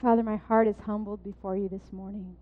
Father, 0.00 0.22
my 0.22 0.36
heart 0.36 0.66
is 0.66 0.76
humbled 0.86 1.22
before 1.22 1.56
you 1.56 1.68
this 1.68 1.92
morning. 1.92 2.36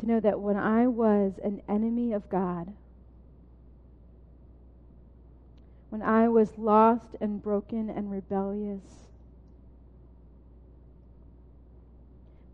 To 0.00 0.06
know 0.06 0.20
that 0.20 0.40
when 0.40 0.56
I 0.56 0.86
was 0.86 1.34
an 1.44 1.60
enemy 1.68 2.14
of 2.14 2.28
God, 2.30 2.72
when 5.90 6.00
I 6.00 6.28
was 6.28 6.56
lost 6.56 7.08
and 7.20 7.42
broken 7.42 7.90
and 7.90 8.10
rebellious, 8.10 8.80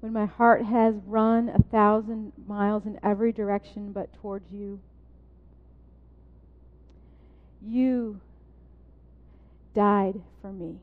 when 0.00 0.12
my 0.12 0.26
heart 0.26 0.64
has 0.64 0.96
run 1.06 1.48
a 1.48 1.62
thousand 1.62 2.32
miles 2.44 2.86
in 2.86 2.98
every 3.04 3.30
direction 3.30 3.92
but 3.92 4.12
towards 4.14 4.50
you, 4.50 4.80
you 7.64 8.20
died 9.80 10.20
for 10.42 10.52
me. 10.52 10.76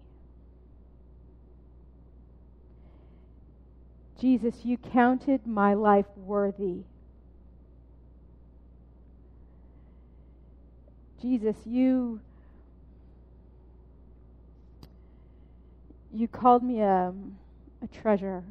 Jesus, 4.19 4.65
you 4.65 4.75
counted 4.75 5.45
my 5.45 5.75
life 5.75 6.07
worthy. 6.15 6.77
Jesus, 11.21 11.55
you 11.63 12.21
you 16.11 16.27
called 16.27 16.63
me 16.63 16.81
a, 16.81 17.13
a 17.83 17.87
treasure. 18.01 18.43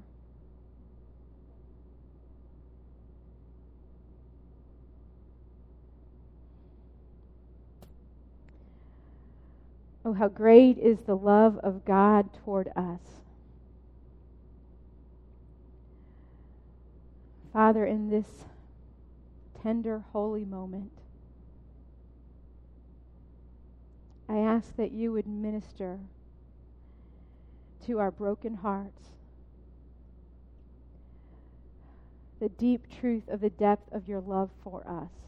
Oh, 10.07 10.13
how 10.13 10.29
great 10.29 10.79
is 10.79 11.01
the 11.01 11.17
love 11.17 11.59
of 11.65 11.85
God 11.85 12.33
toward 12.45 12.69
us. 12.77 13.01
Father, 17.53 17.85
in 17.85 18.09
this 18.09 18.45
tender, 19.61 20.05
holy 20.13 20.45
moment, 20.45 20.93
I 24.29 24.39
ask 24.39 24.77
that 24.77 24.93
you 24.93 25.11
would 25.11 25.27
minister 25.27 25.99
to 27.87 27.99
our 27.99 28.13
broken 28.13 28.55
hearts 28.55 29.09
the 32.39 32.49
deep 32.49 32.89
truth 33.01 33.29
of 33.29 33.41
the 33.41 33.51
depth 33.51 33.93
of 33.93 34.07
your 34.07 34.21
love 34.21 34.51
for 34.63 34.87
us. 34.87 35.26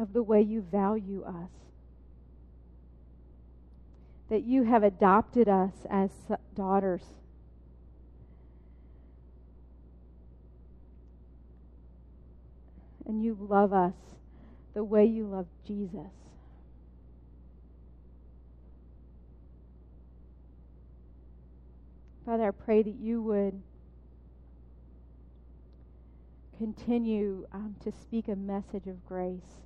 Of 0.00 0.12
the 0.12 0.22
way 0.22 0.40
you 0.40 0.62
value 0.62 1.22
us. 1.22 1.50
That 4.30 4.44
you 4.44 4.62
have 4.62 4.82
adopted 4.82 5.48
us 5.48 5.72
as 5.90 6.10
daughters. 6.54 7.02
And 13.06 13.22
you 13.22 13.36
love 13.38 13.72
us 13.72 13.94
the 14.72 14.84
way 14.84 15.04
you 15.04 15.26
love 15.26 15.46
Jesus. 15.66 16.12
Father, 22.24 22.46
I 22.46 22.50
pray 22.52 22.82
that 22.82 22.94
you 22.94 23.20
would 23.22 23.60
continue 26.56 27.46
um, 27.52 27.74
to 27.82 27.90
speak 27.90 28.28
a 28.28 28.36
message 28.36 28.86
of 28.86 29.04
grace. 29.06 29.62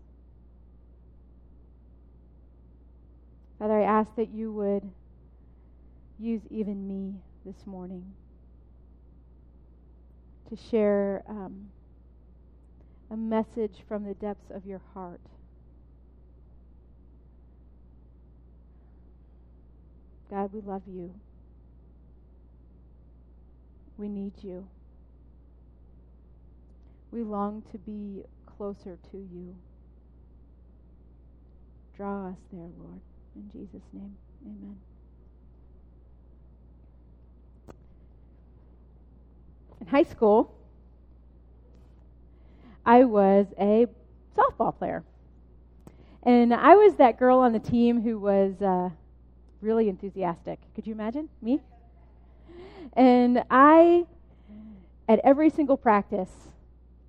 Father, 3.58 3.80
I 3.80 3.84
ask 3.84 4.14
that 4.16 4.30
you 4.30 4.52
would 4.52 4.90
use 6.18 6.42
even 6.50 6.86
me 6.88 7.14
this 7.44 7.66
morning 7.66 8.14
to 10.48 10.56
share 10.70 11.22
um, 11.28 11.70
a 13.10 13.16
message 13.16 13.84
from 13.88 14.04
the 14.04 14.14
depths 14.14 14.50
of 14.50 14.66
your 14.66 14.80
heart. 14.92 15.20
God, 20.30 20.52
we 20.52 20.60
love 20.60 20.82
you. 20.86 21.14
We 23.96 24.08
need 24.08 24.32
you. 24.42 24.66
We 27.12 27.22
long 27.22 27.62
to 27.70 27.78
be 27.78 28.24
closer 28.46 28.98
to 29.12 29.16
you. 29.16 29.54
Draw 31.96 32.30
us 32.30 32.38
there, 32.52 32.68
Lord. 32.78 33.00
In 33.36 33.50
Jesus' 33.52 33.82
name, 33.92 34.16
amen. 34.46 34.76
In 39.80 39.86
high 39.88 40.04
school, 40.04 40.54
I 42.86 43.04
was 43.04 43.46
a 43.58 43.86
softball 44.36 44.76
player. 44.76 45.02
And 46.22 46.54
I 46.54 46.74
was 46.74 46.94
that 46.96 47.18
girl 47.18 47.38
on 47.38 47.52
the 47.52 47.58
team 47.58 48.00
who 48.00 48.18
was 48.18 48.60
uh, 48.62 48.90
really 49.60 49.88
enthusiastic. 49.88 50.58
Could 50.74 50.86
you 50.86 50.94
imagine 50.94 51.28
me? 51.42 51.60
And 52.94 53.42
I, 53.50 54.06
at 55.08 55.20
every 55.24 55.50
single 55.50 55.76
practice, 55.76 56.30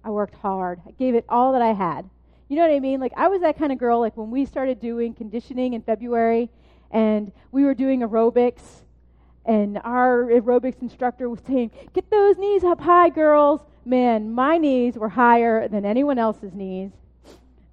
I 0.04 0.10
worked 0.10 0.36
hard. 0.36 0.82
I 0.88 0.92
gave 0.92 1.16
it 1.16 1.26
all 1.30 1.54
that 1.54 1.62
I 1.62 1.74
had. 1.74 2.10
You 2.48 2.58
know 2.58 2.62
what 2.68 2.76
I 2.76 2.80
mean? 2.80 3.00
Like 3.00 3.14
I 3.18 3.28
was 3.28 3.42
that 3.42 3.58
kind 3.58 3.72
of 3.72 3.80
girl 3.80 4.00
like 4.00 4.16
when 4.16 4.30
we 4.30 4.46
started 4.46 4.80
doing 4.80 5.14
conditioning 5.14 5.74
in 5.74 5.82
February 5.82 6.50
and 6.92 7.32
we 7.52 7.64
were 7.64 7.74
doing 7.74 8.02
aerobics 8.02 8.84
and 9.46 9.80
our 9.84 10.26
aerobics 10.26 10.82
instructor 10.82 11.30
was 11.30 11.40
saying, 11.48 11.72
"Get 11.94 12.10
those 12.10 12.38
knees 12.38 12.64
up 12.64 12.82
high, 12.82 13.10
girls." 13.10 13.62
Man, 13.84 14.32
my 14.32 14.58
knees 14.58 14.98
were 14.98 15.10
higher 15.10 15.68
than 15.68 15.86
anyone 15.86 16.18
else's 16.18 16.54
knees. 16.54 16.92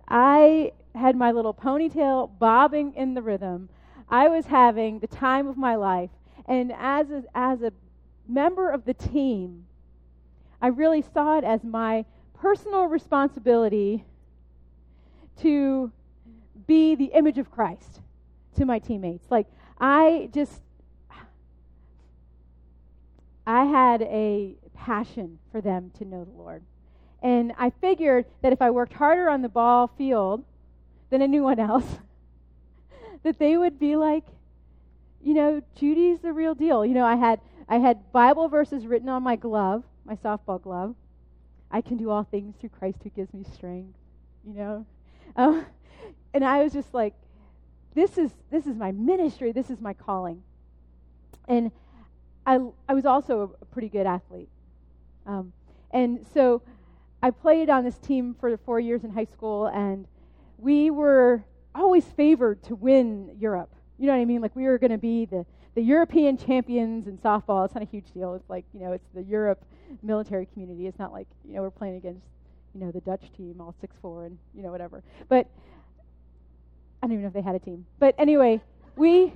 I 0.08 0.72
had 0.94 1.16
my 1.16 1.32
little 1.32 1.54
ponytail 1.54 2.38
bobbing 2.38 2.92
in 2.94 3.14
the 3.14 3.22
rhythm. 3.22 3.70
I 4.10 4.28
was 4.28 4.46
having 4.46 4.98
the 4.98 5.06
time 5.06 5.46
of 5.46 5.56
my 5.56 5.74
life. 5.74 6.10
And 6.46 6.72
as 6.76 7.10
a, 7.10 7.24
as 7.34 7.62
a 7.62 7.72
member 8.28 8.68
of 8.68 8.84
the 8.84 8.92
team, 8.92 9.64
I 10.60 10.66
really 10.66 11.00
saw 11.00 11.38
it 11.38 11.44
as 11.44 11.64
my 11.64 12.04
personal 12.34 12.84
responsibility 12.86 14.04
to 15.40 15.90
be 16.66 16.94
the 16.94 17.06
image 17.06 17.38
of 17.38 17.50
Christ 17.50 18.00
to 18.56 18.64
my 18.64 18.78
teammates. 18.78 19.30
Like, 19.30 19.46
I 19.80 20.28
just, 20.32 20.60
I 23.46 23.64
had 23.64 24.02
a 24.02 24.56
passion 24.74 25.38
for 25.50 25.60
them 25.60 25.90
to 25.98 26.04
know 26.04 26.24
the 26.24 26.30
Lord. 26.32 26.62
And 27.22 27.52
I 27.56 27.70
figured 27.70 28.26
that 28.42 28.52
if 28.52 28.60
I 28.60 28.70
worked 28.70 28.94
harder 28.94 29.28
on 29.28 29.42
the 29.42 29.48
ball 29.48 29.86
field 29.86 30.44
than 31.10 31.22
anyone 31.22 31.58
else, 31.58 31.98
that 33.22 33.38
they 33.38 33.56
would 33.56 33.78
be 33.78 33.96
like, 33.96 34.24
you 35.22 35.34
know, 35.34 35.62
Judy's 35.76 36.20
the 36.20 36.32
real 36.32 36.54
deal. 36.54 36.84
You 36.84 36.94
know, 36.94 37.06
I 37.06 37.14
had 37.14 37.40
I 37.68 37.78
had 37.78 38.12
Bible 38.12 38.48
verses 38.48 38.86
written 38.86 39.08
on 39.08 39.22
my 39.22 39.36
glove, 39.36 39.84
my 40.04 40.16
softball 40.16 40.60
glove. 40.60 40.96
I 41.70 41.80
can 41.80 41.96
do 41.96 42.10
all 42.10 42.24
things 42.24 42.54
through 42.60 42.70
Christ 42.70 42.98
who 43.02 43.10
gives 43.10 43.32
me 43.32 43.44
strength. 43.54 43.96
You 44.44 44.54
know, 44.54 44.86
um, 45.36 45.64
and 46.34 46.44
I 46.44 46.62
was 46.62 46.72
just 46.72 46.92
like, 46.94 47.14
this 47.94 48.16
is, 48.18 48.30
this 48.50 48.66
is 48.66 48.76
my 48.76 48.92
ministry, 48.92 49.52
this 49.52 49.70
is 49.70 49.80
my 49.80 49.92
calling. 49.92 50.42
And 51.48 51.70
I, 52.46 52.58
I 52.88 52.94
was 52.94 53.04
also 53.04 53.56
a 53.60 53.64
pretty 53.66 53.88
good 53.88 54.06
athlete. 54.06 54.48
Um, 55.26 55.52
and 55.90 56.26
so 56.32 56.62
I 57.22 57.30
played 57.30 57.70
on 57.70 57.84
this 57.84 57.98
team 57.98 58.34
for 58.40 58.56
four 58.56 58.80
years 58.80 59.04
in 59.04 59.10
high 59.10 59.26
school, 59.26 59.66
and 59.66 60.06
we 60.58 60.90
were 60.90 61.44
always 61.74 62.04
favored 62.04 62.62
to 62.64 62.74
win 62.74 63.36
Europe. 63.38 63.70
You 63.98 64.06
know 64.06 64.14
what 64.14 64.20
I 64.20 64.24
mean? 64.24 64.40
Like 64.40 64.56
we 64.56 64.64
were 64.64 64.78
going 64.78 64.90
to 64.90 64.98
be 64.98 65.26
the, 65.26 65.46
the 65.74 65.82
European 65.82 66.36
champions 66.36 67.06
in 67.06 67.18
softball. 67.18 67.64
It's 67.64 67.74
not 67.74 67.82
a 67.82 67.86
huge 67.86 68.10
deal. 68.12 68.34
It's 68.34 68.48
like, 68.48 68.64
you 68.72 68.80
know, 68.80 68.92
it's 68.92 69.08
the 69.14 69.22
Europe 69.22 69.64
military 70.02 70.46
community. 70.46 70.86
It's 70.86 70.98
not 70.98 71.12
like, 71.12 71.28
you 71.46 71.54
know, 71.54 71.62
we're 71.62 71.70
playing 71.70 71.96
against 71.96 72.26
you 72.74 72.80
know, 72.80 72.90
the 72.90 73.00
Dutch 73.00 73.30
team, 73.36 73.60
all 73.60 73.74
six 73.80 73.96
four 74.00 74.24
and 74.24 74.38
you 74.54 74.62
know 74.62 74.70
whatever. 74.70 75.02
But 75.28 75.46
I 77.02 77.06
don't 77.06 77.12
even 77.12 77.22
know 77.22 77.28
if 77.28 77.34
they 77.34 77.42
had 77.42 77.54
a 77.54 77.58
team. 77.58 77.86
But 77.98 78.14
anyway, 78.18 78.60
we 78.96 79.32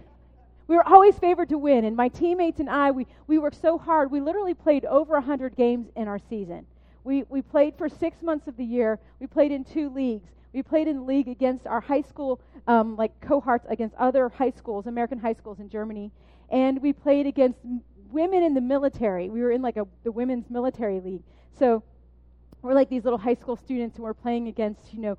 we 0.68 0.76
were 0.76 0.86
always 0.86 1.18
favored 1.18 1.48
to 1.50 1.58
win, 1.58 1.84
and 1.84 1.96
my 1.96 2.08
teammates 2.08 2.60
and 2.60 2.70
I, 2.70 2.90
we 2.90 3.06
we 3.26 3.38
worked 3.38 3.60
so 3.60 3.78
hard. 3.78 4.10
We 4.10 4.20
literally 4.20 4.54
played 4.54 4.84
over 4.84 5.20
hundred 5.20 5.56
games 5.56 5.88
in 5.96 6.08
our 6.08 6.18
season. 6.18 6.66
We 7.04 7.24
we 7.28 7.42
played 7.42 7.74
for 7.76 7.88
six 7.88 8.22
months 8.22 8.48
of 8.48 8.56
the 8.56 8.64
year. 8.64 8.98
We 9.20 9.26
played 9.26 9.52
in 9.52 9.64
two 9.64 9.90
leagues. 9.90 10.28
We 10.52 10.62
played 10.62 10.88
in 10.88 10.96
the 10.96 11.02
league 11.02 11.28
against 11.28 11.66
our 11.66 11.80
high 11.80 12.00
school, 12.00 12.40
um, 12.66 12.96
like 12.96 13.20
cohorts 13.20 13.66
against 13.68 13.94
other 13.96 14.28
high 14.30 14.50
schools, 14.50 14.86
American 14.86 15.18
high 15.18 15.34
schools 15.34 15.60
in 15.60 15.68
Germany, 15.68 16.10
and 16.50 16.80
we 16.80 16.92
played 16.92 17.26
against 17.26 17.58
women 18.10 18.42
in 18.42 18.54
the 18.54 18.60
military. 18.60 19.28
We 19.28 19.42
were 19.42 19.50
in 19.50 19.60
like 19.60 19.76
a 19.76 19.86
the 20.04 20.12
women's 20.12 20.48
military 20.48 21.00
league. 21.00 21.22
So 21.58 21.82
we're 22.66 22.74
like 22.74 22.90
these 22.90 23.04
little 23.04 23.18
high 23.18 23.34
school 23.34 23.56
students 23.56 23.96
who 23.96 24.04
are 24.04 24.14
playing 24.14 24.48
against, 24.48 24.92
you 24.92 25.00
know, 25.00 25.16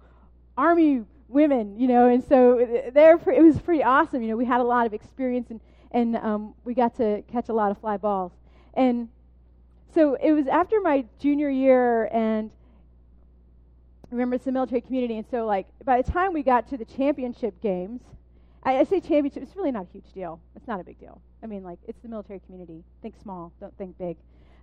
army 0.57 1.03
women, 1.29 1.77
you 1.79 1.87
know, 1.87 2.07
and 2.07 2.23
so 2.23 2.89
there 2.93 3.15
it 3.15 3.43
was 3.43 3.59
pretty 3.59 3.83
awesome. 3.83 4.21
You 4.21 4.29
know, 4.29 4.37
we 4.37 4.45
had 4.45 4.61
a 4.61 4.63
lot 4.63 4.85
of 4.85 4.93
experience 4.93 5.49
and 5.49 5.59
and 5.91 6.17
um, 6.17 6.53
we 6.65 6.73
got 6.73 6.95
to 6.97 7.23
catch 7.31 7.49
a 7.49 7.53
lot 7.53 7.71
of 7.71 7.77
fly 7.79 7.97
balls. 7.97 8.33
And 8.73 9.07
so 9.93 10.15
it 10.15 10.33
was 10.33 10.47
after 10.47 10.81
my 10.81 11.05
junior 11.19 11.49
year, 11.49 12.05
and 12.11 12.51
remember 14.11 14.35
it's 14.35 14.45
the 14.45 14.51
military 14.51 14.81
community, 14.81 15.17
and 15.17 15.25
so 15.31 15.45
like 15.45 15.67
by 15.85 16.01
the 16.01 16.11
time 16.11 16.33
we 16.33 16.43
got 16.43 16.67
to 16.69 16.77
the 16.77 16.85
championship 16.85 17.59
games, 17.61 18.01
I, 18.63 18.79
I 18.79 18.83
say 18.83 18.99
championship, 18.99 19.43
it's 19.43 19.55
really 19.55 19.71
not 19.71 19.87
a 19.89 19.91
huge 19.93 20.11
deal. 20.13 20.39
It's 20.55 20.67
not 20.67 20.79
a 20.79 20.83
big 20.83 20.99
deal. 20.99 21.21
I 21.41 21.47
mean, 21.47 21.63
like 21.63 21.79
it's 21.87 22.01
the 22.01 22.09
military 22.09 22.41
community. 22.41 22.83
Think 23.01 23.15
small, 23.21 23.53
don't 23.59 23.75
think 23.77 23.97
big. 23.97 24.17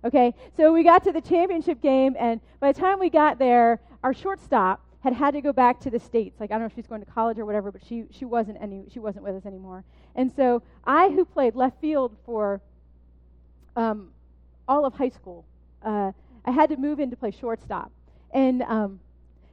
Okay, 0.05 0.35
so 0.55 0.71
we 0.71 0.83
got 0.83 1.03
to 1.05 1.11
the 1.11 1.19
championship 1.19 1.81
game, 1.81 2.15
and 2.19 2.39
by 2.59 2.71
the 2.71 2.79
time 2.79 2.99
we 2.99 3.09
got 3.09 3.39
there, 3.39 3.79
our 4.03 4.13
shortstop 4.13 4.79
had 4.99 5.13
had 5.13 5.33
to 5.33 5.41
go 5.41 5.51
back 5.51 5.79
to 5.79 5.89
the 5.89 5.99
states. 5.99 6.39
Like 6.39 6.51
I 6.51 6.53
don't 6.53 6.61
know 6.61 6.67
if 6.67 6.75
she's 6.75 6.85
going 6.85 7.03
to 7.03 7.11
college 7.11 7.39
or 7.39 7.45
whatever, 7.45 7.71
but 7.71 7.83
she 7.83 8.05
she 8.11 8.23
wasn't 8.23 8.59
any 8.61 8.85
she 8.93 8.99
wasn't 8.99 9.25
with 9.25 9.35
us 9.35 9.47
anymore. 9.47 9.83
And 10.15 10.31
so 10.31 10.61
I, 10.83 11.09
who 11.09 11.25
played 11.25 11.55
left 11.55 11.81
field 11.81 12.15
for 12.23 12.61
um, 13.75 14.09
all 14.67 14.85
of 14.85 14.93
high 14.93 15.09
school, 15.09 15.43
uh, 15.81 16.11
I 16.45 16.51
had 16.51 16.69
to 16.69 16.77
move 16.77 16.99
in 16.99 17.09
to 17.09 17.15
play 17.15 17.31
shortstop. 17.31 17.91
And 18.31 18.61
um, 18.61 18.99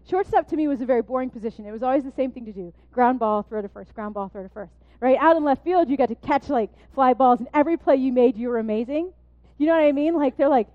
shortstop 0.07 0.49
to 0.49 0.57
me 0.57 0.69
was 0.69 0.83
a 0.83 0.87
very 0.87 1.03
boring 1.03 1.31
position. 1.31 1.65
It 1.65 1.73
was 1.73 1.83
always 1.83 2.05
the 2.05 2.13
same 2.13 2.31
thing 2.31 2.45
to 2.45 2.53
do: 2.53 2.75
ground 2.93 3.19
ball, 3.19 3.43
throw 3.43 3.63
to 3.63 3.69
first, 3.69 3.95
ground 3.95 4.13
ball, 4.13 4.29
throw 4.29 4.43
to 4.43 4.51
first. 4.51 4.75
Right 5.01 5.17
out 5.19 5.35
in 5.37 5.45
left 5.45 5.65
field, 5.65 5.89
you 5.89 5.97
got 5.97 6.11
to 6.11 6.15
catch 6.15 6.51
like 6.51 6.71
fly 6.95 7.15
balls, 7.15 7.41
and 7.41 7.49
every 7.55 7.79
play 7.79 7.97
you 7.97 8.13
made, 8.13 8.37
you 8.37 8.51
were 8.51 8.59
amazing. 8.59 9.15
You 9.59 9.67
know 9.67 9.75
what 9.75 9.83
I 9.83 9.93
mean? 9.93 10.15
Like 10.15 10.37
they're 10.37 10.49
like 10.49 10.69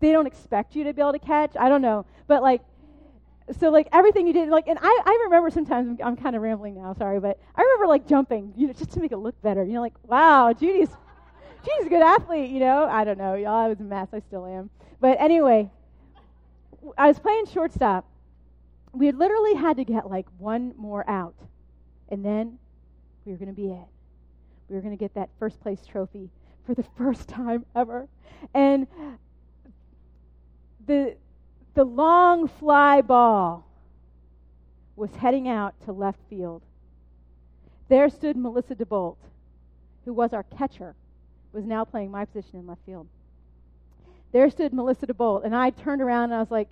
they 0.00 0.12
don't 0.12 0.26
expect 0.26 0.76
you 0.76 0.84
to 0.84 0.92
be 0.92 1.02
able 1.02 1.12
to 1.12 1.18
catch. 1.18 1.56
I 1.58 1.68
don't 1.68 1.82
know, 1.82 2.06
but 2.26 2.42
like 2.42 2.62
so 3.58 3.70
like 3.70 3.88
everything 3.92 4.26
you 4.26 4.32
did 4.32 4.48
like 4.48 4.68
and 4.68 4.78
i, 4.80 5.02
I 5.04 5.22
remember 5.24 5.50
sometimes 5.50 5.88
i'm, 5.88 6.06
I'm 6.06 6.16
kind 6.16 6.36
of 6.36 6.42
rambling 6.42 6.74
now 6.74 6.92
sorry 6.92 7.18
but 7.20 7.38
i 7.56 7.62
remember 7.62 7.86
like 7.86 8.06
jumping 8.06 8.52
you 8.56 8.66
know 8.66 8.72
just 8.72 8.90
to 8.92 9.00
make 9.00 9.12
it 9.12 9.16
look 9.16 9.40
better. 9.42 9.64
You 9.64 9.72
know 9.72 9.80
like 9.80 9.94
wow 10.04 10.52
judy's 10.52 10.90
judy's 11.64 11.86
a 11.86 11.88
good 11.88 12.02
athlete 12.02 12.50
you 12.50 12.60
know? 12.60 12.84
I 12.84 13.04
don't 13.04 13.18
know 13.18 13.34
y'all 13.34 13.64
i 13.64 13.68
was 13.68 13.80
a 13.80 13.84
mess 13.84 14.08
i 14.12 14.20
still 14.20 14.46
am. 14.46 14.70
But 15.00 15.20
anyway 15.20 15.70
i 16.96 17.08
was 17.08 17.18
playing 17.18 17.46
shortstop. 17.46 18.06
We 18.92 19.06
had 19.06 19.16
literally 19.16 19.54
had 19.54 19.76
to 19.76 19.84
get 19.84 20.08
like 20.08 20.26
one 20.38 20.74
more 20.76 21.08
out 21.08 21.34
and 22.08 22.24
then 22.24 22.58
we 23.24 23.32
were 23.32 23.38
going 23.38 23.48
to 23.48 23.54
be 23.54 23.68
it. 23.68 23.88
We 24.68 24.76
were 24.76 24.82
going 24.82 24.96
to 24.96 25.02
get 25.02 25.14
that 25.14 25.30
first 25.38 25.60
place 25.60 25.80
trophy 25.86 26.30
for 26.68 26.74
the 26.74 26.84
first 26.98 27.26
time 27.30 27.64
ever 27.74 28.06
and 28.52 28.86
the 30.86 31.16
the 31.72 31.84
long 31.84 32.46
fly 32.46 33.00
ball 33.00 33.64
was 34.94 35.14
heading 35.14 35.48
out 35.48 35.74
to 35.84 35.92
left 35.92 36.18
field. 36.28 36.60
There 37.88 38.10
stood 38.10 38.36
Melissa 38.36 38.74
DeBolt, 38.74 39.16
who 40.04 40.12
was 40.12 40.34
our 40.34 40.42
catcher, 40.42 40.94
was 41.52 41.64
now 41.64 41.84
playing 41.86 42.10
my 42.10 42.26
position 42.26 42.58
in 42.58 42.66
left 42.66 42.84
field. 42.84 43.06
There 44.32 44.50
stood 44.50 44.74
Melissa 44.74 45.06
DeBolt, 45.06 45.44
and 45.44 45.56
I 45.56 45.70
turned 45.70 46.02
around 46.02 46.24
and 46.24 46.34
I 46.34 46.40
was 46.40 46.50
like, 46.50 46.68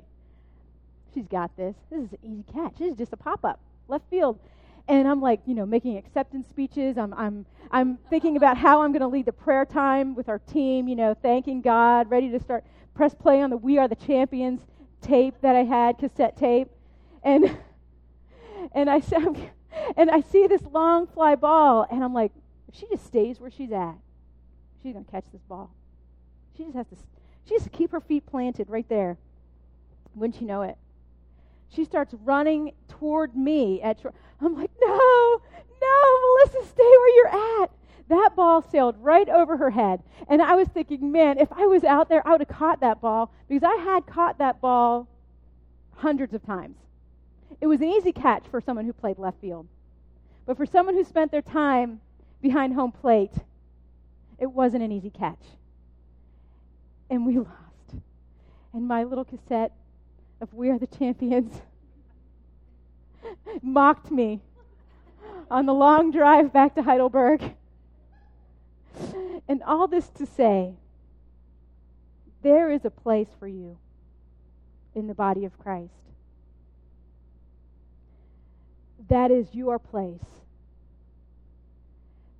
she's 1.14 1.26
got 1.26 1.56
this. 1.56 1.74
This 1.88 2.00
is 2.00 2.12
an 2.12 2.18
easy 2.22 2.44
catch. 2.52 2.74
This 2.78 2.90
is 2.90 2.98
just 2.98 3.12
a 3.14 3.16
pop 3.16 3.44
up, 3.46 3.60
left 3.88 4.10
field. 4.10 4.38
And 4.88 5.08
I'm 5.08 5.20
like, 5.20 5.40
you 5.46 5.54
know, 5.54 5.66
making 5.66 5.96
acceptance 5.96 6.46
speeches. 6.48 6.96
I'm, 6.96 7.12
I'm, 7.14 7.46
I'm 7.70 7.98
thinking 8.08 8.36
about 8.36 8.56
how 8.56 8.82
I'm 8.82 8.92
going 8.92 9.00
to 9.00 9.08
lead 9.08 9.26
the 9.26 9.32
prayer 9.32 9.64
time 9.64 10.14
with 10.14 10.28
our 10.28 10.38
team, 10.38 10.86
you 10.86 10.94
know, 10.94 11.14
thanking 11.14 11.60
God, 11.60 12.08
ready 12.08 12.30
to 12.30 12.38
start 12.38 12.64
press 12.94 13.14
play 13.14 13.42
on 13.42 13.50
the 13.50 13.56
We 13.56 13.78
Are 13.78 13.88
the 13.88 13.96
Champions 13.96 14.62
tape 15.02 15.34
that 15.42 15.54
I 15.54 15.64
had, 15.64 15.98
cassette 15.98 16.36
tape, 16.36 16.68
and 17.22 17.56
and 18.72 18.90
I 18.90 19.00
and 19.96 20.10
I 20.10 20.20
see 20.20 20.46
this 20.46 20.62
long 20.72 21.06
fly 21.06 21.34
ball, 21.34 21.86
and 21.90 22.02
I'm 22.02 22.14
like, 22.14 22.32
if 22.68 22.74
she 22.74 22.86
just 22.88 23.06
stays 23.06 23.38
where 23.38 23.50
she's 23.50 23.72
at, 23.72 23.94
she's 24.82 24.94
gonna 24.94 25.04
catch 25.10 25.26
this 25.32 25.42
ball. 25.42 25.70
She 26.56 26.64
just 26.64 26.76
has 26.76 26.86
to, 26.88 26.96
she 27.48 27.58
to 27.58 27.70
keep 27.70 27.92
her 27.92 28.00
feet 28.00 28.26
planted 28.26 28.70
right 28.70 28.88
there. 28.88 29.18
Wouldn't 30.14 30.40
you 30.40 30.46
know 30.46 30.62
it? 30.62 30.76
She 31.68 31.84
starts 31.84 32.14
running 32.24 32.72
toward 32.88 33.36
me. 33.36 33.80
At, 33.82 33.98
I'm 34.40 34.54
like, 34.54 34.70
no, 34.80 35.40
no, 35.80 36.20
Melissa, 36.22 36.68
stay 36.68 36.82
where 36.82 37.16
you're 37.16 37.62
at. 37.62 37.70
That 38.08 38.30
ball 38.36 38.62
sailed 38.62 38.96
right 39.00 39.28
over 39.28 39.56
her 39.56 39.70
head. 39.70 40.02
And 40.28 40.40
I 40.40 40.54
was 40.54 40.68
thinking, 40.68 41.10
man, 41.10 41.38
if 41.38 41.52
I 41.52 41.66
was 41.66 41.84
out 41.84 42.08
there, 42.08 42.26
I 42.26 42.32
would 42.32 42.40
have 42.40 42.48
caught 42.48 42.80
that 42.80 43.00
ball 43.00 43.32
because 43.48 43.64
I 43.64 43.82
had 43.82 44.06
caught 44.06 44.38
that 44.38 44.60
ball 44.60 45.08
hundreds 45.96 46.32
of 46.34 46.44
times. 46.44 46.76
It 47.60 47.66
was 47.66 47.80
an 47.80 47.88
easy 47.88 48.12
catch 48.12 48.44
for 48.48 48.60
someone 48.60 48.84
who 48.84 48.92
played 48.92 49.18
left 49.18 49.40
field. 49.40 49.66
But 50.44 50.56
for 50.56 50.66
someone 50.66 50.94
who 50.94 51.04
spent 51.04 51.32
their 51.32 51.42
time 51.42 52.00
behind 52.40 52.74
home 52.74 52.92
plate, 52.92 53.32
it 54.38 54.46
wasn't 54.46 54.84
an 54.84 54.92
easy 54.92 55.10
catch. 55.10 55.42
And 57.10 57.26
we 57.26 57.38
lost. 57.38 58.02
And 58.72 58.86
my 58.86 59.04
little 59.04 59.24
cassette 59.24 59.72
of 60.40 60.52
We 60.52 60.70
Are 60.70 60.78
the 60.78 60.86
Champions 60.86 61.60
mocked 63.62 64.10
me 64.10 64.40
on 65.50 65.66
the 65.66 65.74
long 65.74 66.10
drive 66.10 66.52
back 66.52 66.74
to 66.74 66.82
Heidelberg. 66.82 67.42
And 69.48 69.62
all 69.62 69.86
this 69.86 70.08
to 70.10 70.26
say, 70.26 70.74
there 72.42 72.70
is 72.70 72.84
a 72.84 72.90
place 72.90 73.28
for 73.38 73.46
you 73.46 73.78
in 74.94 75.06
the 75.06 75.14
body 75.14 75.44
of 75.44 75.58
Christ. 75.58 75.92
That 79.08 79.30
is 79.30 79.46
your 79.52 79.78
place. 79.78 80.24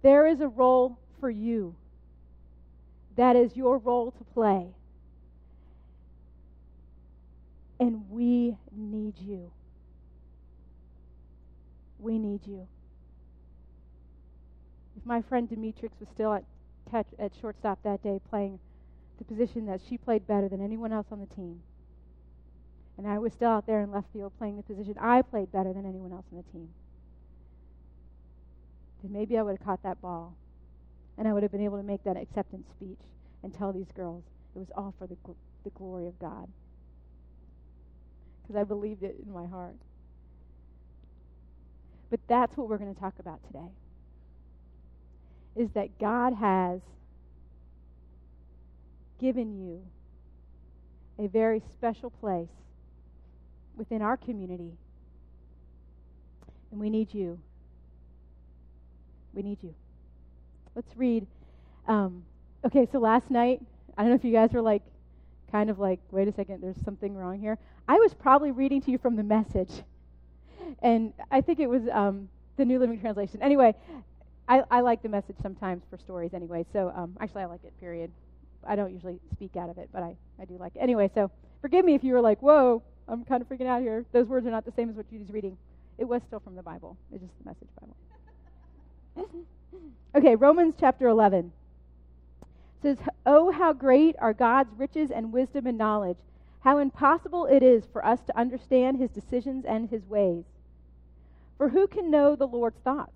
There 0.02 0.26
is 0.26 0.40
a 0.40 0.48
role 0.48 0.98
for 1.20 1.30
you. 1.30 1.74
That 3.16 3.36
is 3.36 3.56
your 3.56 3.78
role 3.78 4.10
to 4.10 4.24
play. 4.24 4.68
And 7.78 8.10
we 8.10 8.56
need 8.72 9.14
you. 9.18 9.52
We 11.98 12.18
need 12.18 12.46
you 12.46 12.66
If 14.96 15.04
my 15.04 15.20
friend 15.22 15.48
Demetrix 15.48 16.00
was 16.00 16.08
still 16.12 16.32
at 16.32 16.44
catch 16.90 17.06
at 17.18 17.32
shortstop 17.40 17.82
that 17.82 18.02
day 18.02 18.20
playing 18.30 18.58
the 19.18 19.24
position 19.24 19.66
that 19.66 19.80
she 19.88 19.98
played 19.98 20.26
better 20.26 20.48
than 20.48 20.62
anyone 20.62 20.92
else 20.92 21.06
on 21.10 21.20
the 21.20 21.34
team. 21.34 21.60
And 22.96 23.06
I 23.06 23.18
was 23.18 23.32
still 23.32 23.50
out 23.50 23.66
there 23.66 23.80
in 23.80 23.90
left 23.90 24.08
field 24.12 24.32
playing 24.38 24.56
the 24.56 24.62
position 24.62 24.94
I 25.00 25.22
played 25.22 25.52
better 25.52 25.72
than 25.72 25.84
anyone 25.84 26.12
else 26.12 26.24
on 26.32 26.38
the 26.38 26.52
team. 26.52 26.68
Then 29.02 29.12
maybe 29.12 29.36
I 29.36 29.42
would 29.42 29.58
have 29.58 29.64
caught 29.66 29.82
that 29.82 30.00
ball. 30.00 30.34
And 31.18 31.28
I 31.28 31.32
would 31.32 31.42
have 31.42 31.52
been 31.52 31.64
able 31.64 31.76
to 31.76 31.82
make 31.82 32.04
that 32.04 32.16
acceptance 32.16 32.68
speech 32.70 33.00
and 33.42 33.52
tell 33.52 33.72
these 33.72 33.92
girls 33.94 34.24
it 34.54 34.58
was 34.58 34.70
all 34.76 34.94
for 34.98 35.06
the, 35.06 35.16
gl- 35.26 35.36
the 35.64 35.70
glory 35.70 36.06
of 36.06 36.18
God. 36.18 36.48
Because 38.46 38.60
I 38.60 38.64
believed 38.64 39.02
it 39.02 39.16
in 39.24 39.32
my 39.32 39.46
heart. 39.46 39.76
But 42.10 42.20
that's 42.28 42.56
what 42.56 42.68
we're 42.68 42.78
going 42.78 42.94
to 42.94 43.00
talk 43.00 43.14
about 43.18 43.44
today 43.46 43.70
is 45.56 45.70
that 45.70 45.98
God 45.98 46.34
has 46.34 46.80
given 49.18 49.58
you 49.58 49.82
a 51.18 51.26
very 51.28 51.62
special 51.72 52.10
place 52.10 52.50
within 53.74 54.02
our 54.02 54.16
community. 54.18 54.72
And 56.70 56.78
we 56.78 56.90
need 56.90 57.14
you. 57.14 57.40
We 59.32 59.42
need 59.42 59.58
you. 59.62 59.74
Let's 60.74 60.94
read. 60.94 61.26
Um, 61.88 62.24
okay, 62.64 62.86
so 62.92 62.98
last 62.98 63.30
night, 63.30 63.62
I 63.96 64.02
don't 64.02 64.10
know 64.10 64.16
if 64.16 64.24
you 64.24 64.32
guys 64.32 64.52
were 64.52 64.60
like, 64.60 64.82
kind 65.50 65.70
of 65.70 65.78
like, 65.78 66.00
wait 66.10 66.28
a 66.28 66.32
second, 66.32 66.62
there's 66.62 66.76
something 66.84 67.14
wrong 67.14 67.40
here. 67.40 67.56
I 67.88 67.96
was 67.96 68.14
probably 68.14 68.50
reading 68.50 68.80
to 68.82 68.90
you 68.90 68.98
from 68.98 69.16
the 69.16 69.22
message. 69.22 69.70
And 70.82 71.12
I 71.30 71.40
think 71.40 71.60
it 71.60 71.68
was 71.68 71.82
um, 71.92 72.28
the 72.56 72.64
New 72.64 72.78
Living 72.78 73.00
Translation. 73.00 73.42
Anyway, 73.42 73.74
I, 74.48 74.62
I 74.70 74.80
like 74.80 75.02
the 75.02 75.08
message 75.08 75.36
sometimes 75.42 75.82
for 75.90 75.98
stories 75.98 76.34
anyway. 76.34 76.64
So 76.72 76.92
um, 76.94 77.16
actually, 77.20 77.42
I 77.42 77.46
like 77.46 77.64
it. 77.64 77.78
Period. 77.80 78.10
I 78.66 78.74
don't 78.74 78.92
usually 78.92 79.20
speak 79.32 79.56
out 79.56 79.70
of 79.70 79.78
it, 79.78 79.88
but 79.92 80.02
I, 80.02 80.16
I 80.40 80.44
do 80.44 80.56
like 80.58 80.74
it. 80.74 80.80
Anyway, 80.80 81.10
so 81.14 81.30
forgive 81.60 81.84
me 81.84 81.94
if 81.94 82.02
you 82.02 82.12
were 82.14 82.20
like, 82.20 82.40
"Whoa, 82.42 82.82
I'm 83.06 83.24
kind 83.24 83.40
of 83.40 83.48
freaking 83.48 83.66
out 83.66 83.80
here." 83.82 84.04
Those 84.12 84.26
words 84.26 84.46
are 84.46 84.50
not 84.50 84.64
the 84.64 84.72
same 84.72 84.90
as 84.90 84.96
what 84.96 85.08
Judy's 85.08 85.30
reading. 85.30 85.56
It 85.98 86.04
was 86.04 86.22
still 86.26 86.40
from 86.40 86.56
the 86.56 86.62
Bible. 86.62 86.96
It's 87.12 87.22
just 87.22 87.32
the 87.38 87.50
Message 87.50 87.68
Bible. 89.16 89.44
okay, 90.16 90.34
Romans 90.34 90.74
chapter 90.78 91.06
11 91.06 91.52
says, 92.82 92.98
"Oh, 93.24 93.52
how 93.52 93.72
great 93.72 94.16
are 94.18 94.32
God's 94.32 94.70
riches 94.76 95.10
and 95.10 95.32
wisdom 95.32 95.66
and 95.66 95.78
knowledge! 95.78 96.18
How 96.66 96.78
impossible 96.78 97.46
it 97.46 97.62
is 97.62 97.86
for 97.86 98.04
us 98.04 98.24
to 98.24 98.36
understand 98.36 98.98
His 98.98 99.12
decisions 99.12 99.64
and 99.64 99.88
His 99.88 100.04
ways. 100.08 100.42
For 101.56 101.68
who 101.68 101.86
can 101.86 102.10
know 102.10 102.34
the 102.34 102.48
Lord's 102.48 102.80
thoughts?" 102.80 103.12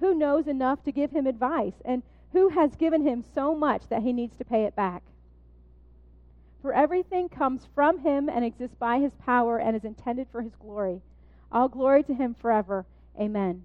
Who 0.00 0.14
knows 0.14 0.48
enough 0.48 0.82
to 0.84 0.90
give 0.90 1.10
him 1.10 1.26
advice? 1.26 1.74
And 1.84 2.02
who 2.32 2.48
has 2.48 2.74
given 2.74 3.02
him 3.02 3.22
so 3.34 3.54
much 3.54 3.86
that 3.88 4.00
he 4.00 4.14
needs 4.14 4.34
to 4.36 4.46
pay 4.46 4.64
it 4.64 4.74
back? 4.74 5.02
For 6.62 6.72
everything 6.72 7.28
comes 7.28 7.66
from 7.74 7.98
him 7.98 8.30
and 8.30 8.46
exists 8.46 8.76
by 8.78 8.98
his 8.98 9.12
power 9.16 9.60
and 9.60 9.76
is 9.76 9.84
intended 9.84 10.28
for 10.32 10.40
his 10.40 10.54
glory. 10.54 11.02
All 11.52 11.68
glory 11.68 12.02
to 12.04 12.14
him 12.14 12.32
forever. 12.32 12.86
Amen. 13.20 13.64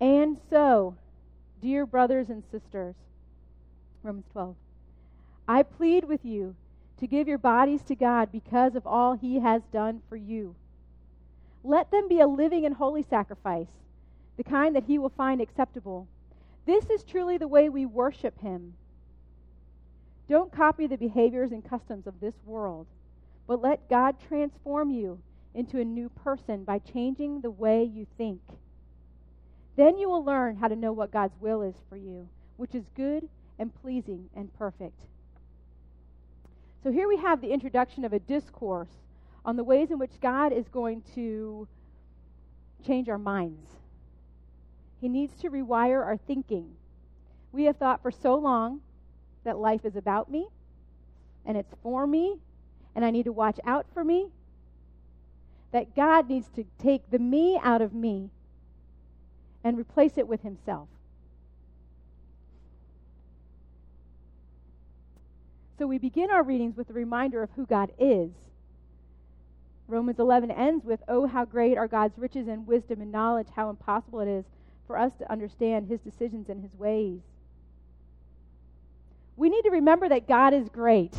And 0.00 0.38
so, 0.50 0.94
dear 1.60 1.84
brothers 1.84 2.30
and 2.30 2.44
sisters, 2.52 2.94
Romans 4.04 4.26
12, 4.30 4.54
I 5.48 5.64
plead 5.64 6.04
with 6.04 6.24
you 6.24 6.54
to 6.98 7.06
give 7.06 7.28
your 7.28 7.38
bodies 7.38 7.82
to 7.82 7.94
God 7.94 8.30
because 8.30 8.74
of 8.74 8.86
all 8.86 9.14
he 9.14 9.40
has 9.40 9.62
done 9.72 10.02
for 10.08 10.16
you. 10.16 10.54
Let 11.62 11.90
them 11.90 12.08
be 12.08 12.20
a 12.20 12.26
living 12.26 12.66
and 12.66 12.74
holy 12.74 13.02
sacrifice, 13.02 13.68
the 14.36 14.44
kind 14.44 14.76
that 14.76 14.84
he 14.84 14.98
will 14.98 15.10
find 15.10 15.40
acceptable. 15.40 16.06
This 16.66 16.88
is 16.90 17.04
truly 17.04 17.38
the 17.38 17.48
way 17.48 17.68
we 17.68 17.86
worship 17.86 18.40
him. 18.40 18.74
Don't 20.28 20.52
copy 20.52 20.86
the 20.86 20.96
behaviors 20.96 21.52
and 21.52 21.68
customs 21.68 22.06
of 22.06 22.20
this 22.20 22.34
world, 22.46 22.86
but 23.46 23.60
let 23.60 23.90
God 23.90 24.16
transform 24.28 24.90
you 24.90 25.18
into 25.54 25.80
a 25.80 25.84
new 25.84 26.08
person 26.08 26.64
by 26.64 26.78
changing 26.78 27.40
the 27.40 27.50
way 27.50 27.84
you 27.84 28.06
think. 28.16 28.40
Then 29.76 29.98
you 29.98 30.08
will 30.08 30.24
learn 30.24 30.56
how 30.56 30.68
to 30.68 30.76
know 30.76 30.92
what 30.92 31.10
God's 31.10 31.34
will 31.40 31.62
is 31.62 31.74
for 31.88 31.96
you, 31.96 32.28
which 32.56 32.74
is 32.74 32.84
good 32.96 33.28
and 33.58 33.74
pleasing 33.82 34.28
and 34.34 34.56
perfect. 34.58 35.00
So 36.84 36.92
here 36.92 37.08
we 37.08 37.16
have 37.16 37.40
the 37.40 37.50
introduction 37.50 38.04
of 38.04 38.12
a 38.12 38.18
discourse 38.18 38.90
on 39.42 39.56
the 39.56 39.64
ways 39.64 39.90
in 39.90 39.98
which 39.98 40.20
God 40.20 40.52
is 40.52 40.68
going 40.68 41.02
to 41.14 41.66
change 42.86 43.08
our 43.08 43.16
minds. 43.16 43.70
He 45.00 45.08
needs 45.08 45.32
to 45.40 45.48
rewire 45.48 46.04
our 46.04 46.18
thinking. 46.18 46.72
We 47.52 47.64
have 47.64 47.78
thought 47.78 48.02
for 48.02 48.10
so 48.10 48.34
long 48.34 48.82
that 49.44 49.56
life 49.56 49.86
is 49.86 49.96
about 49.96 50.30
me 50.30 50.48
and 51.46 51.56
it's 51.56 51.72
for 51.82 52.06
me 52.06 52.36
and 52.94 53.02
I 53.02 53.10
need 53.10 53.24
to 53.24 53.32
watch 53.32 53.58
out 53.64 53.86
for 53.94 54.04
me 54.04 54.28
that 55.72 55.96
God 55.96 56.28
needs 56.28 56.48
to 56.50 56.66
take 56.78 57.10
the 57.10 57.18
me 57.18 57.58
out 57.62 57.80
of 57.80 57.94
me 57.94 58.28
and 59.64 59.78
replace 59.78 60.18
it 60.18 60.28
with 60.28 60.42
Himself. 60.42 60.88
So 65.78 65.86
we 65.88 65.98
begin 65.98 66.30
our 66.30 66.42
readings 66.42 66.76
with 66.76 66.90
a 66.90 66.94
reminder 66.94 67.42
of 67.42 67.50
who 67.56 67.66
God 67.66 67.90
is. 67.98 68.30
Romans 69.88 70.18
11 70.18 70.50
ends 70.50 70.84
with, 70.84 71.02
Oh, 71.08 71.26
how 71.26 71.44
great 71.44 71.76
are 71.76 71.88
God's 71.88 72.16
riches 72.16 72.46
and 72.46 72.66
wisdom 72.66 73.00
and 73.00 73.10
knowledge, 73.10 73.48
how 73.54 73.70
impossible 73.70 74.20
it 74.20 74.28
is 74.28 74.44
for 74.86 74.96
us 74.96 75.12
to 75.18 75.30
understand 75.30 75.88
His 75.88 76.00
decisions 76.00 76.48
and 76.48 76.62
His 76.62 76.74
ways. 76.74 77.20
We 79.36 79.48
need 79.48 79.62
to 79.62 79.70
remember 79.70 80.08
that 80.08 80.28
God 80.28 80.54
is 80.54 80.68
great. 80.68 81.14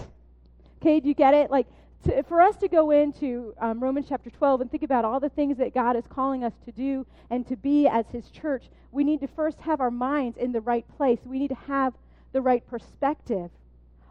Okay, 0.81 1.01
do 1.01 1.09
you 1.09 1.13
get 1.13 1.33
it? 1.33 1.51
Like, 1.51 1.67
to, 2.05 2.23
for 2.23 2.41
us 2.41 2.55
to 2.57 2.69
go 2.69 2.91
into 2.91 3.53
um, 3.59 3.81
Romans 3.81 4.05
chapter 4.07 4.29
12 4.29 4.61
and 4.61 4.71
think 4.71 4.83
about 4.83 5.03
all 5.03 5.19
the 5.19 5.29
things 5.29 5.57
that 5.57 5.73
God 5.73 5.97
is 5.97 6.05
calling 6.07 6.45
us 6.45 6.53
to 6.63 6.71
do 6.71 7.05
and 7.29 7.45
to 7.47 7.57
be 7.57 7.87
as 7.87 8.05
His 8.11 8.29
church, 8.29 8.69
we 8.91 9.03
need 9.03 9.19
to 9.19 9.27
first 9.27 9.59
have 9.59 9.81
our 9.81 9.91
minds 9.91 10.37
in 10.37 10.53
the 10.53 10.61
right 10.61 10.85
place. 10.95 11.19
We 11.25 11.39
need 11.39 11.49
to 11.49 11.55
have 11.67 11.93
the 12.31 12.41
right 12.41 12.65
perspective 12.65 13.51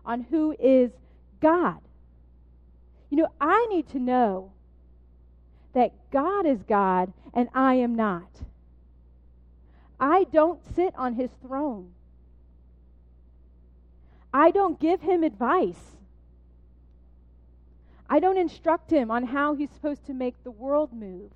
on 0.04 0.22
who 0.30 0.54
is 0.58 0.90
God. 1.40 1.80
You 3.10 3.18
know, 3.18 3.28
I 3.40 3.66
need 3.70 3.88
to 3.90 3.98
know 3.98 4.52
that 5.72 5.92
God 6.10 6.46
is 6.46 6.62
God 6.62 7.12
and 7.32 7.48
I 7.54 7.74
am 7.74 7.94
not. 7.94 8.28
I 9.98 10.24
don't 10.32 10.60
sit 10.74 10.94
on 10.96 11.14
His 11.14 11.30
throne. 11.42 11.90
I 14.32 14.50
don't 14.50 14.80
give 14.80 15.00
Him 15.00 15.22
advice. 15.22 15.94
I 18.08 18.20
don't 18.20 18.36
instruct 18.36 18.90
him 18.90 19.10
on 19.10 19.24
how 19.24 19.54
he's 19.54 19.70
supposed 19.70 20.06
to 20.06 20.14
make 20.14 20.34
the 20.44 20.50
world 20.50 20.92
move. 20.92 21.32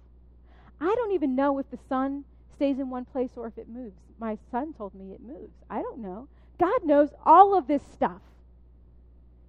I 0.81 0.95
don't 0.95 1.13
even 1.13 1.35
know 1.35 1.59
if 1.59 1.71
the 1.71 1.79
sun 1.89 2.25
stays 2.55 2.79
in 2.79 2.91
one 2.91 3.05
place 3.05 3.31
or 3.37 3.47
if 3.47 3.59
it 3.59 3.69
moves. 3.69 3.97
My 4.21 4.39
son 4.51 4.75
told 4.75 4.95
me 4.95 5.13
it 5.13 5.21
moves. 5.21 5.55
I 5.71 5.81
don't 5.81 5.99
know. 5.99 6.29
God 6.59 6.85
knows 6.85 7.11
all 7.25 7.57
of 7.57 7.67
this 7.67 7.83
stuff. 7.93 8.21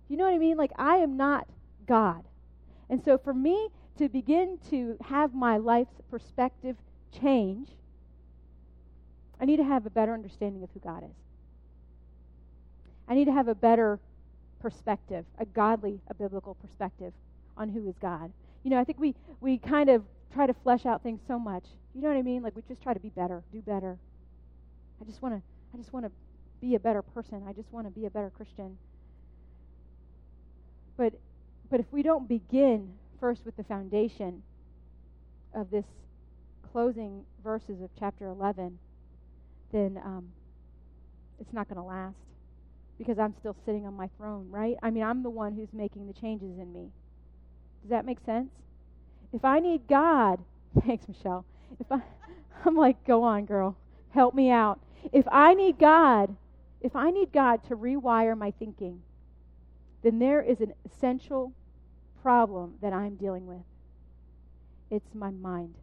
You 0.10 0.18
know 0.18 0.26
what 0.26 0.34
I 0.34 0.38
mean? 0.38 0.58
Like, 0.58 0.72
I 0.76 0.98
am 0.98 1.16
not 1.16 1.48
God. 1.88 2.24
And 2.90 3.04
so, 3.04 3.18
for 3.18 3.34
me 3.34 3.70
to 3.98 4.10
begin 4.10 4.58
to 4.70 4.98
have 5.06 5.34
my 5.34 5.58
life's 5.58 6.02
perspective 6.10 6.76
change, 7.12 7.70
I 9.40 9.46
need 9.46 9.58
to 9.58 9.64
have 9.64 9.86
a 9.86 9.90
better 9.90 10.14
understanding 10.14 10.64
of 10.64 10.70
who 10.74 10.80
God 10.80 11.04
is. 11.04 11.16
I 13.08 13.16
need 13.16 13.26
to 13.26 13.32
have 13.32 13.48
a 13.48 13.56
better 13.56 14.00
perspective, 14.60 15.26
a 15.38 15.46
godly, 15.46 16.00
a 16.08 16.14
biblical 16.14 16.56
perspective 16.56 17.14
on 17.56 17.70
who 17.70 17.88
is 17.88 17.96
God. 18.00 18.32
You 18.64 18.72
know, 18.72 18.80
I 18.80 18.84
think 18.84 19.00
we, 19.00 19.16
we 19.40 19.58
kind 19.58 19.90
of 19.90 20.04
try 20.34 20.46
to 20.46 20.54
flesh 20.54 20.86
out 20.86 21.02
things 21.02 21.22
so 21.28 21.40
much. 21.40 21.64
You 21.96 22.02
know 22.02 22.10
what 22.10 22.18
I 22.18 22.22
mean? 22.22 22.44
Like 22.44 22.56
we 22.56 22.62
just 22.68 22.82
try 22.82 22.94
to 22.94 23.00
be 23.00 23.10
better, 23.10 23.44
do 23.52 23.62
better. 23.62 23.98
I 25.02 25.06
just 25.06 25.22
want 25.22 25.36
to 25.36 25.42
I 25.74 25.78
just 25.78 25.94
want 25.94 26.06
to 26.06 26.12
be 26.62 26.76
a 26.76 26.80
better 26.80 27.02
person. 27.02 27.44
I 27.48 27.54
just 27.54 27.72
want 27.72 27.86
to 27.88 27.92
be 27.92 28.06
a 28.06 28.10
better 28.10 28.32
Christian. 28.32 28.78
But 31.00 31.14
but 31.72 31.80
if 31.80 31.86
we 31.92 32.04
don't 32.04 32.28
begin 32.28 32.92
first 33.22 33.46
with 33.46 33.56
the 33.56 33.64
foundation 33.64 34.44
of 35.56 35.72
this 35.72 35.86
closing 36.74 37.24
verses 37.42 37.82
of 37.82 37.90
chapter 37.98 38.28
11, 38.28 38.78
then 39.72 40.02
um, 40.04 40.28
it's 41.40 41.54
not 41.54 41.70
going 41.70 41.78
to 41.78 41.84
last 41.84 42.18
because 42.98 43.18
I'm 43.18 43.34
still 43.40 43.56
sitting 43.66 43.86
on 43.86 43.94
my 43.94 44.10
throne, 44.18 44.48
right? 44.50 44.76
I 44.84 44.90
mean, 44.90 45.04
I'm 45.04 45.24
the 45.24 45.30
one 45.30 45.54
who's 45.54 45.70
making 45.72 46.08
the 46.08 46.14
changes 46.14 46.60
in 46.60 46.74
me. 46.74 46.90
Does 47.82 47.92
that 47.92 48.06
make 48.06 48.18
sense? 48.26 48.50
If 49.32 49.46
I 49.46 49.60
need 49.60 49.88
God, 49.88 50.40
thanks, 50.86 51.08
Michelle. 51.08 51.46
If 51.80 51.90
I, 51.90 52.02
I'm 52.66 52.76
like, 52.76 53.02
go 53.06 53.24
on, 53.24 53.46
girl, 53.46 53.78
help 54.10 54.36
me 54.36 54.50
out. 54.50 54.82
If 55.14 55.26
I 55.32 55.54
need 55.54 55.80
God, 55.80 56.36
if 56.82 56.94
I 56.94 57.10
need 57.10 57.32
God 57.32 57.64
to 57.70 57.78
rewire 57.78 58.38
my 58.38 58.52
thinking, 58.60 59.02
then 60.02 60.20
there 60.20 60.42
is 60.42 60.62
an 60.62 60.74
essential 60.86 61.54
problem 62.22 62.76
that 62.82 62.94
I'm 62.94 63.16
dealing 63.16 63.48
with. 63.48 63.64
It's 64.90 65.14
my 65.14 65.30
mind. 65.30 65.76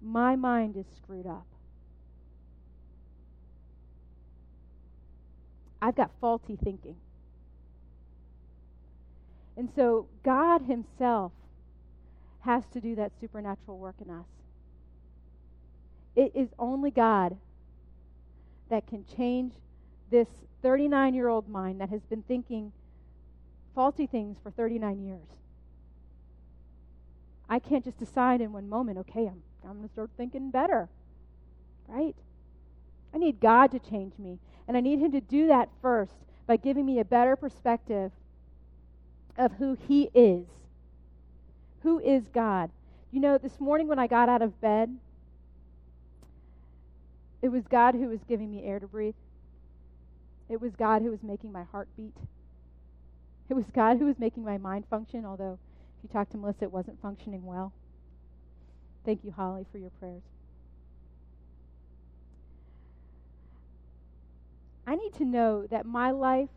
My 0.00 0.36
mind 0.36 0.76
is 0.76 0.86
screwed 0.96 1.26
up. 1.26 1.46
I've 5.80 5.96
got 5.96 6.10
faulty 6.20 6.56
thinking. 6.62 6.96
And 9.56 9.68
so 9.74 10.06
God 10.22 10.62
Himself 10.62 11.32
has 12.40 12.64
to 12.72 12.80
do 12.80 12.94
that 12.96 13.12
supernatural 13.20 13.78
work 13.78 13.96
in 14.04 14.10
us. 14.10 14.26
It 16.16 16.32
is 16.34 16.48
only 16.58 16.90
God 16.90 17.36
that 18.70 18.86
can 18.86 19.04
change 19.16 19.52
this 20.10 20.28
39 20.64 21.12
year 21.12 21.28
old 21.28 21.46
mind 21.46 21.78
that 21.82 21.90
has 21.90 22.00
been 22.06 22.22
thinking 22.22 22.72
faulty 23.74 24.06
things 24.06 24.38
for 24.42 24.50
39 24.50 25.04
years. 25.04 25.28
I 27.50 27.58
can't 27.58 27.84
just 27.84 27.98
decide 27.98 28.40
in 28.40 28.50
one 28.50 28.70
moment, 28.70 28.96
okay, 28.98 29.26
I'm, 29.26 29.42
I'm 29.62 29.76
going 29.76 29.86
to 29.86 29.92
start 29.92 30.08
thinking 30.16 30.50
better. 30.50 30.88
Right? 31.86 32.16
I 33.12 33.18
need 33.18 33.40
God 33.40 33.72
to 33.72 33.78
change 33.78 34.18
me. 34.18 34.38
And 34.66 34.74
I 34.74 34.80
need 34.80 35.00
Him 35.00 35.12
to 35.12 35.20
do 35.20 35.48
that 35.48 35.68
first 35.82 36.14
by 36.46 36.56
giving 36.56 36.86
me 36.86 36.98
a 36.98 37.04
better 37.04 37.36
perspective 37.36 38.10
of 39.36 39.52
who 39.58 39.76
He 39.86 40.08
is. 40.14 40.46
Who 41.82 41.98
is 42.00 42.22
God? 42.32 42.70
You 43.12 43.20
know, 43.20 43.36
this 43.36 43.60
morning 43.60 43.86
when 43.86 43.98
I 43.98 44.06
got 44.06 44.30
out 44.30 44.40
of 44.40 44.58
bed, 44.62 44.96
it 47.42 47.48
was 47.48 47.66
God 47.66 47.94
who 47.94 48.08
was 48.08 48.20
giving 48.26 48.50
me 48.50 48.64
air 48.64 48.80
to 48.80 48.86
breathe. 48.86 49.14
It 50.48 50.60
was 50.60 50.74
God 50.76 51.02
who 51.02 51.10
was 51.10 51.22
making 51.22 51.52
my 51.52 51.64
heart 51.64 51.88
beat. 51.96 52.16
It 53.48 53.54
was 53.54 53.66
God 53.74 53.98
who 53.98 54.06
was 54.06 54.18
making 54.18 54.44
my 54.44 54.58
mind 54.58 54.86
function, 54.88 55.24
although 55.24 55.58
if 55.98 56.02
you 56.02 56.08
talk 56.08 56.30
to 56.30 56.36
Melissa, 56.36 56.64
it 56.64 56.72
wasn't 56.72 57.00
functioning 57.00 57.44
well. 57.44 57.72
Thank 59.04 59.24
you, 59.24 59.32
Holly, 59.32 59.66
for 59.70 59.78
your 59.78 59.90
prayers. 59.90 60.22
I 64.86 64.96
need 64.96 65.14
to 65.14 65.24
know 65.24 65.66
that 65.70 65.86
my 65.86 66.10
life 66.10 66.50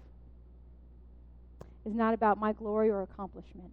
is 1.85 1.93
not 1.93 2.13
about 2.13 2.37
my 2.37 2.51
glory 2.51 2.89
or 2.89 3.01
accomplishment. 3.01 3.71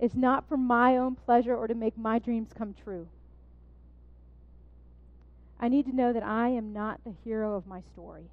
It's 0.00 0.16
not 0.16 0.48
for 0.48 0.56
my 0.56 0.96
own 0.96 1.14
pleasure 1.14 1.56
or 1.56 1.68
to 1.68 1.74
make 1.74 1.96
my 1.96 2.18
dreams 2.18 2.50
come 2.52 2.74
true. 2.74 3.08
I 5.64 5.68
need 5.68 5.86
to 5.86 5.96
know 5.96 6.12
that 6.12 6.22
I 6.22 6.50
am 6.50 6.74
not 6.74 7.00
the 7.04 7.14
hero 7.24 7.56
of 7.56 7.66
my 7.66 7.80
story. 7.94 8.26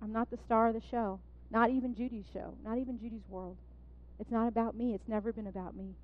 I'm 0.00 0.12
not 0.12 0.30
the 0.30 0.36
star 0.36 0.68
of 0.68 0.74
the 0.74 0.82
show, 0.92 1.18
not 1.50 1.70
even 1.70 1.92
Judy's 1.92 2.26
show, 2.32 2.54
not 2.64 2.78
even 2.78 3.00
Judy's 3.00 3.28
world. 3.28 3.56
It's 4.20 4.30
not 4.30 4.46
about 4.46 4.76
me. 4.76 4.94
It's 4.94 5.08
never 5.08 5.32
been 5.32 5.48
about 5.48 5.74
me. 5.74 5.96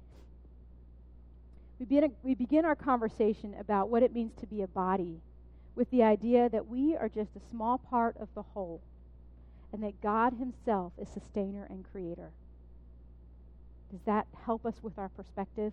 We 1.78 1.86
begin, 1.86 2.12
we 2.24 2.34
begin 2.34 2.64
our 2.64 2.74
conversation 2.74 3.54
about 3.56 3.88
what 3.88 4.02
it 4.02 4.12
means 4.12 4.32
to 4.40 4.48
be 4.48 4.62
a 4.62 4.66
body 4.66 5.20
with 5.76 5.88
the 5.92 6.02
idea 6.02 6.48
that 6.48 6.66
we 6.66 6.96
are 6.96 7.08
just 7.08 7.30
a 7.36 7.48
small 7.48 7.78
part 7.78 8.16
of 8.16 8.26
the 8.34 8.42
whole 8.42 8.80
and 9.72 9.80
that 9.84 10.02
God 10.02 10.32
Himself 10.40 10.92
is 11.00 11.08
sustainer 11.08 11.68
and 11.70 11.84
creator. 11.92 12.32
Does 13.92 14.00
that 14.06 14.26
help 14.44 14.66
us 14.66 14.74
with 14.82 14.98
our 14.98 15.10
perspective? 15.10 15.72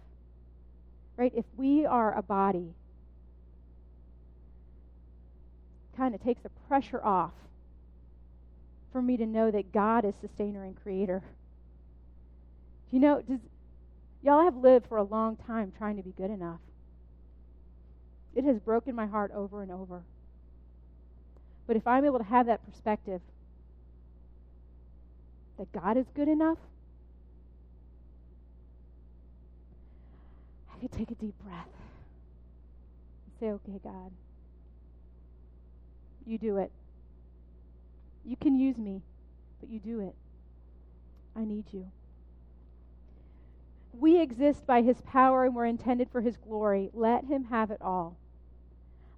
Right? 1.18 1.34
If 1.36 1.46
we 1.58 1.88
are 1.88 2.16
a 2.16 2.22
body, 2.22 2.76
kind 6.00 6.16
of 6.16 6.24
takes 6.24 6.42
the 6.42 6.50
pressure 6.70 7.04
off 7.04 7.34
for 8.94 9.02
me 9.02 9.18
to 9.18 9.26
know 9.26 9.52
that 9.52 9.74
God 9.74 10.06
is 10.06 10.16
sustainer 10.22 10.64
and 10.64 10.82
creator. 10.82 11.22
You 12.90 13.00
know, 13.00 13.22
does, 13.22 13.42
y'all 14.24 14.46
have 14.46 14.56
lived 14.56 14.88
for 14.88 14.98
a 14.98 15.04
long 15.04 15.36
time 15.36 15.74
trying 15.78 15.98
to 15.98 16.02
be 16.02 16.14
good 16.18 16.32
enough. 16.32 16.62
It 18.34 18.46
has 18.46 18.60
broken 18.60 18.96
my 18.96 19.08
heart 19.08 19.32
over 19.36 19.62
and 19.62 19.72
over. 19.72 20.02
But 21.68 21.76
if 21.76 21.86
I'm 21.86 22.06
able 22.06 22.20
to 22.20 22.26
have 22.26 22.46
that 22.46 22.66
perspective 22.66 23.22
that 25.58 25.70
God 25.74 25.98
is 25.98 26.06
good 26.16 26.30
enough, 26.30 26.58
I 30.74 30.80
could 30.80 30.94
take 30.94 31.12
a 31.12 31.16
deep 31.16 31.36
breath 31.44 31.68
and 33.26 33.34
say, 33.40 33.48
okay, 33.52 33.80
God, 33.84 34.12
you 36.30 36.38
do 36.38 36.58
it. 36.58 36.72
You 38.26 38.36
can 38.36 38.56
use 38.56 38.78
me, 38.78 39.02
but 39.60 39.70
you 39.70 39.80
do 39.80 40.02
it. 40.02 40.16
I 41.36 41.46
need 41.46 41.66
you. 41.72 41.90
We 43.94 44.22
exist 44.22 44.66
by 44.68 44.82
his 44.82 45.02
power 45.02 45.46
and 45.46 45.56
we're 45.56 45.66
intended 45.66 46.10
for 46.12 46.22
his 46.22 46.38
glory. 46.38 46.90
Let 46.94 47.26
him 47.26 47.46
have 47.46 47.72
it 47.72 47.82
all. 47.82 48.16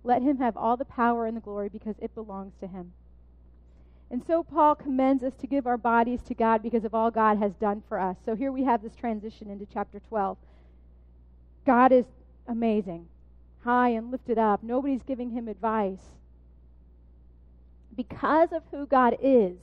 Let 0.03 0.21
him 0.21 0.37
have 0.37 0.57
all 0.57 0.77
the 0.77 0.85
power 0.85 1.25
and 1.25 1.35
the 1.35 1.41
glory 1.41 1.69
because 1.69 1.95
it 1.99 2.15
belongs 2.15 2.53
to 2.59 2.67
him. 2.67 2.93
And 4.09 4.23
so 4.25 4.43
Paul 4.43 4.75
commends 4.75 5.23
us 5.23 5.33
to 5.35 5.47
give 5.47 5.67
our 5.67 5.77
bodies 5.77 6.21
to 6.23 6.33
God 6.33 6.61
because 6.61 6.83
of 6.83 6.93
all 6.93 7.11
God 7.11 7.37
has 7.37 7.53
done 7.53 7.83
for 7.87 7.99
us. 7.99 8.17
So 8.25 8.35
here 8.35 8.51
we 8.51 8.63
have 8.63 8.81
this 8.81 8.95
transition 8.95 9.49
into 9.49 9.65
chapter 9.71 10.01
12. 10.09 10.37
God 11.65 11.91
is 11.91 12.05
amazing, 12.47 13.07
high 13.63 13.89
and 13.89 14.11
lifted 14.11 14.37
up. 14.37 14.63
Nobody's 14.63 15.03
giving 15.03 15.29
him 15.29 15.47
advice. 15.47 15.99
Because 17.95 18.51
of 18.51 18.63
who 18.71 18.85
God 18.85 19.17
is, 19.21 19.57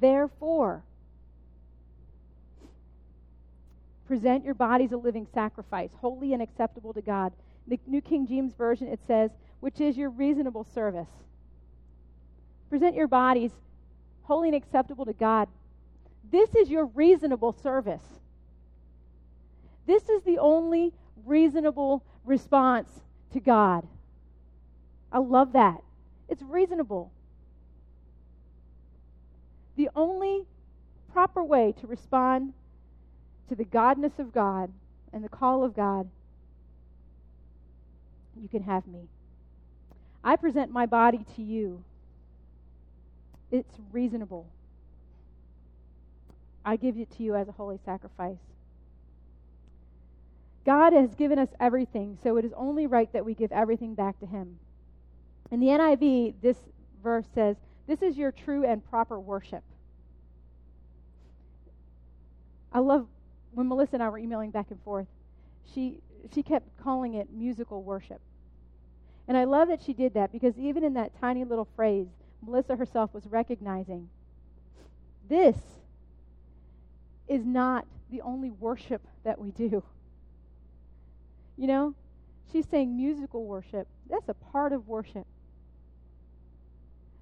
therefore, 0.00 0.82
present 4.06 4.44
your 4.44 4.54
bodies 4.54 4.92
a 4.92 4.96
living 4.96 5.26
sacrifice, 5.32 5.90
holy 6.00 6.32
and 6.32 6.42
acceptable 6.42 6.92
to 6.92 7.00
God. 7.00 7.32
The 7.68 7.78
New 7.86 8.00
King 8.00 8.26
James 8.26 8.54
Version, 8.54 8.88
it 8.88 9.00
says, 9.06 9.30
which 9.60 9.80
is 9.80 9.96
your 9.96 10.10
reasonable 10.10 10.64
service. 10.64 11.08
Present 12.68 12.96
your 12.96 13.08
bodies 13.08 13.52
holy 14.30 14.48
and 14.48 14.56
acceptable 14.56 15.04
to 15.04 15.12
God. 15.12 15.48
This 16.30 16.54
is 16.54 16.70
your 16.70 16.86
reasonable 16.86 17.52
service. 17.52 18.20
This 19.86 20.08
is 20.08 20.22
the 20.22 20.38
only 20.38 20.92
reasonable 21.26 22.04
response 22.24 22.88
to 23.32 23.40
God. 23.40 23.84
I 25.10 25.18
love 25.18 25.52
that. 25.54 25.82
It's 26.30 26.42
reasonable. 26.42 27.10
The 29.76 29.90
only 29.96 30.44
proper 31.12 31.42
way 31.42 31.74
to 31.80 31.86
respond 31.88 32.54
to 33.48 33.56
the 33.56 33.64
godness 33.64 34.18
of 34.18 34.32
God 34.32 34.70
and 35.12 35.24
the 35.24 35.28
call 35.28 35.64
of 35.64 35.74
God, 35.74 36.08
you 38.40 38.48
can 38.48 38.62
have 38.62 38.86
me. 38.86 39.08
I 40.22 40.36
present 40.36 40.70
my 40.70 40.86
body 40.86 41.26
to 41.34 41.42
you. 41.42 41.82
It's 43.50 43.74
reasonable. 43.90 44.46
I 46.64 46.76
give 46.76 46.96
it 46.96 47.10
to 47.16 47.22
you 47.24 47.34
as 47.34 47.48
a 47.48 47.52
holy 47.52 47.80
sacrifice. 47.84 48.36
God 50.64 50.92
has 50.92 51.14
given 51.14 51.38
us 51.38 51.48
everything, 51.58 52.18
so 52.22 52.36
it 52.36 52.44
is 52.44 52.52
only 52.54 52.86
right 52.86 53.12
that 53.12 53.24
we 53.24 53.34
give 53.34 53.50
everything 53.50 53.94
back 53.94 54.20
to 54.20 54.26
Him. 54.26 54.58
In 55.50 55.60
the 55.60 55.66
NIV, 55.66 56.34
this 56.40 56.56
verse 57.02 57.26
says, 57.34 57.56
This 57.86 58.02
is 58.02 58.16
your 58.16 58.32
true 58.32 58.64
and 58.64 58.84
proper 58.88 59.18
worship. 59.18 59.62
I 62.72 62.78
love 62.78 63.06
when 63.52 63.68
Melissa 63.68 63.96
and 63.96 64.02
I 64.02 64.08
were 64.08 64.18
emailing 64.18 64.50
back 64.50 64.66
and 64.70 64.80
forth, 64.82 65.06
she, 65.74 65.98
she 66.32 66.42
kept 66.42 66.68
calling 66.82 67.14
it 67.14 67.28
musical 67.32 67.82
worship. 67.82 68.20
And 69.26 69.36
I 69.36 69.44
love 69.44 69.68
that 69.68 69.82
she 69.82 69.92
did 69.92 70.14
that 70.14 70.32
because 70.32 70.56
even 70.58 70.84
in 70.84 70.94
that 70.94 71.12
tiny 71.20 71.44
little 71.44 71.68
phrase, 71.76 72.06
Melissa 72.44 72.76
herself 72.76 73.12
was 73.12 73.26
recognizing 73.26 74.08
this 75.28 75.56
is 77.28 77.44
not 77.44 77.86
the 78.10 78.20
only 78.22 78.50
worship 78.50 79.02
that 79.24 79.40
we 79.40 79.50
do. 79.50 79.82
You 81.56 81.66
know, 81.66 81.94
she's 82.50 82.66
saying 82.66 82.96
musical 82.96 83.44
worship. 83.44 83.86
That's 84.08 84.28
a 84.28 84.34
part 84.34 84.72
of 84.72 84.88
worship. 84.88 85.26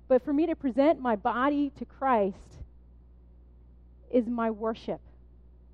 But 0.08 0.24
for 0.24 0.32
me 0.32 0.46
to 0.46 0.56
present 0.56 1.00
my 1.00 1.16
body 1.16 1.70
to 1.78 1.84
Christ 1.84 2.36
is 4.10 4.26
my 4.26 4.50
worship, 4.50 5.00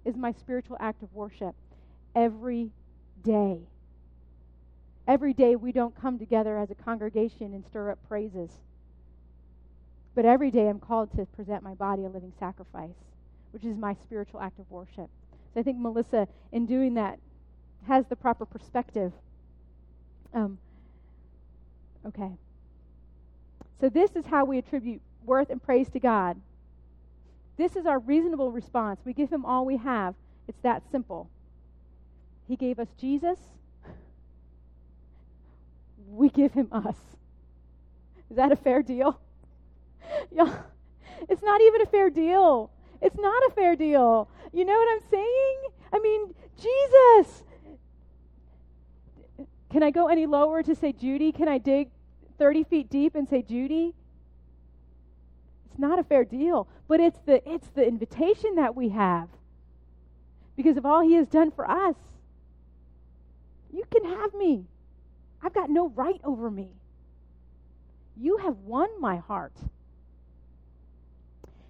is 0.04 0.16
my 0.16 0.32
spiritual 0.32 0.76
act 0.80 1.02
of 1.02 1.14
worship 1.14 1.54
every 2.14 2.70
day. 3.22 3.60
Every 5.06 5.32
day 5.32 5.54
we 5.54 5.70
don't 5.70 5.94
come 6.00 6.18
together 6.18 6.58
as 6.58 6.70
a 6.70 6.74
congregation 6.74 7.54
and 7.54 7.64
stir 7.64 7.92
up 7.92 7.98
praises. 8.08 8.50
But 10.14 10.24
every 10.24 10.50
day 10.50 10.68
I'm 10.68 10.80
called 10.80 11.12
to 11.16 11.26
present 11.26 11.62
my 11.62 11.74
body 11.74 12.04
a 12.04 12.08
living 12.08 12.32
sacrifice, 12.38 12.96
which 13.52 13.64
is 13.64 13.76
my 13.76 13.94
spiritual 14.02 14.40
act 14.40 14.58
of 14.58 14.70
worship. 14.70 15.10
So 15.52 15.60
I 15.60 15.62
think 15.62 15.78
Melissa, 15.78 16.26
in 16.52 16.66
doing 16.66 16.94
that, 16.94 17.18
has 17.86 18.06
the 18.06 18.16
proper 18.16 18.46
perspective. 18.46 19.12
Um, 20.32 20.58
okay. 22.06 22.30
So, 23.80 23.88
this 23.88 24.12
is 24.16 24.26
how 24.26 24.44
we 24.44 24.58
attribute 24.58 25.00
worth 25.24 25.50
and 25.50 25.62
praise 25.62 25.88
to 25.90 26.00
God. 26.00 26.40
This 27.56 27.76
is 27.76 27.86
our 27.86 27.98
reasonable 27.98 28.50
response. 28.50 29.00
We 29.04 29.12
give 29.12 29.30
Him 29.30 29.44
all 29.44 29.64
we 29.64 29.76
have. 29.76 30.14
It's 30.48 30.60
that 30.62 30.82
simple. 30.90 31.28
He 32.46 32.56
gave 32.56 32.78
us 32.78 32.88
Jesus, 33.00 33.38
we 36.08 36.28
give 36.28 36.52
Him 36.52 36.68
us. 36.70 36.96
Is 38.30 38.36
that 38.36 38.52
a 38.52 38.56
fair 38.56 38.82
deal? 38.82 39.18
Yeah, 40.30 40.54
it's 41.30 41.42
not 41.42 41.62
even 41.62 41.80
a 41.80 41.86
fair 41.86 42.10
deal. 42.10 42.70
It's 43.00 43.16
not 43.16 43.42
a 43.48 43.50
fair 43.54 43.74
deal. 43.74 44.28
You 44.52 44.66
know 44.66 44.74
what 44.74 44.88
I'm 44.92 45.10
saying? 45.10 45.56
I 45.92 45.98
mean, 45.98 46.34
Jesus. 46.56 47.42
Can 49.70 49.82
I 49.82 49.90
go 49.90 50.08
any 50.08 50.26
lower 50.26 50.62
to 50.62 50.74
say 50.74 50.92
Judy? 50.92 51.32
Can 51.32 51.48
I 51.48 51.56
dig 51.56 51.88
30 52.38 52.64
feet 52.64 52.90
deep 52.90 53.14
and 53.14 53.28
say, 53.28 53.42
Judy, 53.42 53.94
it's 55.66 55.78
not 55.78 55.98
a 55.98 56.04
fair 56.04 56.24
deal. 56.24 56.68
But 56.86 57.00
it's 57.00 57.18
the, 57.26 57.48
it's 57.48 57.68
the 57.68 57.86
invitation 57.86 58.56
that 58.56 58.76
we 58.76 58.90
have 58.90 59.28
because 60.56 60.76
of 60.76 60.86
all 60.86 61.02
he 61.02 61.14
has 61.14 61.26
done 61.26 61.50
for 61.50 61.68
us. 61.68 61.96
You 63.72 63.84
can 63.90 64.04
have 64.04 64.34
me. 64.34 64.66
I've 65.42 65.52
got 65.52 65.68
no 65.68 65.88
right 65.88 66.20
over 66.22 66.50
me. 66.50 66.68
You 68.16 68.38
have 68.38 68.56
won 68.58 68.88
my 69.00 69.16
heart. 69.16 69.54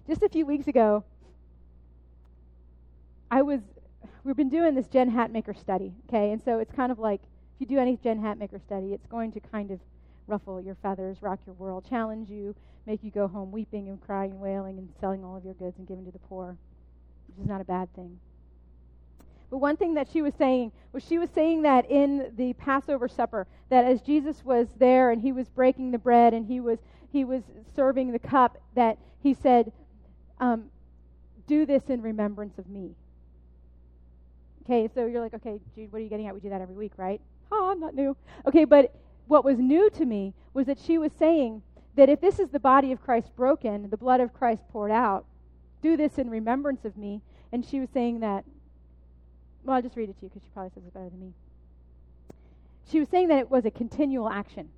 Just 0.07 0.21
a 0.21 0.29
few 0.29 0.45
weeks 0.45 0.67
ago, 0.67 1.03
I 3.31 3.41
was, 3.41 3.61
we've 4.23 4.35
been 4.35 4.49
doing 4.49 4.75
this 4.75 4.87
Jen 4.87 5.11
Hatmaker 5.11 5.59
study, 5.59 5.93
okay? 6.07 6.31
And 6.31 6.41
so 6.43 6.59
it's 6.59 6.71
kind 6.71 6.91
of 6.91 6.99
like, 6.99 7.21
if 7.55 7.61
you 7.61 7.65
do 7.65 7.79
any 7.79 7.97
Jen 7.97 8.21
Hatmaker 8.21 8.61
study, 8.61 8.93
it's 8.93 9.07
going 9.07 9.31
to 9.31 9.39
kind 9.39 9.71
of 9.71 9.79
ruffle 10.27 10.61
your 10.61 10.75
feathers, 10.75 11.21
rock 11.21 11.39
your 11.45 11.55
world, 11.55 11.85
challenge 11.87 12.29
you, 12.29 12.55
make 12.85 13.03
you 13.03 13.11
go 13.11 13.27
home 13.27 13.51
weeping 13.51 13.89
and 13.89 14.01
crying 14.01 14.31
and 14.31 14.39
wailing 14.39 14.77
and 14.77 14.89
selling 14.99 15.23
all 15.23 15.35
of 15.35 15.45
your 15.45 15.53
goods 15.55 15.77
and 15.77 15.87
giving 15.87 16.05
to 16.05 16.11
the 16.11 16.19
poor, 16.19 16.57
which 17.27 17.39
is 17.39 17.47
not 17.47 17.61
a 17.61 17.65
bad 17.65 17.93
thing. 17.95 18.19
But 19.49 19.57
one 19.57 19.77
thing 19.77 19.93
that 19.93 20.07
she 20.11 20.21
was 20.21 20.33
saying 20.35 20.71
was 20.91 21.03
she 21.03 21.17
was 21.17 21.29
saying 21.29 21.61
that 21.61 21.89
in 21.89 22.31
the 22.35 22.53
Passover 22.53 23.07
supper, 23.07 23.47
that 23.69 23.85
as 23.85 24.01
Jesus 24.01 24.43
was 24.43 24.67
there 24.77 25.11
and 25.11 25.21
he 25.21 25.31
was 25.31 25.47
breaking 25.49 25.91
the 25.91 25.99
bread 25.99 26.33
and 26.33 26.45
he 26.45 26.59
was 26.59 26.79
he 27.11 27.23
was 27.23 27.43
serving 27.75 28.11
the 28.11 28.19
cup, 28.19 28.57
that 28.73 28.97
he 29.21 29.33
said, 29.33 29.71
um, 30.39 30.65
"Do 31.47 31.65
this 31.65 31.83
in 31.89 32.01
remembrance 32.01 32.57
of 32.57 32.67
me." 32.67 32.95
Okay, 34.63 34.89
so 34.93 35.05
you're 35.05 35.21
like, 35.21 35.35
okay, 35.35 35.59
Jude, 35.75 35.91
what 35.91 35.99
are 35.99 36.03
you 36.03 36.09
getting 36.09 36.27
at? 36.27 36.33
We 36.33 36.39
do 36.39 36.49
that 36.49 36.59
every 36.59 36.75
week, 36.75 36.93
right? 36.97 37.21
Ah, 37.51 37.75
not 37.75 37.93
new. 37.93 38.17
Okay, 38.47 38.65
but 38.65 38.93
what 39.27 39.43
was 39.43 39.57
new 39.57 39.89
to 39.91 40.05
me 40.05 40.33
was 40.53 40.67
that 40.67 40.79
she 40.79 40.97
was 40.97 41.11
saying 41.17 41.61
that 41.95 42.09
if 42.09 42.21
this 42.21 42.39
is 42.39 42.49
the 42.49 42.59
body 42.59 42.91
of 42.91 43.01
Christ 43.01 43.35
broken, 43.35 43.89
the 43.89 43.97
blood 43.97 44.19
of 44.19 44.33
Christ 44.33 44.63
poured 44.71 44.91
out, 44.91 45.25
do 45.81 45.95
this 45.95 46.17
in 46.17 46.29
remembrance 46.29 46.85
of 46.85 46.97
me. 46.97 47.21
And 47.51 47.65
she 47.65 47.79
was 47.79 47.89
saying 47.93 48.19
that, 48.19 48.43
well, 49.63 49.77
I'll 49.77 49.81
just 49.81 49.95
read 49.95 50.09
it 50.09 50.17
to 50.19 50.23
you 50.23 50.29
because 50.29 50.43
she 50.43 50.49
probably 50.53 50.71
says 50.73 50.83
it 50.85 50.93
better 50.93 51.09
than 51.09 51.19
me. 51.19 51.33
She 52.89 52.99
was 52.99 53.09
saying 53.09 53.29
that 53.29 53.39
it 53.39 53.49
was 53.49 53.65
a 53.65 53.71
continual 53.71 54.29
action. 54.29 54.69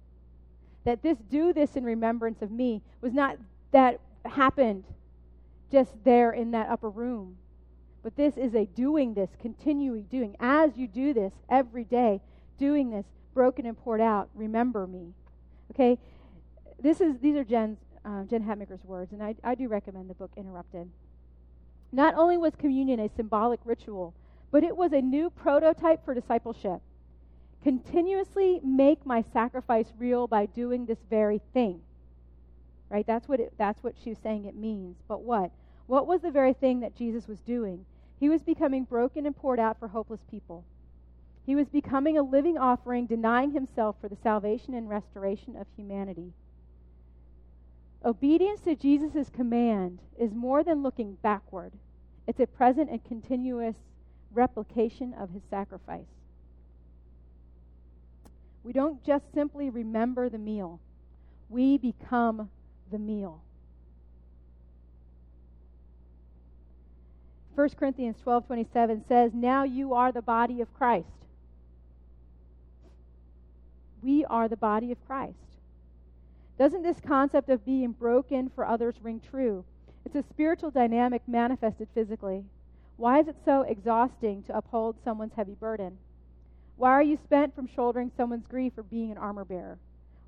That 0.85 1.01
this 1.03 1.17
do 1.29 1.51
this 1.53 1.75
in 1.75 1.83
remembrance 1.83 2.41
of 2.41 2.51
me 2.51 2.81
was 3.01 3.13
not 3.13 3.37
that 3.71 3.99
happened 4.25 4.85
just 5.71 5.91
there 6.05 6.31
in 6.31 6.51
that 6.51 6.69
upper 6.69 6.89
room, 6.89 7.37
but 8.03 8.15
this 8.15 8.37
is 8.37 8.55
a 8.55 8.65
doing 8.65 9.13
this, 9.13 9.29
continually 9.41 10.05
doing. 10.09 10.35
As 10.39 10.77
you 10.77 10.87
do 10.87 11.13
this 11.13 11.33
every 11.49 11.83
day, 11.83 12.21
doing 12.57 12.89
this, 12.89 13.05
broken 13.37 13.67
and 13.67 13.77
poured 13.77 14.01
out, 14.01 14.29
remember 14.33 14.87
me. 14.87 15.13
Okay? 15.71 15.99
This 16.81 16.99
is 16.99 17.19
these 17.21 17.35
are 17.35 17.43
Jen's 17.43 17.77
uh, 18.03 18.23
Jen 18.23 18.43
Hatmaker's 18.43 18.83
words, 18.83 19.11
and 19.11 19.21
I, 19.21 19.35
I 19.43 19.53
do 19.53 19.67
recommend 19.67 20.09
the 20.09 20.15
book 20.15 20.31
Interrupted. 20.35 20.89
Not 21.91 22.15
only 22.15 22.35
was 22.35 22.55
communion 22.55 22.99
a 22.99 23.07
symbolic 23.15 23.59
ritual, 23.63 24.15
but 24.49 24.63
it 24.63 24.75
was 24.75 24.91
a 24.91 25.01
new 25.01 25.29
prototype 25.29 26.03
for 26.03 26.15
discipleship. 26.15 26.81
Continuously 27.61 28.59
make 28.63 29.05
my 29.05 29.21
sacrifice 29.21 29.93
real 29.99 30.25
by 30.25 30.47
doing 30.47 30.87
this 30.87 30.97
very 31.07 31.39
thing. 31.53 31.81
Right? 32.89 33.05
That's 33.05 33.27
what 33.27 33.39
it, 33.39 33.53
that's 33.55 33.83
what 33.83 33.93
she's 34.03 34.17
saying 34.17 34.45
it 34.45 34.55
means. 34.55 34.95
But 35.07 35.21
what? 35.21 35.51
What 35.85 36.07
was 36.07 36.21
the 36.21 36.31
very 36.31 36.53
thing 36.53 36.79
that 36.79 36.95
Jesus 36.95 37.27
was 37.27 37.39
doing? 37.41 37.85
He 38.19 38.29
was 38.29 38.41
becoming 38.41 38.85
broken 38.85 39.27
and 39.27 39.35
poured 39.35 39.59
out 39.59 39.77
for 39.77 39.89
hopeless 39.89 40.21
people. 40.31 40.63
He 41.47 41.55
was 41.55 41.69
becoming 41.69 42.17
a 42.17 42.23
living 42.23 42.57
offering, 42.57 43.05
denying 43.05 43.51
himself 43.51 43.95
for 44.01 44.09
the 44.09 44.17
salvation 44.17 44.73
and 44.73 44.89
restoration 44.89 45.55
of 45.55 45.65
humanity. 45.77 46.33
Obedience 48.03 48.59
to 48.61 48.75
Jesus' 48.75 49.29
command 49.29 49.99
is 50.19 50.33
more 50.33 50.61
than 50.61 50.83
looking 50.83 51.17
backward, 51.21 51.71
it's 52.27 52.41
a 52.41 52.47
present 52.47 52.89
and 52.89 53.01
continuous 53.05 53.77
replication 54.33 55.13
of 55.13 55.29
his 55.29 55.41
sacrifice. 55.49 56.05
We 58.65 58.73
don't 58.73 59.01
just 59.05 59.33
simply 59.33 59.69
remember 59.69 60.27
the 60.27 60.37
meal, 60.37 60.81
we 61.49 61.77
become 61.77 62.49
the 62.91 62.99
meal. 62.99 63.41
1 67.55 67.69
Corinthians 67.77 68.17
12:27 68.21 69.05
says, 69.07 69.33
"Now 69.33 69.63
you 69.63 69.93
are 69.93 70.11
the 70.11 70.21
body 70.21 70.59
of 70.59 70.73
Christ." 70.73 71.26
We 74.01 74.25
are 74.25 74.47
the 74.47 74.57
body 74.57 74.91
of 74.91 75.05
Christ. 75.05 75.37
Doesn't 76.57 76.83
this 76.83 76.99
concept 76.99 77.49
of 77.49 77.65
being 77.65 77.91
broken 77.91 78.49
for 78.49 78.65
others 78.65 78.95
ring 79.01 79.21
true? 79.29 79.63
It's 80.05 80.15
a 80.15 80.23
spiritual 80.23 80.71
dynamic 80.71 81.21
manifested 81.27 81.87
physically. 81.93 82.43
Why 82.95 83.19
is 83.19 83.27
it 83.27 83.35
so 83.45 83.61
exhausting 83.61 84.43
to 84.43 84.57
uphold 84.57 84.95
someone's 85.03 85.33
heavy 85.35 85.53
burden? 85.53 85.97
Why 86.77 86.91
are 86.91 87.03
you 87.03 87.17
spent 87.17 87.55
from 87.55 87.67
shouldering 87.67 88.11
someone's 88.15 88.47
grief 88.47 88.73
or 88.77 88.83
being 88.83 89.11
an 89.11 89.17
armor 89.17 89.45
bearer? 89.45 89.77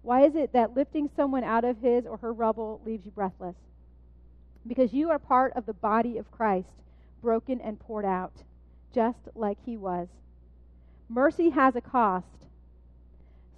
Why 0.01 0.25
is 0.25 0.36
it 0.36 0.53
that 0.53 0.75
lifting 0.75 1.10
someone 1.15 1.43
out 1.43 1.63
of 1.63 1.79
his 1.79 2.05
or 2.05 2.17
her 2.17 2.34
rubble 2.34 2.82
leaves 2.86 3.05
you 3.05 3.12
breathless? 3.12 3.55
Because 4.67 4.93
you 4.93 5.10
are 5.10 5.19
part 5.19 5.53
of 5.53 5.65
the 5.65 5.73
body 5.73 6.17
of 6.17 6.32
Christ, 6.32 6.84
broken 7.21 7.60
and 7.62 7.79
poured 7.79 8.05
out, 8.05 8.34
just 8.93 9.29
like 9.36 9.58
he 9.65 9.77
was. 9.77 10.08
Mercy 11.08 11.49
has 11.49 11.75
a 11.75 11.82
cost. 11.82 12.38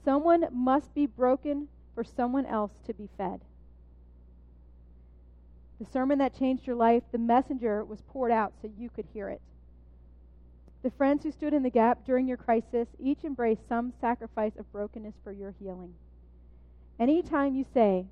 Someone 0.04 0.46
must 0.52 0.94
be 0.94 1.06
broken 1.06 1.68
for 1.94 2.04
someone 2.04 2.46
else 2.46 2.72
to 2.86 2.94
be 2.94 3.10
fed. 3.18 3.42
The 5.80 5.86
sermon 5.92 6.20
that 6.20 6.38
changed 6.38 6.68
your 6.68 6.76
life, 6.76 7.04
the 7.12 7.18
messenger 7.18 7.84
was 7.84 8.02
poured 8.02 8.32
out 8.32 8.54
so 8.62 8.70
you 8.78 8.90
could 8.90 9.06
hear 9.14 9.30
it. 9.30 9.42
The 10.84 10.92
friends 10.92 11.24
who 11.24 11.32
stood 11.32 11.54
in 11.54 11.64
the 11.64 11.70
gap 11.70 12.06
during 12.06 12.28
your 12.28 12.38
crisis 12.38 12.88
each 13.00 13.24
embraced 13.24 13.68
some 13.68 13.94
sacrifice 14.02 14.54
of 14.58 14.72
brokenness 14.72 15.16
for 15.24 15.32
your 15.32 15.54
healing. 15.60 15.94
Anytime 17.00 17.56
you 17.56 17.66
say, 17.74 18.06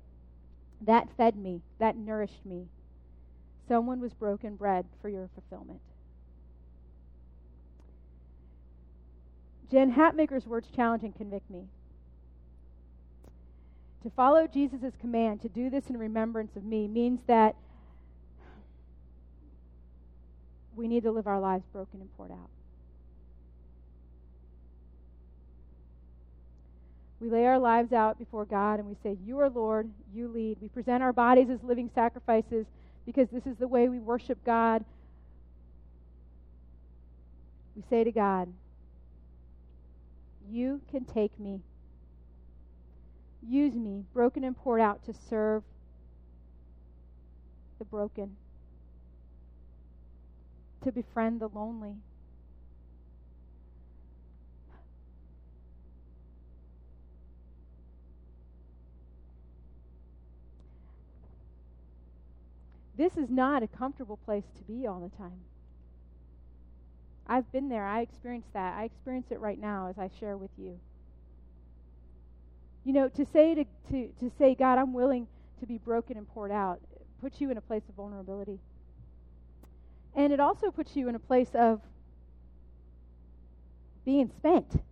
that 0.82 1.08
fed 1.16 1.36
me, 1.36 1.62
that 1.78 1.96
nourished 1.96 2.44
me, 2.44 2.66
someone 3.68 4.00
was 4.00 4.12
broken 4.14 4.56
bread 4.56 4.86
for 5.02 5.08
your 5.08 5.28
fulfillment. 5.34 5.80
Jen 9.70 9.92
Hatmaker's 9.92 10.46
words 10.46 10.68
challenge 10.74 11.04
and 11.04 11.14
convict 11.14 11.48
me. 11.50 11.68
To 14.02 14.10
follow 14.10 14.46
Jesus' 14.46 14.94
command 15.00 15.42
to 15.42 15.48
do 15.48 15.68
this 15.68 15.84
in 15.88 15.98
remembrance 15.98 16.56
of 16.56 16.64
me 16.64 16.88
means 16.88 17.20
that 17.26 17.54
we 20.74 20.88
need 20.88 21.02
to 21.02 21.10
live 21.10 21.26
our 21.26 21.40
lives 21.40 21.64
broken 21.72 22.00
and 22.00 22.16
poured 22.16 22.30
out. 22.30 22.48
We 27.20 27.28
lay 27.28 27.44
our 27.44 27.58
lives 27.58 27.92
out 27.92 28.18
before 28.18 28.46
God 28.46 28.78
and 28.78 28.88
we 28.88 28.96
say, 29.02 29.18
You 29.26 29.38
are 29.40 29.50
Lord, 29.50 29.90
you 30.14 30.28
lead. 30.28 30.56
We 30.62 30.68
present 30.68 31.02
our 31.02 31.12
bodies 31.12 31.50
as 31.50 31.62
living 31.62 31.90
sacrifices 31.94 32.64
because 33.04 33.28
this 33.28 33.46
is 33.46 33.58
the 33.58 33.68
way 33.68 33.90
we 33.90 33.98
worship 33.98 34.42
God. 34.44 34.82
We 37.76 37.82
say 37.90 38.04
to 38.04 38.12
God, 38.12 38.48
You 40.50 40.80
can 40.90 41.04
take 41.04 41.38
me. 41.38 41.60
Use 43.46 43.74
me, 43.74 44.04
broken 44.12 44.44
and 44.44 44.56
poured 44.56 44.80
out, 44.80 45.04
to 45.04 45.14
serve 45.28 45.62
the 47.78 47.84
broken, 47.84 48.36
to 50.82 50.92
befriend 50.92 51.40
the 51.40 51.48
lonely. 51.48 51.96
This 62.96 63.16
is 63.16 63.30
not 63.30 63.62
a 63.62 63.66
comfortable 63.66 64.18
place 64.18 64.44
to 64.58 64.62
be 64.64 64.86
all 64.86 65.00
the 65.00 65.16
time. 65.16 65.40
I've 67.26 67.50
been 67.50 67.70
there. 67.70 67.86
I 67.86 68.02
experienced 68.02 68.52
that. 68.52 68.76
I 68.76 68.84
experience 68.84 69.28
it 69.30 69.40
right 69.40 69.58
now 69.58 69.86
as 69.86 69.96
I 69.96 70.10
share 70.20 70.36
with 70.36 70.50
you. 70.58 70.78
You 72.84 72.92
know, 72.92 73.08
to 73.08 73.26
say 73.26 73.54
to, 73.54 73.64
to, 73.90 74.08
to 74.20 74.30
say, 74.38 74.54
God, 74.54 74.78
I'm 74.78 74.92
willing 74.92 75.26
to 75.60 75.66
be 75.66 75.78
broken 75.78 76.16
and 76.16 76.26
poured 76.28 76.50
out, 76.50 76.80
puts 77.20 77.40
you 77.40 77.50
in 77.50 77.58
a 77.58 77.60
place 77.60 77.82
of 77.88 77.94
vulnerability. 77.94 78.58
And 80.14 80.32
it 80.32 80.40
also 80.40 80.70
puts 80.70 80.96
you 80.96 81.08
in 81.08 81.14
a 81.14 81.18
place 81.18 81.50
of 81.54 81.80
being 84.04 84.30
spent. 84.38 84.82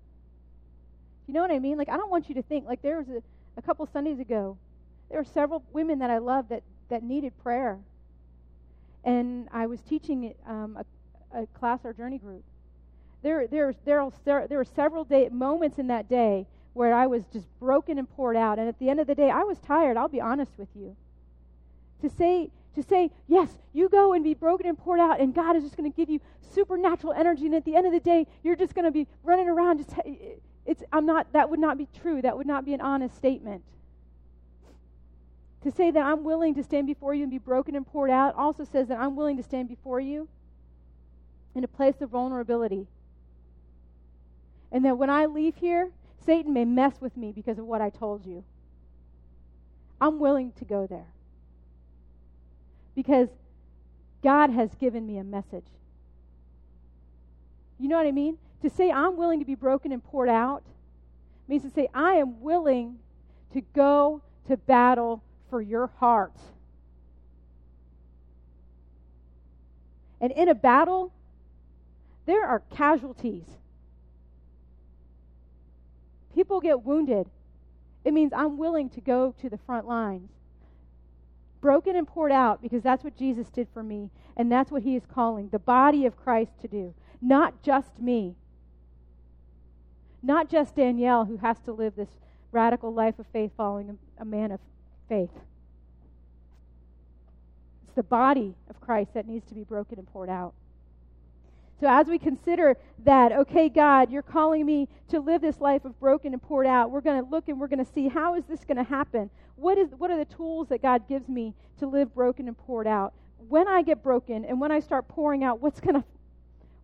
You 1.27 1.35
know 1.35 1.40
what 1.40 1.51
I 1.51 1.59
mean? 1.59 1.79
Like, 1.79 1.88
I 1.88 1.96
don't 1.96 2.11
want 2.11 2.29
you 2.29 2.35
to 2.37 2.42
think, 2.42 2.66
like, 2.66 2.83
there 2.83 2.98
was 2.98 3.09
a, 3.09 3.22
a 3.57 3.62
couple 3.62 3.87
Sundays 3.87 4.20
ago, 4.20 4.57
there 5.09 5.18
were 5.18 5.24
several 5.24 5.62
women 5.72 5.98
that 6.01 6.11
I 6.11 6.18
loved 6.18 6.51
that, 6.51 6.62
that 6.90 7.03
needed 7.03 7.33
prayer. 7.42 7.79
And 9.05 9.48
I 9.53 9.66
was 9.66 9.81
teaching 9.81 10.35
um, 10.46 10.79
a, 11.33 11.42
a 11.42 11.46
class, 11.46 11.81
our 11.85 11.94
journey 11.94 12.18
group. 12.18 12.44
There, 13.22 13.46
there, 13.46 13.74
there, 13.85 14.11
there 14.24 14.59
were 14.59 14.64
several 14.64 15.05
day, 15.05 15.29
moments 15.31 15.79
in 15.79 15.87
that 15.88 16.09
day 16.09 16.46
where 16.79 16.95
I 16.95 17.09
was 17.09 17.25
just 17.33 17.49
broken 17.59 17.99
and 17.99 18.09
poured 18.09 18.37
out. 18.37 18.61
And 18.61 18.69
at 18.69 18.79
the 18.79 18.88
end 18.88 19.01
of 19.01 19.09
the 19.09 19.14
day, 19.17 19.31
I 19.31 19.43
was 19.43 19.59
tired. 19.59 19.97
I'll 19.97 20.07
be 20.07 20.21
honest 20.21 20.53
with 20.57 20.69
you. 20.77 20.95
To 22.03 22.09
say, 22.09 22.51
to 22.77 22.85
say, 22.85 23.11
yes, 23.27 23.51
you 23.73 23.88
go 23.88 24.12
and 24.12 24.23
be 24.23 24.33
broken 24.33 24.64
and 24.64 24.79
poured 24.79 25.01
out, 25.01 25.21
and 25.21 25.35
God 25.35 25.57
is 25.57 25.64
just 25.64 25.77
going 25.77 25.91
to 25.91 25.97
give 25.97 26.09
you 26.09 26.21
supernatural 26.55 27.12
energy. 27.14 27.47
And 27.47 27.55
at 27.57 27.64
the 27.64 27.75
end 27.75 27.87
of 27.87 27.93
the 27.93 27.99
day, 27.99 28.29
you're 28.45 28.55
just 28.55 28.77
going 28.77 28.85
to 28.85 28.93
be 28.93 29.09
running 29.25 29.49
around. 29.49 29.79
Just, 29.79 29.91
it's, 30.64 30.85
I'm 30.93 31.05
not. 31.05 31.33
That 31.33 31.51
would 31.51 31.59
not 31.59 31.79
be 31.79 31.88
true. 32.01 32.23
That 32.23 32.37
would 32.37 32.47
not 32.47 32.64
be 32.64 32.75
an 32.75 32.81
honest 32.81 33.17
statement. 33.17 33.64
To 35.64 35.73
say 35.73 35.91
that 35.91 36.07
I'm 36.07 36.23
willing 36.23 36.55
to 36.55 36.62
stand 36.62 36.87
before 36.87 37.12
you 37.12 37.25
and 37.25 37.31
be 37.33 37.38
broken 37.38 37.75
and 37.75 37.85
poured 37.85 38.11
out 38.11 38.37
also 38.37 38.62
says 38.62 38.87
that 38.87 39.01
I'm 39.01 39.17
willing 39.17 39.37
to 39.38 39.43
stand 39.43 39.69
before 39.69 39.99
you 39.99 40.29
in 41.57 41.64
a 41.64 41.69
place 41.69 42.01
of 42.01 42.11
vulnerability. 42.11 42.87
And 44.71 44.85
that 44.85 44.97
when 44.97 45.11
I 45.11 45.27
leave 45.27 45.57
here, 45.57 45.91
Satan 46.29 46.53
may 46.53 46.67
mess 46.67 46.93
with 47.01 47.17
me 47.17 47.33
because 47.33 47.59
of 47.59 47.64
what 47.64 47.81
I 47.81 47.88
told 47.88 48.27
you. 48.27 48.45
I'm 49.99 50.19
willing 50.19 50.53
to 50.59 50.67
go 50.67 50.87
there. 50.87 51.07
Because 52.95 53.31
God 54.23 54.51
has 54.51 54.75
given 54.75 55.07
me 55.07 55.17
a 55.17 55.25
message. 55.25 55.64
You 57.79 57.88
know 57.88 57.97
what 57.97 58.07
I 58.07 58.12
mean? 58.12 58.37
To 58.61 58.69
say 58.69 58.91
I'm 58.91 59.17
willing 59.17 59.38
to 59.38 59.47
be 59.47 59.55
broken 59.55 59.91
and 59.91 60.05
poured 60.05 60.29
out 60.29 60.64
means 61.49 61.62
to 61.62 61.71
say 61.71 61.88
I 61.95 62.17
am 62.17 62.43
willing 62.43 62.99
to 63.55 63.62
go 63.75 64.21
to 64.49 64.59
battle 64.59 65.23
for 65.49 65.62
your 65.62 65.87
heart. 65.87 66.37
And 70.21 70.31
in 70.33 70.51
a 70.51 70.55
battle, 70.55 71.11
there 72.27 72.45
are 72.45 72.61
casualties 72.77 73.47
people 76.38 76.61
get 76.61 76.85
wounded, 76.85 77.27
it 78.05 78.14
means 78.14 78.33
I'm 78.33 78.59
willing 78.59 78.90
to 78.90 79.01
go 79.01 79.35
to 79.40 79.51
the 79.51 79.59
front 79.59 79.88
lines. 79.88 80.31
Broken 81.61 81.96
and 81.96 82.07
poured 82.07 82.31
out 82.31 82.62
because 82.62 82.81
that's 82.81 83.03
what 83.03 83.18
Jesus 83.18 83.48
did 83.48 83.66
for 83.74 83.83
me, 83.83 84.11
and 84.37 84.51
that's 84.51 84.70
what 84.70 84.85
he 84.85 84.94
is 84.94 85.03
calling 85.12 85.48
the 85.48 85.59
body 85.59 86.07
of 86.07 86.16
Christ 86.16 86.53
to 86.61 86.68
do. 86.68 86.94
Not 87.20 87.61
just 87.64 87.98
me. 87.98 88.37
Not 90.22 90.48
just 90.48 90.77
Danielle, 90.77 91.24
who 91.24 91.38
has 91.38 91.59
to 91.64 91.72
live 91.72 91.96
this 91.96 92.20
radical 92.53 92.94
life 92.94 93.18
of 93.18 93.27
faith 93.33 93.51
following 93.57 93.98
a, 94.16 94.24
man 94.24 94.53
of 94.53 94.61
faith. 95.09 95.33
It's 97.83 97.94
the 97.96 98.05
body 98.05 98.55
of 98.70 98.81
Christ 98.81 99.12
that 99.14 99.27
needs 99.27 99.48
to 99.48 99.55
be 99.55 99.64
broken 99.64 99.98
and 99.98 100.07
poured 100.07 100.31
out. 100.31 100.55
So, 101.81 101.87
as 101.88 102.09
we 102.09 102.19
consider 102.19 102.77
that, 103.05 103.31
okay, 103.31 103.69
God, 103.69 104.11
you're 104.11 104.23
calling 104.23 104.67
me 104.67 104.88
to 105.11 105.21
live 105.21 105.41
this 105.41 105.61
life 105.61 105.85
of 105.85 105.99
broken 106.01 106.33
and 106.33 106.43
poured 106.43 106.67
out, 106.67 106.91
we're 106.91 107.01
going 107.01 107.23
to 107.23 107.31
look 107.31 107.49
and 107.49 107.61
we're 107.61 107.69
going 107.69 107.85
to 107.85 107.93
see 107.93 108.09
how 108.09 108.35
is 108.35 108.45
this 108.47 108.64
going 108.64 108.79
to 108.79 108.83
happen? 108.83 109.31
What, 109.55 109.79
is, 109.79 109.91
what 109.97 110.11
are 110.11 110.19
the 110.19 110.25
tools 110.25 110.69
that 110.69 110.83
God 110.83 111.09
gives 111.09 111.29
me 111.29 111.55
to 111.79 111.87
live 111.87 112.12
broken 112.14 112.49
and 112.49 112.59
poured 112.59 112.88
out? 112.88 113.14
When 113.49 113.69
I 113.69 113.83
get 113.83 114.03
broken 114.03 114.45
and 114.45 114.61
when 114.61 114.73
I 114.73 114.81
start 114.81 115.07
pouring 115.07 115.45
out, 115.45 115.61
what's 115.61 115.81
going 115.81 115.95
to 115.95 116.05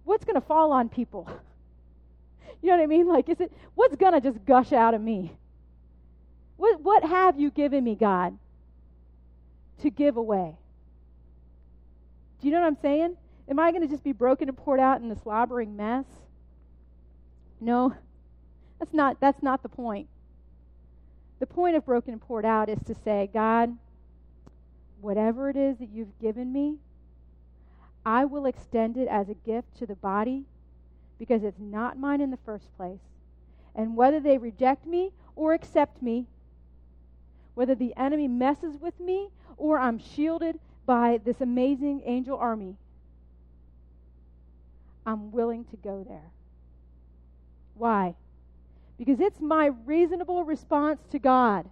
what's 0.05 0.25
going 0.25 0.35
to 0.35 0.47
fall 0.47 0.73
on 0.73 0.89
people? 0.89 1.29
You 2.63 2.71
know 2.71 2.77
what 2.79 2.85
I 2.85 2.87
mean? 2.87 3.07
Like, 3.07 3.29
is 3.29 3.41
it 3.41 3.53
what's 3.75 3.95
going 3.97 4.15
to 4.15 4.23
just 4.23 4.43
gush 4.47 4.73
out 4.73 4.95
of 4.95 5.01
me? 5.03 5.37
What, 6.57 6.81
what 6.81 7.05
have 7.05 7.39
you 7.39 7.51
given 7.51 7.85
me, 7.85 7.95
God, 7.95 8.39
to 9.83 9.91
give 9.91 10.17
away? 10.17 10.57
Do 12.41 12.47
you 12.47 12.55
know 12.55 12.61
what 12.61 12.69
I'm 12.69 12.79
saying? 12.81 13.17
Am 13.49 13.59
I 13.59 13.71
going 13.71 13.83
to 13.83 13.89
just 13.89 14.05
be 14.05 14.13
broken 14.13 14.49
and 14.49 14.57
poured 14.57 14.81
out 14.81 15.01
in 15.01 15.11
a 15.11 15.17
slobbering 15.17 15.77
mess? 15.77 16.07
No, 17.61 17.95
that's 18.79 18.95
not, 18.95 19.21
that's 19.21 19.43
not 19.43 19.63
the 19.63 19.69
point. 19.69 20.09
The 21.41 21.47
point 21.47 21.77
of 21.77 21.85
broken 21.85 22.13
and 22.13 22.23
poured 22.23 22.45
out 22.45 22.69
is 22.69 22.79
to 22.87 22.95
say, 22.95 23.29
God, 23.33 23.77
whatever 25.01 25.51
it 25.51 25.57
is 25.57 25.79
that 25.79 25.91
you've 25.91 26.19
given 26.21 26.53
me, 26.53 26.79
I 28.07 28.25
will 28.25 28.47
extend 28.47 28.97
it 28.97 29.09
as 29.09 29.29
a 29.29 29.35
gift 29.35 29.77
to 29.79 29.87
the 29.87 29.95
body 29.95 30.45
because 31.19 31.43
it's 31.43 31.61
not 31.61 31.99
mine 31.99 32.21
in 32.21 32.31
the 32.31 32.39
first 32.45 32.75
place. 32.77 33.01
And 33.75 33.97
whether 33.97 34.21
they 34.21 34.39
reject 34.39 34.87
me 34.87 35.13
or 35.37 35.53
accept 35.53 36.03
me, 36.03 36.27
whether 37.55 37.75
the 37.75 37.95
enemy 37.97 38.29
messes 38.29 38.77
with 38.81 38.99
me 39.01 39.29
or 39.57 39.79
I'm 39.79 39.99
shielded 39.99 40.59
by 40.87 41.21
this 41.25 41.41
amazing 41.41 42.03
angel 42.05 42.37
army, 42.37 42.77
I'm 45.07 45.33
willing 45.33 45.65
to 45.67 45.77
go 45.77 46.05
there. 46.09 46.33
Why? 47.75 48.15
Because 48.99 49.21
it's 49.21 49.41
my 49.41 49.71
reasonable 49.85 50.45
response 50.45 51.01
to 51.11 51.19
God. 51.19 51.69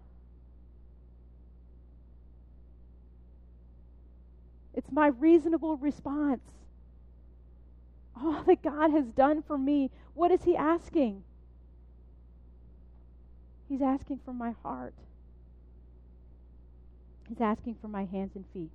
It's 4.74 4.90
my 4.90 5.08
reasonable 5.08 5.76
response. 5.76 6.42
All 8.16 8.42
that 8.44 8.62
God 8.62 8.90
has 8.90 9.06
done 9.06 9.42
for 9.42 9.56
me, 9.56 9.90
what 10.14 10.30
is 10.30 10.42
He 10.44 10.56
asking? 10.56 11.22
He's 13.68 13.82
asking 13.82 14.20
for 14.24 14.34
my 14.34 14.54
heart. 14.62 14.94
He's 17.28 17.40
asking 17.40 17.76
for 17.80 17.88
my 17.88 18.04
hands 18.04 18.32
and 18.34 18.44
feet. 18.52 18.70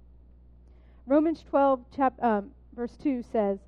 Romans 1.05 1.43
12, 1.49 1.79
chap, 1.95 2.13
um, 2.23 2.51
verse 2.75 2.97
2 2.97 3.23
says, 3.31 3.59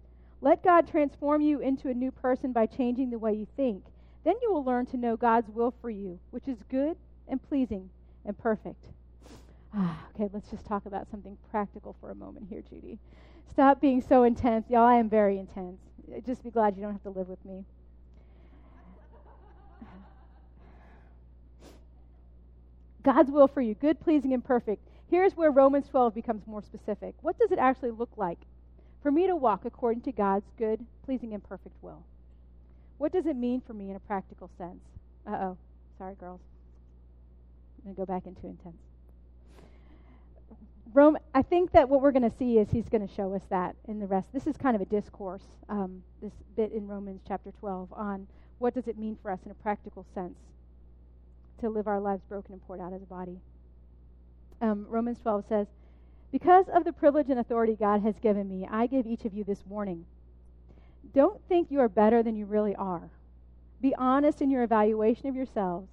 let 0.42 0.64
God 0.64 0.88
transform 0.88 1.42
you 1.42 1.60
into 1.60 1.90
a 1.90 1.94
new 1.94 2.12
person 2.12 2.52
by 2.52 2.66
changing 2.66 3.10
the 3.10 3.20
way 3.20 3.34
you 3.34 3.48
think. 3.58 3.84
Then 4.24 4.36
you 4.42 4.52
will 4.52 4.64
learn 4.64 4.86
to 4.88 4.98
know 4.98 5.18
God's 5.18 5.50
will 5.50 5.74
for 5.82 5.90
you, 5.90 6.20
which 6.32 6.48
is 6.48 6.58
good 6.70 6.98
and 7.28 7.42
pleasing 7.42 7.90
and 8.26 8.38
perfect. 8.38 8.86
Ah, 9.74 10.06
okay, 10.16 10.30
let's 10.34 10.50
just 10.50 10.66
talk 10.66 10.86
about 10.86 11.10
something 11.10 11.38
practical 11.52 11.96
for 12.00 12.12
a 12.12 12.16
moment 12.16 12.48
here, 12.50 12.62
Judy. 12.62 12.98
Stop 13.52 13.82
being 13.82 14.02
so 14.02 14.24
intense. 14.24 14.70
Y'all, 14.70 14.86
I 14.86 14.96
am 14.96 15.10
very 15.10 15.38
intense. 15.38 15.80
Just 16.26 16.44
be 16.44 16.50
glad 16.50 16.76
you 16.76 16.82
don't 16.82 16.92
have 16.92 17.04
to 17.04 17.10
live 17.10 17.28
with 17.28 17.44
me. 17.46 17.66
God's 23.04 23.32
will 23.32 23.48
for 23.48 23.62
you, 23.62 23.76
good, 23.76 24.00
pleasing, 24.00 24.34
and 24.34 24.44
perfect. 24.44 24.88
Here's 25.10 25.36
where 25.36 25.52
Romans 25.52 25.88
12 25.88 26.14
becomes 26.14 26.46
more 26.46 26.62
specific. 26.62 27.16
What 27.22 27.40
does 27.40 27.52
it 27.52 27.60
actually 27.60 27.92
look 27.92 28.12
like? 28.18 28.40
For 29.02 29.12
me 29.12 29.28
to 29.28 29.36
walk 29.36 29.66
according 29.66 30.02
to 30.02 30.12
God's 30.12 30.50
good, 30.58 30.86
pleasing, 31.06 31.34
and 31.34 31.44
perfect 31.44 31.76
will. 31.82 32.04
What 32.98 33.12
does 33.12 33.26
it 33.26 33.36
mean 33.36 33.62
for 33.66 33.74
me 33.74 33.90
in 33.90 33.96
a 33.96 34.00
practical 34.00 34.50
sense? 34.58 34.82
Uh 35.26 35.38
oh. 35.42 35.58
Sorry, 35.98 36.16
girls. 36.16 36.40
I'm 37.78 37.94
going 37.94 37.96
to 37.96 38.00
go 38.02 38.06
back 38.06 38.26
into 38.26 38.48
intense. 38.48 38.78
Rome, 40.94 41.18
I 41.36 41.42
think 41.42 41.72
that 41.74 41.88
what 41.88 42.02
we're 42.02 42.12
going 42.12 42.30
to 42.30 42.38
see 42.38 42.58
is 42.58 42.70
he's 42.72 42.90
going 42.90 43.06
to 43.08 43.14
show 43.14 43.34
us 43.36 43.44
that 43.50 43.76
in 43.88 44.00
the 44.00 44.08
rest. 44.08 44.30
This 44.34 44.48
is 44.48 44.58
kind 44.58 44.76
of 44.76 44.82
a 44.82 44.86
discourse, 44.86 45.44
um, 45.68 46.02
this 46.22 46.32
bit 46.56 46.72
in 46.72 46.88
Romans 46.88 47.22
chapter 47.28 47.52
12, 47.60 47.94
on 47.94 48.28
what 48.58 48.74
does 48.74 48.88
it 48.88 48.98
mean 48.98 49.18
for 49.22 49.30
us 49.30 49.40
in 49.46 49.52
a 49.52 49.56
practical 49.56 50.06
sense 50.16 50.38
to 51.60 51.70
live 51.70 51.88
our 51.88 52.00
lives 52.00 52.24
broken 52.28 52.54
and 52.54 52.66
poured 52.66 52.80
out 52.80 52.94
as 52.94 53.02
a 53.02 53.06
body. 53.06 53.40
Um, 54.62 54.86
Romans 54.90 55.20
12 55.22 55.46
says, 55.48 55.68
because 56.32 56.66
of 56.70 56.84
the 56.84 56.94
privilege 56.94 57.30
and 57.30 57.40
authority 57.40 57.76
God 57.76 58.02
has 58.04 58.20
given 58.20 58.48
me, 58.48 58.68
I 58.70 58.88
give 58.88 59.08
each 59.08 59.26
of 59.26 59.34
you 59.34 59.44
this 59.44 59.64
warning. 59.68 60.06
Don't 61.14 61.42
think 61.48 61.72
you 61.72 61.80
are 61.80 61.90
better 61.90 62.22
than 62.22 62.36
you 62.36 62.46
really 62.46 62.76
are. 62.76 63.10
Be 63.82 63.96
honest 63.96 64.42
in 64.42 64.52
your 64.52 64.64
evaluation 64.64 65.28
of 65.28 65.36
yourselves, 65.36 65.90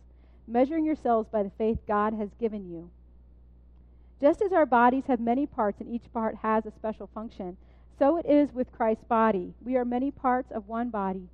measuring 0.46 0.85
yourselves 0.85 1.29
by 1.29 1.42
the 1.42 1.51
faith 1.51 1.79
God 1.87 2.12
has 2.14 2.31
given 2.38 2.68
you. 2.68 2.90
Just 4.20 4.42
as 4.42 4.53
our 4.53 4.66
bodies 4.66 5.05
have 5.07 5.20
many 5.20 5.46
parts 5.46 5.81
and 5.81 5.88
each 5.88 6.12
part 6.12 6.37
has 6.37 6.66
a 6.66 6.70
special 6.70 7.07
function, 7.07 7.57
so 7.99 8.18
it 8.18 8.27
is 8.27 8.53
with 8.53 8.72
Christ's 8.72 9.05
body. 9.05 9.55
We 9.64 9.77
are 9.77 9.85
many 9.85 10.11
parts 10.11 10.51
of 10.51 10.68
one 10.68 10.90
body, 10.90 11.29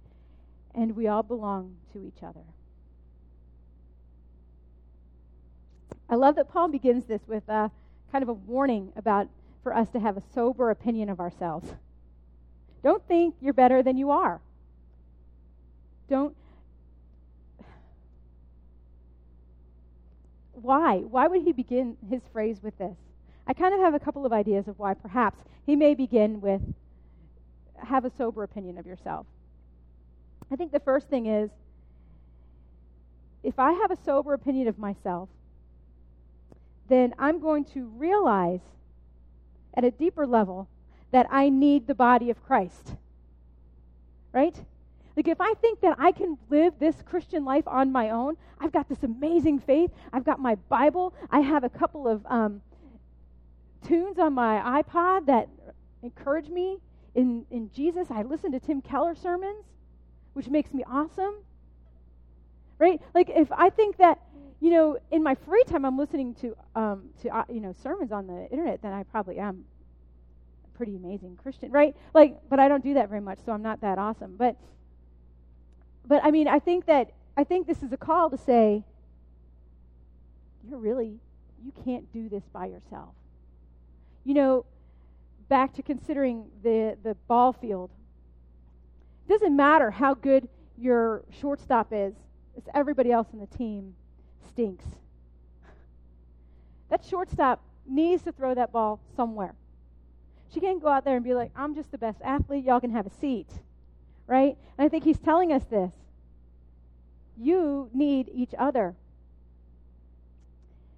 and 0.75 0.95
we 0.95 1.09
all 1.09 1.23
belong 1.23 1.77
to 1.93 2.05
each 2.05 2.23
other. 2.23 2.45
I 6.09 6.15
love 6.15 6.37
that 6.37 6.51
Paul 6.51 6.69
begins 6.69 7.07
this 7.07 7.23
with 7.27 7.49
uh, 7.49 7.71
kind 8.13 8.23
of 8.23 8.29
a 8.29 8.35
warning 8.35 8.93
about 8.95 9.27
for 9.63 9.75
us 9.75 9.89
to 9.91 9.99
have 9.99 10.19
a 10.19 10.23
sober 10.35 10.71
opinion 10.71 11.09
of 11.09 11.19
ourselves. 11.19 11.67
Don't 12.83 13.03
think 13.09 13.35
you're 13.41 13.55
better 13.55 13.83
than 13.83 13.97
you 13.97 14.11
are. 14.11 14.41
Don't. 16.11 16.37
Why? 20.53 20.99
Why 20.99 21.27
would 21.27 21.43
he 21.43 21.53
begin 21.53 21.97
his 22.11 22.21
phrase 22.33 22.59
with 22.63 22.77
this? 22.77 22.97
I 23.47 23.55
kind 23.55 23.73
of 23.75 23.81
have 23.81 23.95
a 23.95 23.99
couple 23.99 24.27
of 24.27 24.33
ideas 24.33 24.69
of 24.69 24.79
why 24.79 24.95
perhaps 24.95 25.39
he 25.65 25.75
may 25.75 25.95
begin 25.95 26.41
with 26.41 26.61
have 27.79 28.05
a 28.05 28.11
sober 28.17 28.43
opinion 28.43 28.79
of 28.79 28.87
yourself. 28.87 29.27
I 30.51 30.57
think 30.57 30.71
the 30.71 30.81
first 30.81 31.09
thing 31.09 31.27
is 31.27 31.51
if 33.43 33.59
I 33.59 33.73
have 33.73 33.91
a 33.91 33.97
sober 34.05 34.35
opinion 34.35 34.69
of 34.69 34.79
myself, 34.79 35.29
then 36.93 37.15
I'm 37.19 37.41
going 37.41 37.65
to 37.67 37.87
realize 37.97 38.61
at 39.75 39.85
a 39.85 39.91
deeper 39.91 40.27
level 40.27 40.69
that 41.11 41.27
I 41.31 41.49
need 41.49 41.87
the 41.87 41.95
body 41.95 42.29
of 42.29 42.45
Christ. 42.45 42.95
Right? 44.33 44.55
Like, 45.17 45.29
if 45.29 45.41
I 45.41 45.55
think 45.55 45.81
that 45.81 45.97
I 45.99 46.13
can 46.13 46.39
live 46.51 46.75
this 46.79 46.97
Christian 47.05 47.45
life 47.45 47.67
on 47.67 47.93
my 47.93 48.11
own, 48.11 48.37
I've 48.59 48.73
got 48.73 48.89
this 48.89 49.03
amazing 49.03 49.61
faith, 49.61 49.91
I've 50.13 50.25
got 50.25 50.39
my 50.39 50.55
Bible, 50.55 51.15
I 51.31 51.41
have 51.41 51.65
a 51.65 51.69
couple 51.69 52.09
of 52.09 52.25
um, 52.27 52.63
tunes 53.87 54.19
on 54.19 54.33
my 54.35 54.83
iPod 54.83 55.27
that 55.27 55.49
encourage 56.03 56.49
me 56.49 56.79
in, 57.15 57.45
in 57.51 57.71
Jesus. 57.75 58.09
I 58.11 58.23
listen 58.23 58.53
to 58.53 58.61
Tim 58.61 58.81
Keller 58.81 59.15
sermons, 59.15 59.65
which 60.33 60.49
makes 60.49 60.73
me 60.73 60.83
awesome. 60.91 61.35
Right? 62.79 63.01
Like, 63.15 63.31
if 63.31 63.53
I 63.53 63.69
think 63.71 63.99
that 63.99 64.19
you 64.63 64.71
know, 64.71 64.97
in 65.11 65.25
my 65.25 65.35
free 65.35 65.65
time, 65.65 65.85
I'm 65.85 65.99
listening 65.99 66.37
to, 66.37 66.57
um, 66.77 67.07
to 67.23 67.37
uh, 67.37 67.43
you 67.53 67.59
know, 67.59 67.75
sermons 67.83 68.13
on 68.13 68.29
the 68.29 68.49
internet. 68.49 68.81
Then 68.81 68.93
I 68.93 69.03
probably 69.03 69.41
am 69.41 69.65
a 70.65 70.77
pretty 70.77 70.95
amazing 70.95 71.37
Christian, 71.43 71.73
right? 71.73 71.97
Like, 72.15 72.37
but 72.49 72.61
I 72.61 72.69
don't 72.69 72.85
do 72.85 72.95
that 72.95 73.09
very 73.09 73.21
much, 73.21 73.41
so 73.45 73.51
I'm 73.51 73.63
not 73.63 73.81
that 73.81 73.99
awesome. 73.99 74.37
But, 74.37 74.57
but 76.07 76.25
I 76.25 76.31
mean, 76.31 76.47
I 76.47 76.61
think 76.61 76.87
that 76.87 77.11
I 77.37 77.43
think 77.43 77.67
this 77.67 77.83
is 77.83 77.93
a 77.93 77.97
call 77.97 78.31
to 78.31 78.39
say, 78.39 78.85
you're 80.69 80.79
really, 80.79 81.19
you 81.65 81.73
can't 81.85 82.13
do 82.13 82.29
this 82.29 82.45
by 82.53 82.67
yourself. 82.67 83.15
You 84.23 84.35
know, 84.35 84.65
back 85.49 85.73
to 85.73 85.83
considering 85.83 86.45
the 86.63 86.97
the 87.03 87.17
ball 87.27 87.53
field. 87.53 87.91
It 89.27 89.33
doesn't 89.33 89.57
matter 89.57 89.91
how 89.91 90.15
good 90.15 90.49
your 90.79 91.25
shortstop 91.41 91.89
is; 91.91 92.15
it's 92.57 92.69
everybody 92.75 93.11
else 93.11 93.27
in 93.33 93.41
the 93.41 93.47
team 93.47 93.97
stinks. 94.53 94.85
That 96.91 97.05
shortstop 97.05 97.63
needs 97.87 98.23
to 98.25 98.33
throw 98.33 98.55
that 98.55 98.73
ball 98.73 99.01
somewhere. 99.17 99.55
She 100.53 100.61
can't 100.61 100.83
go 100.83 100.89
out 100.89 101.05
there 101.05 101.17
and 101.17 101.25
be 101.25 101.35
like, 101.35 101.51
I'm 101.57 101.75
just 101.75 101.91
the 101.91 101.99
best 101.99 102.19
athlete. 102.23 102.65
Y'all 102.65 102.81
can 102.81 102.93
have 102.93 103.07
a 103.07 103.13
seat. 103.21 103.49
Right? 104.27 104.57
And 104.77 104.85
I 104.85 104.89
think 104.89 105.05
he's 105.05 105.19
telling 105.19 105.53
us 105.53 105.65
this. 105.71 105.93
You 107.39 107.89
need 107.95 108.31
each 108.35 108.55
other. 108.59 108.95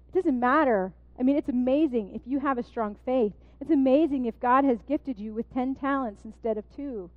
It 0.09 0.15
doesn't 0.15 0.39
matter. 0.39 0.91
I 1.17 1.23
mean, 1.23 1.37
it's 1.37 1.49
amazing 1.49 2.13
if 2.13 2.21
you 2.25 2.39
have 2.39 2.57
a 2.57 2.63
strong 2.63 2.97
faith. 3.05 3.31
It's 3.61 3.71
amazing 3.71 4.25
if 4.25 4.37
God 4.41 4.65
has 4.65 4.79
gifted 4.87 5.17
you 5.17 5.33
with 5.33 5.51
10 5.53 5.75
talents 5.75 6.23
instead 6.25 6.57
of 6.57 6.65
two. 6.75 7.09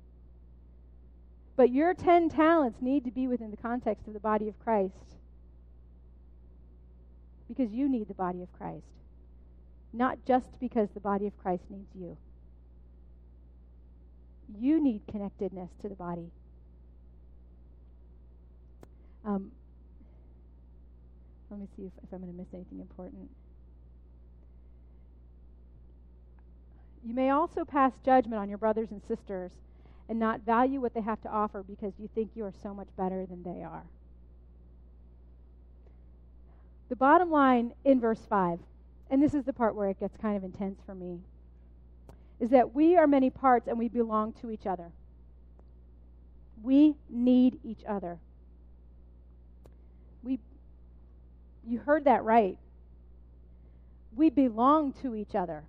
But 1.57 1.71
your 1.71 1.93
10 1.93 2.29
talents 2.29 2.81
need 2.81 3.03
to 3.03 3.11
be 3.11 3.27
within 3.27 3.51
the 3.51 3.57
context 3.57 4.07
of 4.07 4.13
the 4.13 4.21
body 4.21 4.47
of 4.47 4.57
Christ 4.63 5.18
because 7.49 7.73
you 7.73 7.89
need 7.89 8.07
the 8.07 8.13
body 8.13 8.41
of 8.41 8.53
Christ, 8.53 8.85
not 9.91 10.19
just 10.25 10.45
because 10.59 10.87
the 10.93 10.99
body 10.99 11.27
of 11.27 11.37
Christ 11.37 11.63
needs 11.69 11.89
you. 11.93 12.15
You 14.57 14.81
need 14.81 15.01
connectedness 15.11 15.69
to 15.81 15.89
the 15.89 15.95
body. 15.95 16.31
Um, 19.25 19.51
let 21.49 21.59
me 21.59 21.67
see 21.75 21.83
if, 21.83 21.91
if 22.03 22.13
I'm 22.13 22.19
going 22.19 22.31
to 22.31 22.37
miss 22.37 22.47
anything 22.53 22.79
important. 22.79 23.29
You 27.03 27.13
may 27.13 27.29
also 27.29 27.65
pass 27.65 27.93
judgment 28.05 28.39
on 28.39 28.49
your 28.49 28.57
brothers 28.57 28.89
and 28.91 29.01
sisters 29.07 29.51
and 30.07 30.19
not 30.19 30.41
value 30.41 30.81
what 30.81 30.93
they 30.93 31.01
have 31.01 31.21
to 31.21 31.29
offer 31.29 31.63
because 31.63 31.93
you 31.97 32.09
think 32.13 32.31
you 32.35 32.43
are 32.45 32.53
so 32.61 32.73
much 32.73 32.87
better 32.97 33.25
than 33.25 33.43
they 33.43 33.63
are. 33.63 33.83
The 36.89 36.95
bottom 36.95 37.29
line 37.29 37.73
in 37.85 37.99
verse 37.99 38.21
5, 38.27 38.59
and 39.11 39.21
this 39.21 39.35
is 39.35 39.45
the 39.45 39.53
part 39.53 39.75
where 39.75 39.89
it 39.89 39.99
gets 39.99 40.17
kind 40.17 40.35
of 40.35 40.43
intense 40.43 40.79
for 40.85 40.95
me, 40.95 41.19
is 42.39 42.49
that 42.49 42.73
we 42.73 42.97
are 42.97 43.05
many 43.05 43.29
parts 43.29 43.67
and 43.67 43.77
we 43.77 43.87
belong 43.87 44.33
to 44.41 44.49
each 44.49 44.65
other. 44.65 44.91
We 46.63 46.95
need 47.09 47.59
each 47.63 47.83
other. 47.87 48.17
We 50.23 50.39
you 51.65 51.79
heard 51.79 52.05
that 52.05 52.23
right. 52.23 52.57
We 54.15 54.29
belong 54.29 54.93
to 55.01 55.15
each 55.15 55.35
other. 55.35 55.63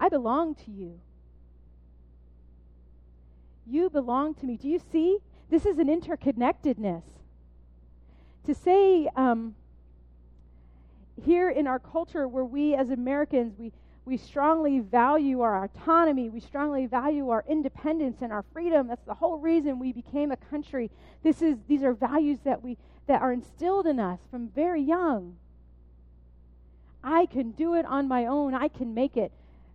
I 0.00 0.08
belong 0.08 0.54
to 0.56 0.70
you. 0.70 0.98
You 3.66 3.88
belong 3.88 4.34
to 4.34 4.46
me. 4.46 4.56
Do 4.56 4.68
you 4.68 4.80
see? 4.92 5.18
This 5.48 5.64
is 5.64 5.78
an 5.78 5.86
interconnectedness. 5.86 7.04
To 8.46 8.54
say 8.54 9.08
um, 9.16 9.54
here 11.24 11.50
in 11.50 11.66
our 11.66 11.78
culture 11.78 12.28
where 12.28 12.44
we 12.44 12.74
as 12.74 12.90
Americans, 12.90 13.54
we, 13.58 13.72
we 14.04 14.16
strongly 14.16 14.80
value 14.80 15.40
our 15.40 15.64
autonomy, 15.64 16.28
we 16.28 16.40
strongly 16.40 16.86
value 16.86 17.30
our 17.30 17.44
independence 17.48 18.18
and 18.20 18.32
our 18.32 18.44
freedom. 18.52 18.88
That's 18.88 19.04
the 19.04 19.14
whole 19.14 19.38
reason 19.38 19.78
we 19.78 19.92
became 19.92 20.30
a 20.30 20.36
country. 20.36 20.90
This 21.22 21.40
is, 21.40 21.56
these 21.68 21.82
are 21.82 21.94
values 21.94 22.38
that, 22.44 22.62
we, 22.62 22.76
that 23.06 23.22
are 23.22 23.32
instilled 23.32 23.86
in 23.86 23.98
us 23.98 24.20
from 24.30 24.48
very 24.48 24.82
young. 24.82 25.36
I 27.02 27.26
can 27.26 27.52
do 27.52 27.74
it 27.74 27.86
on 27.86 28.08
my 28.08 28.26
own, 28.26 28.54
I 28.54 28.68
can 28.68 28.94
make 28.94 29.16
it 29.16 29.32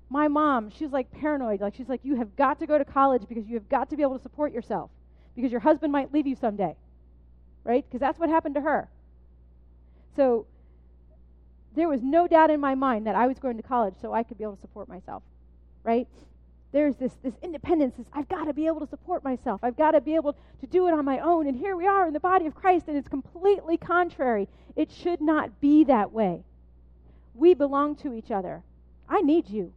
my 0.09 0.27
mom, 0.27 0.71
she's 0.71 0.91
like 0.91 1.11
paranoid. 1.11 1.61
Like 1.61 1.75
she's 1.75 1.87
like, 1.87 2.01
you 2.03 2.15
have 2.15 2.35
got 2.35 2.59
to 2.59 2.67
go 2.67 2.77
to 2.77 2.85
college 2.85 3.23
because 3.29 3.47
you 3.47 3.55
have 3.55 3.69
got 3.69 3.89
to 3.91 3.95
be 3.95 4.01
able 4.01 4.17
to 4.17 4.21
support 4.21 4.51
yourself 4.51 4.89
because 5.35 5.51
your 5.51 5.61
husband 5.61 5.91
might 5.93 6.11
leave 6.11 6.25
you 6.25 6.35
someday, 6.35 6.75
right? 7.63 7.85
Because 7.87 7.99
that's 7.99 8.19
what 8.19 8.29
happened 8.29 8.55
to 8.55 8.61
her. 8.61 8.89
So 10.15 10.45
there 11.75 11.87
was 11.87 12.01
no 12.01 12.27
doubt 12.27 12.49
in 12.49 12.59
my 12.59 12.75
mind 12.75 13.07
that 13.07 13.15
I 13.15 13.27
was 13.27 13.39
going 13.39 13.57
to 13.57 13.63
college 13.63 13.95
so 14.01 14.13
I 14.13 14.23
could 14.23 14.37
be 14.37 14.43
able 14.43 14.55
to 14.55 14.61
support 14.61 14.89
myself, 14.89 15.23
right? 15.83 16.07
There's 16.71 16.95
this, 16.95 17.13
this 17.23 17.33
independence, 17.41 17.95
this, 17.97 18.05
I've 18.13 18.29
got 18.29 18.45
to 18.45 18.53
be 18.53 18.67
able 18.67 18.79
to 18.81 18.87
support 18.87 19.23
myself. 19.23 19.61
I've 19.63 19.77
got 19.77 19.91
to 19.91 20.01
be 20.01 20.15
able 20.15 20.35
to 20.61 20.67
do 20.67 20.87
it 20.87 20.93
on 20.93 21.03
my 21.03 21.19
own. 21.19 21.47
And 21.47 21.57
here 21.57 21.75
we 21.75 21.87
are 21.87 22.07
in 22.07 22.13
the 22.13 22.19
body 22.19 22.45
of 22.45 22.53
Christ, 22.53 22.87
and 22.87 22.95
it's 22.95 23.07
completely 23.07 23.77
contrary. 23.77 24.47
It 24.75 24.91
should 24.91 25.19
not 25.19 25.59
be 25.59 25.83
that 25.85 26.11
way. 26.11 26.43
We 27.33 27.53
belong 27.55 27.95
to 27.97 28.13
each 28.13 28.29
other. 28.29 28.61
I 29.07 29.21
need 29.21 29.49
you. 29.49 29.73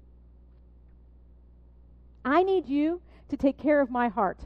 I 2.25 2.43
need 2.43 2.69
you 2.69 3.01
to 3.31 3.37
take 3.37 3.57
care 3.57 3.81
of 3.81 3.91
my 3.91 4.09
heart. 4.09 4.41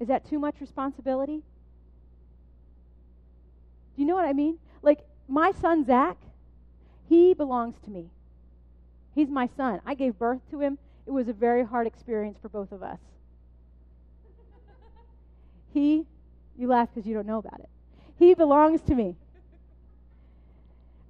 Is 0.00 0.08
that 0.08 0.28
too 0.28 0.38
much 0.38 0.56
responsibility? 0.60 1.42
You 4.02 4.08
know 4.08 4.16
what 4.16 4.24
I 4.24 4.32
mean? 4.32 4.58
Like, 4.82 4.98
my 5.28 5.52
son, 5.52 5.84
Zach, 5.84 6.16
he 7.08 7.34
belongs 7.34 7.76
to 7.84 7.90
me. 7.90 8.10
He's 9.14 9.28
my 9.28 9.48
son. 9.56 9.80
I 9.86 9.94
gave 9.94 10.18
birth 10.18 10.40
to 10.50 10.58
him. 10.58 10.76
It 11.06 11.12
was 11.12 11.28
a 11.28 11.32
very 11.32 11.64
hard 11.64 11.86
experience 11.86 12.36
for 12.42 12.48
both 12.48 12.72
of 12.72 12.82
us. 12.82 12.98
He, 15.72 16.04
you 16.58 16.66
laugh 16.66 16.88
because 16.92 17.06
you 17.06 17.14
don't 17.14 17.28
know 17.28 17.38
about 17.38 17.60
it. 17.60 17.68
He 18.18 18.34
belongs 18.34 18.82
to 18.82 18.94
me. 18.96 19.14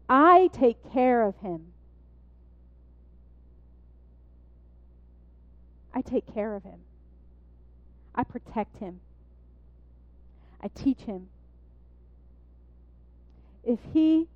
I 0.06 0.50
take 0.52 0.76
care 0.92 1.22
of 1.22 1.34
him. 1.38 1.72
I 5.94 6.02
take 6.02 6.32
care 6.34 6.54
of 6.54 6.62
him. 6.62 6.80
I 8.14 8.22
protect 8.22 8.76
him. 8.76 9.00
I 10.62 10.68
teach 10.68 11.00
him. 11.00 11.28
If 13.64 13.78
he 13.92 14.28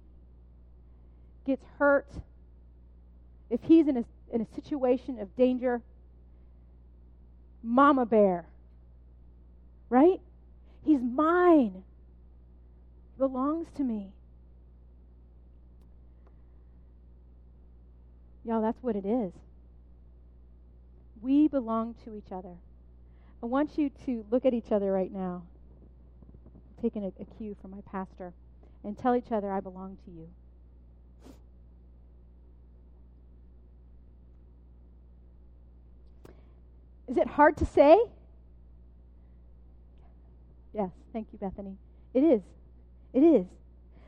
gets 1.47 1.65
hurt, 1.79 2.09
if 3.51 3.61
he's 3.63 3.89
in 3.89 3.97
a, 3.97 4.05
in 4.33 4.41
a 4.41 4.47
situation 4.55 5.19
of 5.21 5.35
danger, 5.37 5.83
mama 7.63 8.07
bear, 8.07 8.47
right? 9.89 10.21
He's 10.85 11.01
mine. 11.01 11.83
He 13.13 13.19
belongs 13.19 13.67
to 13.77 13.83
me. 13.83 14.13
Y'all, 18.45 18.63
that's 18.63 18.81
what 18.81 18.95
it 18.95 19.05
is. 19.05 19.33
We 21.21 21.49
belong 21.49 21.97
to 22.05 22.15
each 22.15 22.31
other. 22.31 22.55
I 23.43 23.47
want 23.47 23.77
you 23.77 23.91
to 24.07 24.25
look 24.31 24.45
at 24.45 24.55
each 24.55 24.71
other 24.71 24.93
right 24.93 25.13
now, 25.13 25.43
I'm 26.55 26.83
taking 26.83 27.05
a, 27.05 27.09
a 27.21 27.25
cue 27.37 27.57
from 27.61 27.73
my 27.73 27.81
pastor, 27.91 28.33
and 28.87 28.97
tell 28.97 29.17
each 29.17 29.33
other, 29.33 29.51
I 29.51 29.59
belong 29.59 29.99
to 30.05 30.11
you. 30.13 30.29
Is 37.09 37.17
it 37.17 37.27
hard 37.27 37.57
to 37.57 37.67
say? 37.67 37.99
Yes, 40.73 40.91
thank 41.13 41.29
you, 41.33 41.39
Bethany. 41.39 41.77
It 42.15 42.23
is. 42.23 42.43
It 43.13 43.23
is. 43.23 43.47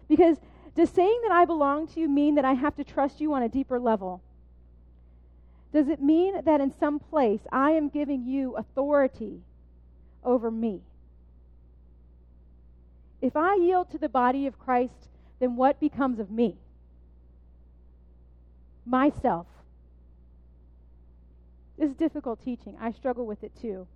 Because 0.09 0.39
does 0.77 0.91
saying 0.91 1.21
that 1.25 1.33
I 1.33 1.45
belong 1.45 1.89
to 1.89 2.01
you 2.01 2.09
mean 2.09 2.37
that 2.37 2.45
I 2.45 2.53
have 2.53 2.77
to 2.77 2.85
trust 2.85 3.21
you 3.21 3.33
on 3.35 3.43
a 3.43 3.49
deeper 3.49 3.81
level? 3.81 4.23
Does 5.73 5.89
it 5.89 6.01
mean 6.01 6.45
that 6.45 6.61
in 6.61 6.73
some 6.79 7.01
place 7.01 7.41
I 7.51 7.73
am 7.73 7.89
giving 7.89 8.25
you 8.25 8.55
authority 8.57 9.43
over 10.23 10.51
me? 10.51 10.83
If 13.21 13.37
I 13.37 13.57
yield 13.57 13.91
to 13.91 13.99
the 13.99 14.09
body 14.09 14.47
of 14.47 14.59
Christ, 14.59 15.09
then 15.41 15.57
what 15.57 15.81
becomes 15.81 16.19
of 16.19 16.31
me? 16.31 16.57
Myself. 18.87 19.47
This 21.77 21.91
is 21.91 21.97
difficult 21.97 22.45
teaching. 22.45 22.77
I 22.81 22.91
struggle 22.93 23.27
with 23.27 23.43
it 23.45 23.53
too. 23.61 23.87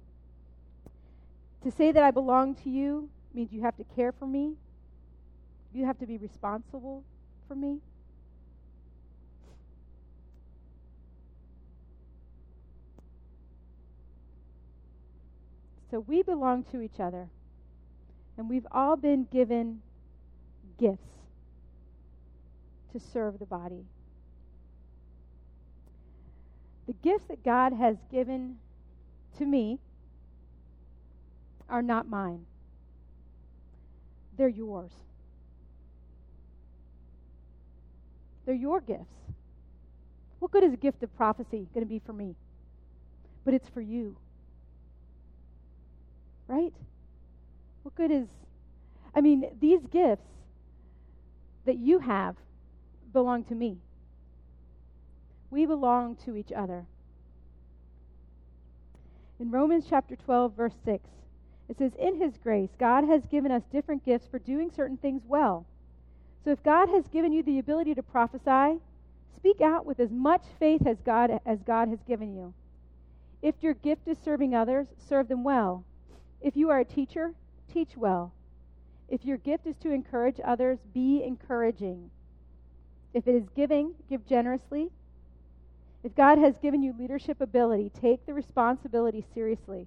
To 1.62 1.70
say 1.70 1.92
that 1.92 2.02
I 2.02 2.10
belong 2.10 2.54
to 2.56 2.70
you 2.70 3.08
means 3.32 3.52
you 3.52 3.62
have 3.62 3.76
to 3.76 3.84
care 3.84 4.12
for 4.12 4.26
me, 4.26 4.54
you 5.72 5.86
have 5.86 5.98
to 5.98 6.06
be 6.06 6.18
responsible 6.18 7.02
for 7.48 7.54
me. 7.54 7.78
So 15.90 16.00
we 16.00 16.22
belong 16.22 16.64
to 16.72 16.80
each 16.80 16.98
other. 16.98 17.28
And 18.36 18.48
we've 18.48 18.66
all 18.72 18.96
been 18.96 19.26
given 19.30 19.82
gifts 20.78 21.08
to 22.92 23.00
serve 23.00 23.38
the 23.38 23.46
body. 23.46 23.84
The 26.86 26.94
gifts 27.02 27.24
that 27.28 27.44
God 27.44 27.72
has 27.72 27.96
given 28.10 28.56
to 29.38 29.46
me 29.46 29.78
are 31.68 31.82
not 31.82 32.08
mine, 32.08 32.44
they're 34.36 34.48
yours. 34.48 34.92
They're 38.44 38.54
your 38.56 38.80
gifts. 38.80 39.14
What 40.40 40.50
good 40.50 40.64
is 40.64 40.72
a 40.72 40.76
gift 40.76 41.04
of 41.04 41.16
prophecy 41.16 41.68
going 41.72 41.86
to 41.86 41.88
be 41.88 42.00
for 42.04 42.12
me? 42.12 42.34
But 43.44 43.54
it's 43.54 43.68
for 43.68 43.80
you 43.80 44.16
right? 46.52 46.72
What 47.82 47.94
good 47.94 48.10
is, 48.10 48.28
I 49.14 49.20
mean, 49.20 49.44
these 49.60 49.80
gifts 49.90 50.28
that 51.64 51.78
you 51.78 52.00
have 52.00 52.36
belong 53.12 53.44
to 53.44 53.54
me. 53.54 53.78
We 55.50 55.66
belong 55.66 56.16
to 56.24 56.36
each 56.36 56.52
other. 56.52 56.86
In 59.38 59.50
Romans 59.50 59.86
chapter 59.88 60.16
12, 60.16 60.54
verse 60.54 60.74
6, 60.84 61.04
it 61.68 61.78
says, 61.78 61.92
In 61.98 62.20
his 62.20 62.38
grace, 62.42 62.70
God 62.78 63.04
has 63.04 63.26
given 63.26 63.50
us 63.50 63.62
different 63.72 64.04
gifts 64.04 64.26
for 64.30 64.38
doing 64.38 64.70
certain 64.70 64.96
things 64.96 65.22
well. 65.26 65.66
So 66.44 66.50
if 66.50 66.62
God 66.62 66.88
has 66.88 67.08
given 67.08 67.32
you 67.32 67.42
the 67.42 67.58
ability 67.58 67.94
to 67.94 68.02
prophesy, 68.02 68.80
speak 69.36 69.60
out 69.60 69.84
with 69.84 70.00
as 70.00 70.10
much 70.10 70.42
faith 70.58 70.86
as 70.86 70.98
God, 71.04 71.40
as 71.44 71.58
God 71.62 71.88
has 71.88 71.98
given 72.06 72.34
you. 72.34 72.54
If 73.42 73.56
your 73.60 73.74
gift 73.74 74.06
is 74.06 74.18
serving 74.24 74.54
others, 74.54 74.86
serve 75.08 75.28
them 75.28 75.44
well. 75.44 75.84
If 76.40 76.56
you 76.56 76.70
are 76.70 76.78
a 76.78 76.84
teacher, 76.84 77.32
teach 77.72 77.96
well. 77.96 78.32
If 79.08 79.24
your 79.24 79.36
gift 79.36 79.66
is 79.66 79.76
to 79.82 79.92
encourage 79.92 80.40
others, 80.44 80.78
be 80.94 81.22
encouraging. 81.22 82.10
If 83.14 83.26
it 83.26 83.34
is 83.34 83.48
giving, 83.54 83.94
give 84.08 84.26
generously. 84.26 84.90
If 86.02 86.14
God 86.14 86.38
has 86.38 86.56
given 86.58 86.82
you 86.82 86.94
leadership 86.98 87.40
ability, 87.40 87.92
take 88.00 88.26
the 88.26 88.34
responsibility 88.34 89.24
seriously. 89.34 89.86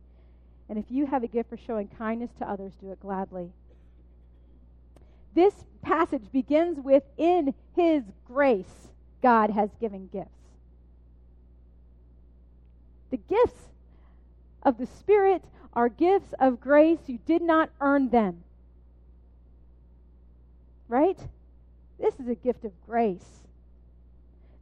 And 0.69 0.79
if 0.79 0.85
you 0.89 1.05
have 1.05 1.23
a 1.23 1.27
gift 1.27 1.49
for 1.49 1.57
showing 1.57 1.87
kindness 1.87 2.31
to 2.39 2.49
others, 2.49 2.73
do 2.79 2.91
it 2.91 2.99
gladly. 2.99 3.51
This 5.33 5.53
passage 5.81 6.31
begins 6.31 6.79
with 6.79 7.03
In 7.17 7.53
His 7.75 8.03
grace, 8.25 8.87
God 9.21 9.49
has 9.49 9.69
given 9.79 10.07
gifts. 10.07 10.29
The 13.11 13.17
gifts 13.17 13.74
of 14.65 14.77
the 14.77 14.87
Spirit 14.87 15.43
are 15.73 15.87
gifts 15.87 16.33
of 16.39 16.59
grace. 16.59 16.99
You 17.07 17.19
did 17.25 17.41
not 17.41 17.69
earn 17.79 18.09
them. 18.09 18.43
Right? 20.89 21.19
This 21.99 22.19
is 22.19 22.27
a 22.27 22.35
gift 22.35 22.65
of 22.65 22.71
grace. 22.85 23.43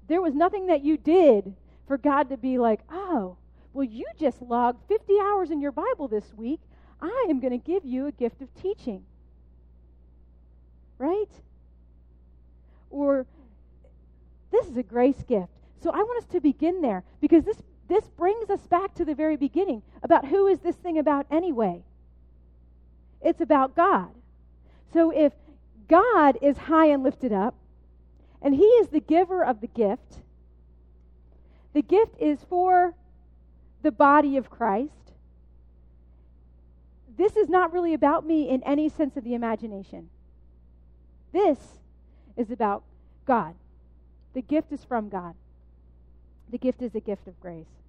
There 0.08 0.22
was 0.22 0.36
nothing 0.36 0.68
that 0.68 0.84
you 0.84 0.97
did 0.97 1.56
for 1.88 1.97
God 1.97 2.30
to 2.30 2.38
be 2.38 2.58
like, 2.58 2.82
oh, 2.91 3.38
well, 3.74 3.84
you 3.84 4.06
just 4.20 4.41
logged 4.41 4.80
50 4.88 5.14
hours 5.20 5.49
in 5.49 5.62
your 5.62 5.72
Bible 5.72 6.08
this 6.08 6.34
week. 6.36 6.60
I 7.01 7.28
am 7.30 7.39
going 7.39 7.60
to 7.60 7.66
give 7.66 7.86
you 7.86 8.08
a 8.08 8.12
gift 8.12 8.41
of 8.41 8.54
teaching. 8.62 9.04
Right? 10.99 11.30
Or 12.89 13.26
this 14.51 14.68
is 14.68 14.78
a 14.78 14.84
grace 14.84 15.24
gift. 15.28 15.49
So 15.82 15.89
I 15.89 15.97
want 15.97 16.24
us 16.24 16.30
to 16.32 16.39
begin 16.39 16.82
there 16.82 17.04
because 17.20 17.43
this 17.43 17.58
this 17.94 18.10
brings 18.18 18.50
us 18.50 18.66
back 18.66 18.96
to 18.96 19.06
the 19.06 19.14
very 19.14 19.38
beginning 19.38 19.84
about 20.02 20.26
who 20.26 20.48
is 20.48 20.60
this 20.62 20.76
thing 20.76 20.98
about 20.98 21.28
anyway? 21.30 21.84
It's 23.22 23.39
about 23.39 23.76
God. 23.76 24.10
So 24.91 25.12
if 25.12 25.32
God 25.88 26.39
is 26.41 26.58
high 26.58 26.88
and 26.88 27.04
lifted 27.04 27.32
up, 27.32 27.54
and 28.41 28.56
He 28.56 28.64
is 28.64 28.88
the 28.88 29.00
giver 29.00 29.46
of 29.46 29.62
the 29.62 29.68
gift, 29.68 30.22
the 31.74 31.84
gift 31.84 32.16
is 32.20 32.39
for 32.50 32.96
the 33.84 33.91
body 33.91 34.38
of 34.38 34.50
Christ. 34.50 35.12
This 37.16 37.36
is 37.36 37.48
not 37.48 37.74
really 37.74 37.94
about 37.94 38.26
me 38.26 38.50
in 38.50 38.64
any 38.64 38.89
sense 38.89 39.16
of 39.18 39.24
the 39.24 39.36
imagination. 39.36 40.10
This 41.32 41.60
is 42.36 42.50
about 42.50 42.82
God. 43.28 43.54
The 44.34 44.41
gift 44.41 44.72
is 44.72 44.84
from 44.84 45.10
God. 45.10 45.36
The 46.50 46.58
gift 46.58 46.82
is 46.82 46.96
a 46.96 47.00
gift 47.00 47.28
of 47.28 47.39
grace. 47.39 47.82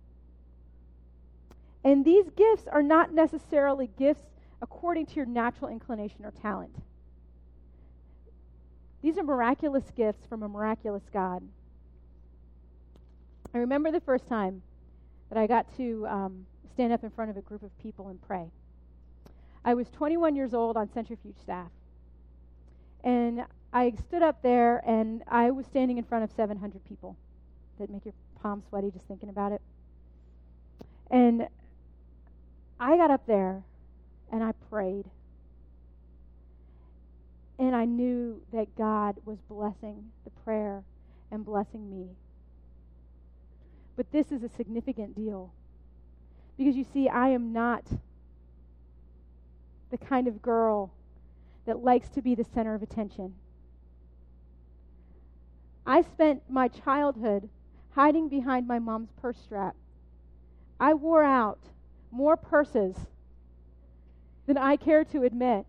And 1.84 2.04
these 2.04 2.30
gifts 2.30 2.66
are 2.66 2.82
not 2.82 3.12
necessarily 3.12 3.90
gifts 3.98 4.24
according 4.62 5.06
to 5.06 5.14
your 5.16 5.26
natural 5.26 5.70
inclination 5.70 6.24
or 6.24 6.30
talent. 6.30 6.74
These 9.02 9.18
are 9.18 9.22
miraculous 9.22 9.84
gifts 9.94 10.24
from 10.26 10.42
a 10.42 10.48
miraculous 10.48 11.02
God. 11.12 11.42
I 13.52 13.58
remember 13.58 13.90
the 13.90 14.00
first 14.00 14.26
time 14.26 14.62
that 15.28 15.38
I 15.38 15.46
got 15.46 15.76
to 15.76 16.06
um, 16.08 16.46
stand 16.72 16.92
up 16.92 17.04
in 17.04 17.10
front 17.10 17.30
of 17.30 17.36
a 17.36 17.42
group 17.42 17.62
of 17.62 17.78
people 17.78 18.08
and 18.08 18.20
pray. 18.22 18.50
I 19.62 19.74
was 19.74 19.90
21 19.90 20.34
years 20.34 20.54
old 20.54 20.76
on 20.76 20.90
centrifuge 20.92 21.36
staff. 21.42 21.70
And 23.02 23.44
I 23.72 23.92
stood 24.08 24.22
up 24.22 24.42
there 24.42 24.82
and 24.86 25.22
I 25.28 25.50
was 25.50 25.66
standing 25.66 25.98
in 25.98 26.04
front 26.04 26.24
of 26.24 26.30
700 26.34 26.82
people. 26.84 27.16
That 27.78 27.90
make 27.90 28.04
your 28.04 28.14
palms 28.40 28.64
sweaty 28.68 28.90
just 28.90 29.06
thinking 29.06 29.28
about 29.28 29.52
it. 29.52 29.60
And 31.10 31.48
I 32.78 32.96
got 32.96 33.10
up 33.10 33.26
there 33.26 33.62
and 34.32 34.42
I 34.42 34.52
prayed. 34.70 35.04
And 37.58 37.74
I 37.74 37.84
knew 37.84 38.42
that 38.52 38.74
God 38.76 39.16
was 39.24 39.38
blessing 39.48 40.10
the 40.24 40.30
prayer 40.44 40.82
and 41.30 41.44
blessing 41.44 41.88
me. 41.88 42.08
But 43.96 44.10
this 44.10 44.32
is 44.32 44.42
a 44.42 44.48
significant 44.48 45.14
deal. 45.14 45.52
Because 46.58 46.76
you 46.76 46.84
see, 46.92 47.08
I 47.08 47.28
am 47.28 47.52
not 47.52 47.84
the 49.90 49.98
kind 49.98 50.26
of 50.26 50.42
girl 50.42 50.92
that 51.66 51.82
likes 51.82 52.08
to 52.10 52.22
be 52.22 52.34
the 52.34 52.44
center 52.44 52.74
of 52.74 52.82
attention. 52.82 53.34
I 55.86 56.02
spent 56.02 56.42
my 56.48 56.68
childhood 56.68 57.48
hiding 57.94 58.28
behind 58.28 58.66
my 58.66 58.78
mom's 58.78 59.10
purse 59.20 59.38
strap. 59.38 59.76
I 60.80 60.94
wore 60.94 61.22
out 61.22 61.60
more 62.14 62.36
purses 62.36 62.96
than 64.46 64.56
I 64.56 64.76
care 64.76 65.04
to 65.04 65.22
admit. 65.22 65.66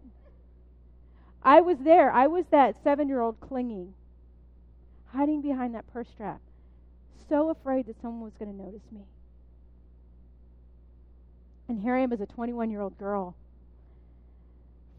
I 1.43 1.61
was 1.61 1.77
there. 1.79 2.11
I 2.11 2.27
was 2.27 2.45
that 2.51 2.75
seven 2.83 3.07
year 3.07 3.21
old 3.21 3.39
clinging, 3.39 3.93
hiding 5.07 5.41
behind 5.41 5.75
that 5.75 5.91
purse 5.91 6.07
strap, 6.07 6.41
so 7.29 7.49
afraid 7.49 7.87
that 7.87 8.01
someone 8.01 8.21
was 8.21 8.33
going 8.37 8.51
to 8.51 8.63
notice 8.63 8.91
me. 8.91 9.01
And 11.67 11.81
here 11.81 11.95
I 11.95 12.01
am 12.01 12.13
as 12.13 12.21
a 12.21 12.25
21 12.25 12.69
year 12.69 12.81
old 12.81 12.97
girl, 12.97 13.35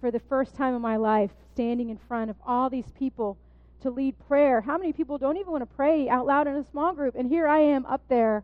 for 0.00 0.10
the 0.10 0.20
first 0.20 0.54
time 0.56 0.74
in 0.74 0.82
my 0.82 0.96
life, 0.96 1.30
standing 1.52 1.90
in 1.90 1.98
front 2.08 2.30
of 2.30 2.36
all 2.46 2.70
these 2.70 2.90
people 2.98 3.38
to 3.82 3.90
lead 3.90 4.14
prayer. 4.26 4.60
How 4.60 4.78
many 4.78 4.92
people 4.92 5.18
don't 5.18 5.36
even 5.36 5.52
want 5.52 5.62
to 5.62 5.76
pray 5.76 6.08
out 6.08 6.26
loud 6.26 6.46
in 6.46 6.56
a 6.56 6.64
small 6.70 6.92
group? 6.92 7.14
And 7.16 7.28
here 7.28 7.46
I 7.46 7.60
am 7.60 7.86
up 7.86 8.02
there 8.08 8.42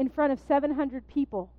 in 0.00 0.08
front 0.08 0.32
of 0.32 0.40
700 0.48 1.06
people. 1.08 1.50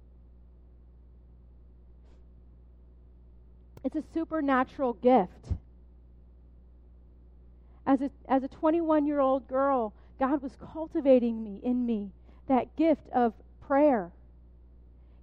It's 3.84 3.96
a 3.96 4.04
supernatural 4.16 4.94
gift. 4.94 5.54
As 7.86 8.02
a, 8.02 8.10
as 8.28 8.44
a 8.44 8.48
21 8.48 9.06
year 9.06 9.20
old 9.20 9.48
girl, 9.48 9.94
God 10.20 10.42
was 10.42 10.54
cultivating 10.74 11.44
me 11.44 11.60
in 11.62 11.86
me 11.86 12.10
that 12.48 12.76
gift 12.76 13.08
of 13.14 13.34
prayer. 13.68 14.10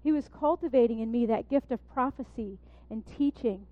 He 0.04 0.12
was 0.12 0.28
cultivating 0.38 1.00
in 1.00 1.10
me 1.10 1.26
that 1.26 1.50
gift 1.50 1.72
of 1.72 1.80
prophecy 1.92 2.56
and 2.88 3.02
teaching. 3.18 3.66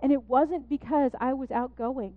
And 0.00 0.12
it 0.12 0.22
wasn't 0.28 0.68
because 0.68 1.10
I 1.18 1.32
was 1.32 1.50
outgoing. 1.50 2.14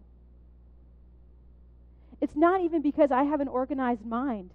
It's 2.21 2.35
not 2.35 2.61
even 2.61 2.83
because 2.83 3.09
I 3.11 3.23
have 3.23 3.41
an 3.41 3.47
organized 3.47 4.05
mind. 4.05 4.51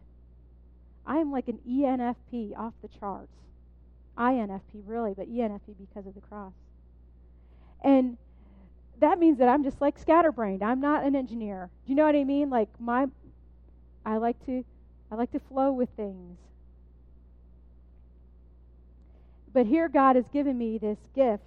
I 1.07 1.19
am 1.19 1.31
like 1.31 1.49
an 1.49 1.61
ENFP 1.69 2.57
off 2.57 2.75
the 2.83 2.89
charts. 2.89 3.33
INFP, 4.19 4.83
really, 4.85 5.15
but 5.15 5.31
ENFP 5.31 5.77
because 5.79 6.07
of 6.07 6.15
the 6.15 6.21
cross. 6.21 6.53
And 7.85 8.17
that 9.01 9.19
means 9.19 9.39
that 9.39 9.49
I'm 9.49 9.63
just 9.63 9.81
like 9.81 9.99
scatterbrained. 9.99 10.63
I'm 10.63 10.81
not 10.81 11.05
an 11.05 11.15
engineer. 11.15 11.71
Do 11.85 11.93
you 11.93 11.97
know 11.97 12.07
what 12.07 12.17
I 12.17 12.25
mean? 12.25 12.51
Like 12.51 12.69
my 12.79 13.07
I 14.05 14.17
like 14.17 14.45
to 14.47 14.65
I 15.11 15.15
like 15.15 15.33
to 15.33 15.41
flow 15.41 15.73
with 15.73 15.91
things. 15.97 16.39
But 19.53 19.67
here 19.67 19.89
God 19.89 20.17
has 20.17 20.27
given 20.33 20.57
me 20.57 20.79
this 20.79 20.99
gift. 21.15 21.43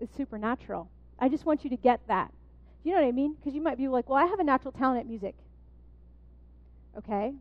It's 0.00 0.16
supernatural. 0.16 0.90
I 1.18 1.28
just 1.28 1.44
want 1.44 1.64
you 1.64 1.70
to 1.70 1.76
get 1.76 2.00
that. 2.08 2.32
Do 2.82 2.88
you 2.88 2.94
know 2.94 3.02
what 3.02 3.08
I 3.08 3.12
mean? 3.12 3.34
Because 3.34 3.54
you 3.54 3.60
might 3.60 3.76
be 3.76 3.88
like, 3.88 4.08
well, 4.08 4.22
I 4.22 4.26
have 4.26 4.38
a 4.38 4.44
natural 4.44 4.72
talent 4.72 5.00
at 5.00 5.06
music. 5.06 5.34
Okay? 6.96 7.32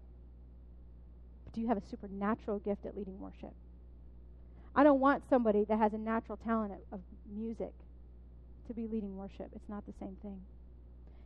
But 1.46 1.54
do 1.54 1.62
you 1.62 1.68
have 1.68 1.78
a 1.78 1.82
supernatural 1.90 2.60
gift 2.60 2.86
at 2.86 2.96
leading 2.98 3.20
worship? 3.20 3.54
I 4.76 4.84
don't 4.84 5.00
want 5.00 5.24
somebody 5.30 5.64
that 5.66 5.80
has 5.80 5.94
a 5.94 5.98
natural 5.98 6.38
talent 6.38 6.74
of 6.92 7.00
music 7.36 7.74
to 8.68 8.74
be 8.74 8.88
leading 8.88 9.18
worship. 9.18 9.50
It's 9.56 9.70
not 9.70 9.86
the 9.86 9.94
same 10.00 10.18
thing. 10.22 10.42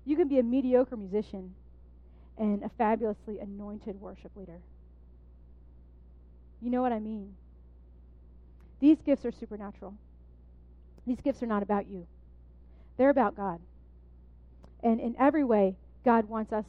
You 0.05 0.15
can 0.15 0.28
be 0.28 0.39
a 0.39 0.43
mediocre 0.43 0.95
musician 0.95 1.53
and 2.38 2.63
a 2.63 2.69
fabulously 2.69 3.39
anointed 3.39 3.99
worship 3.99 4.32
leader. 4.36 4.59
You 6.61 6.69
know 6.69 6.82
what 6.82 6.91
I 6.91 6.99
mean? 6.99 7.36
These 8.80 8.97
gifts 9.05 9.26
are 9.26 9.32
supernatural. 9.32 9.95
These 11.05 11.19
gifts 11.22 11.41
are 11.43 11.47
not 11.47 11.63
about 11.63 11.88
you, 11.88 12.07
they're 12.97 13.09
about 13.09 13.36
God. 13.36 13.59
And 14.84 14.99
in 14.99 15.15
every 15.19 15.43
way, 15.43 15.76
God 16.03 16.28
wants 16.28 16.51
us 16.51 16.65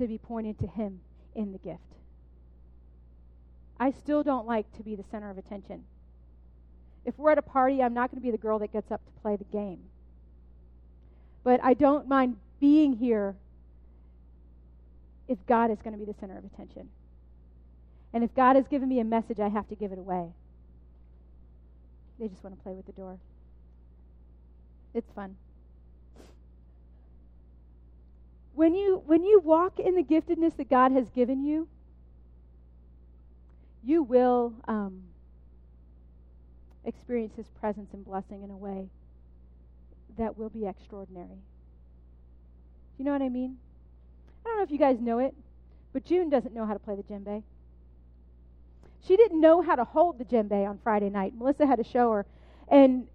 to 0.00 0.08
be 0.08 0.18
pointed 0.18 0.58
to 0.60 0.66
Him 0.66 1.00
in 1.34 1.52
the 1.52 1.58
gift. 1.58 1.80
I 3.78 3.92
still 3.92 4.22
don't 4.22 4.46
like 4.46 4.70
to 4.76 4.82
be 4.82 4.94
the 4.94 5.04
center 5.10 5.30
of 5.30 5.38
attention. 5.38 5.84
If 7.04 7.18
we're 7.18 7.30
at 7.30 7.38
a 7.38 7.42
party, 7.42 7.82
I'm 7.82 7.94
not 7.94 8.10
going 8.10 8.20
to 8.20 8.24
be 8.24 8.30
the 8.30 8.38
girl 8.38 8.58
that 8.58 8.72
gets 8.72 8.90
up 8.90 9.04
to 9.04 9.20
play 9.22 9.36
the 9.36 9.44
game. 9.44 9.78
But 11.42 11.60
I 11.62 11.72
don't 11.72 12.06
mind 12.06 12.36
being 12.60 12.92
here 12.92 13.34
if 15.28 15.38
God 15.46 15.70
is 15.70 15.78
going 15.82 15.92
to 15.92 15.98
be 15.98 16.04
the 16.04 16.18
center 16.20 16.36
of 16.36 16.44
attention. 16.44 16.90
And 18.12 18.22
if 18.22 18.34
God 18.34 18.56
has 18.56 18.66
given 18.68 18.88
me 18.88 19.00
a 19.00 19.04
message, 19.04 19.40
I 19.40 19.48
have 19.48 19.68
to 19.68 19.74
give 19.74 19.92
it 19.92 19.98
away. 19.98 20.26
They 22.18 22.28
just 22.28 22.44
want 22.44 22.56
to 22.56 22.62
play 22.62 22.74
with 22.74 22.84
the 22.84 22.92
door. 22.92 23.16
It's 24.92 25.10
fun. 25.14 25.36
When 28.54 28.74
you 28.74 29.02
when 29.06 29.22
you 29.22 29.40
walk 29.40 29.78
in 29.78 29.94
the 29.94 30.02
giftedness 30.02 30.56
that 30.56 30.68
God 30.68 30.92
has 30.92 31.08
given 31.10 31.44
you, 31.44 31.68
you 33.84 34.02
will 34.02 34.52
um, 34.66 35.02
experience 36.84 37.34
His 37.36 37.48
presence 37.60 37.90
and 37.92 38.04
blessing 38.04 38.42
in 38.42 38.50
a 38.50 38.56
way 38.56 38.88
that 40.18 40.36
will 40.36 40.50
be 40.50 40.66
extraordinary. 40.66 41.40
You 42.98 43.04
know 43.04 43.12
what 43.12 43.22
I 43.22 43.28
mean? 43.28 43.56
I 44.44 44.48
don't 44.48 44.58
know 44.58 44.64
if 44.64 44.70
you 44.70 44.78
guys 44.78 44.98
know 45.00 45.18
it, 45.18 45.34
but 45.92 46.04
June 46.04 46.28
doesn't 46.28 46.54
know 46.54 46.66
how 46.66 46.72
to 46.72 46.78
play 46.78 46.96
the 46.96 47.02
djembe. 47.02 47.42
She 49.06 49.16
didn't 49.16 49.40
know 49.40 49.62
how 49.62 49.76
to 49.76 49.84
hold 49.84 50.18
the 50.18 50.24
djembe 50.24 50.68
on 50.68 50.78
Friday 50.82 51.08
night. 51.08 51.32
Melissa 51.34 51.66
had 51.66 51.76
to 51.76 51.84
show 51.84 52.12
her. 52.12 52.26
And 52.68 53.06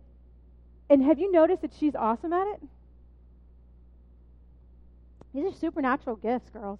and 0.89 1.03
have 1.03 1.19
you 1.19 1.31
noticed 1.31 1.61
that 1.61 1.73
she's 1.73 1.95
awesome 1.95 2.33
at 2.33 2.47
it? 2.47 2.61
These 5.36 5.53
are 5.53 5.57
supernatural 5.57 6.15
gifts, 6.15 6.49
girls. 6.49 6.79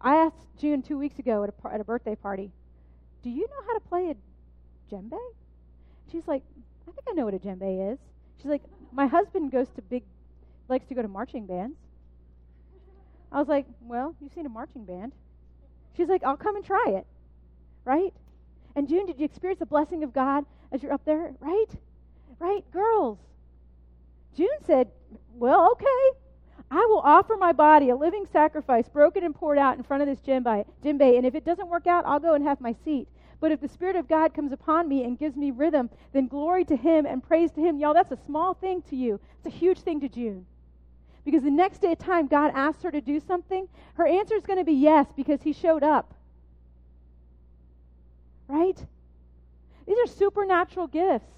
I 0.00 0.14
asked 0.14 0.46
June 0.58 0.80
two 0.80 0.96
weeks 0.96 1.18
ago 1.18 1.44
at 1.44 1.50
a, 1.50 1.74
at 1.74 1.80
a 1.80 1.84
birthday 1.84 2.14
party, 2.14 2.50
Do 3.22 3.28
you 3.28 3.42
know 3.42 3.66
how 3.66 3.74
to 3.74 3.80
play 3.80 4.10
a 4.10 4.94
djembe? 4.94 5.18
She's 6.10 6.26
like, 6.26 6.42
I 6.88 6.92
think 6.92 7.06
I 7.06 7.12
know 7.12 7.26
what 7.26 7.34
a 7.34 7.38
djembe 7.38 7.92
is. 7.92 7.98
She's 8.38 8.50
like, 8.50 8.62
My 8.92 9.06
husband 9.06 9.52
goes 9.52 9.68
to 9.76 9.82
big, 9.82 10.04
likes 10.70 10.86
to 10.86 10.94
go 10.94 11.02
to 11.02 11.08
marching 11.08 11.46
bands. 11.46 11.76
I 13.30 13.38
was 13.38 13.48
like, 13.48 13.66
Well, 13.82 14.14
you've 14.22 14.32
seen 14.32 14.46
a 14.46 14.50
marching 14.50 14.86
band. 14.86 15.12
She's 15.98 16.08
like, 16.08 16.24
I'll 16.24 16.38
come 16.38 16.56
and 16.56 16.64
try 16.64 16.86
it. 16.88 17.06
Right? 17.84 18.14
And 18.74 18.88
June, 18.88 19.04
did 19.04 19.18
you 19.18 19.26
experience 19.26 19.58
the 19.58 19.66
blessing 19.66 20.02
of 20.02 20.14
God 20.14 20.46
as 20.72 20.82
you're 20.82 20.94
up 20.94 21.04
there? 21.04 21.34
Right? 21.40 21.70
Right? 22.38 22.64
Girls. 22.72 23.18
June 24.34 24.48
said, 24.66 24.88
Well, 25.34 25.72
okay. 25.72 26.18
I 26.70 26.86
will 26.90 27.00
offer 27.00 27.36
my 27.36 27.52
body 27.52 27.88
a 27.88 27.96
living 27.96 28.26
sacrifice, 28.30 28.88
broken 28.88 29.24
and 29.24 29.34
poured 29.34 29.58
out 29.58 29.78
in 29.78 29.82
front 29.82 30.02
of 30.02 30.08
this 30.08 30.20
djembe, 30.20 30.64
and 30.84 31.26
if 31.26 31.34
it 31.34 31.44
doesn't 31.44 31.68
work 31.68 31.86
out, 31.86 32.04
I'll 32.06 32.20
go 32.20 32.34
and 32.34 32.44
have 32.44 32.60
my 32.60 32.74
seat. 32.84 33.08
But 33.40 33.52
if 33.52 33.60
the 33.60 33.68
Spirit 33.68 33.96
of 33.96 34.08
God 34.08 34.34
comes 34.34 34.52
upon 34.52 34.88
me 34.88 35.04
and 35.04 35.18
gives 35.18 35.36
me 35.36 35.50
rhythm, 35.50 35.90
then 36.12 36.26
glory 36.26 36.64
to 36.66 36.76
Him 36.76 37.06
and 37.06 37.22
praise 37.22 37.52
to 37.52 37.60
Him. 37.60 37.78
Y'all, 37.78 37.94
that's 37.94 38.12
a 38.12 38.18
small 38.26 38.54
thing 38.54 38.82
to 38.90 38.96
you. 38.96 39.20
It's 39.38 39.54
a 39.54 39.58
huge 39.58 39.78
thing 39.78 40.00
to 40.00 40.08
June. 40.08 40.44
Because 41.24 41.42
the 41.42 41.50
next 41.50 41.80
day, 41.80 41.94
time 41.94 42.26
God 42.26 42.52
asks 42.54 42.82
her 42.82 42.90
to 42.90 43.00
do 43.00 43.20
something, 43.20 43.68
her 43.94 44.06
answer 44.06 44.34
is 44.34 44.44
going 44.44 44.58
to 44.58 44.64
be 44.64 44.72
yes 44.72 45.06
because 45.16 45.42
He 45.42 45.52
showed 45.52 45.82
up. 45.82 46.14
Right? 48.48 48.78
These 49.86 49.98
are 49.98 50.06
supernatural 50.06 50.88
gifts. 50.88 51.30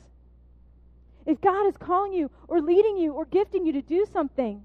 If 1.26 1.40
God 1.40 1.66
is 1.66 1.76
calling 1.76 2.12
you 2.12 2.30
or 2.48 2.60
leading 2.60 2.96
you 2.96 3.12
or 3.12 3.24
gifting 3.26 3.66
you 3.66 3.72
to 3.72 3.82
do 3.82 4.06
something, 4.12 4.64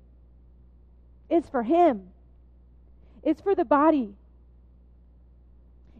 it's 1.29 1.49
for 1.49 1.63
Him, 1.63 2.09
it's 3.23 3.41
for 3.41 3.55
the 3.55 3.65
body. 3.65 4.15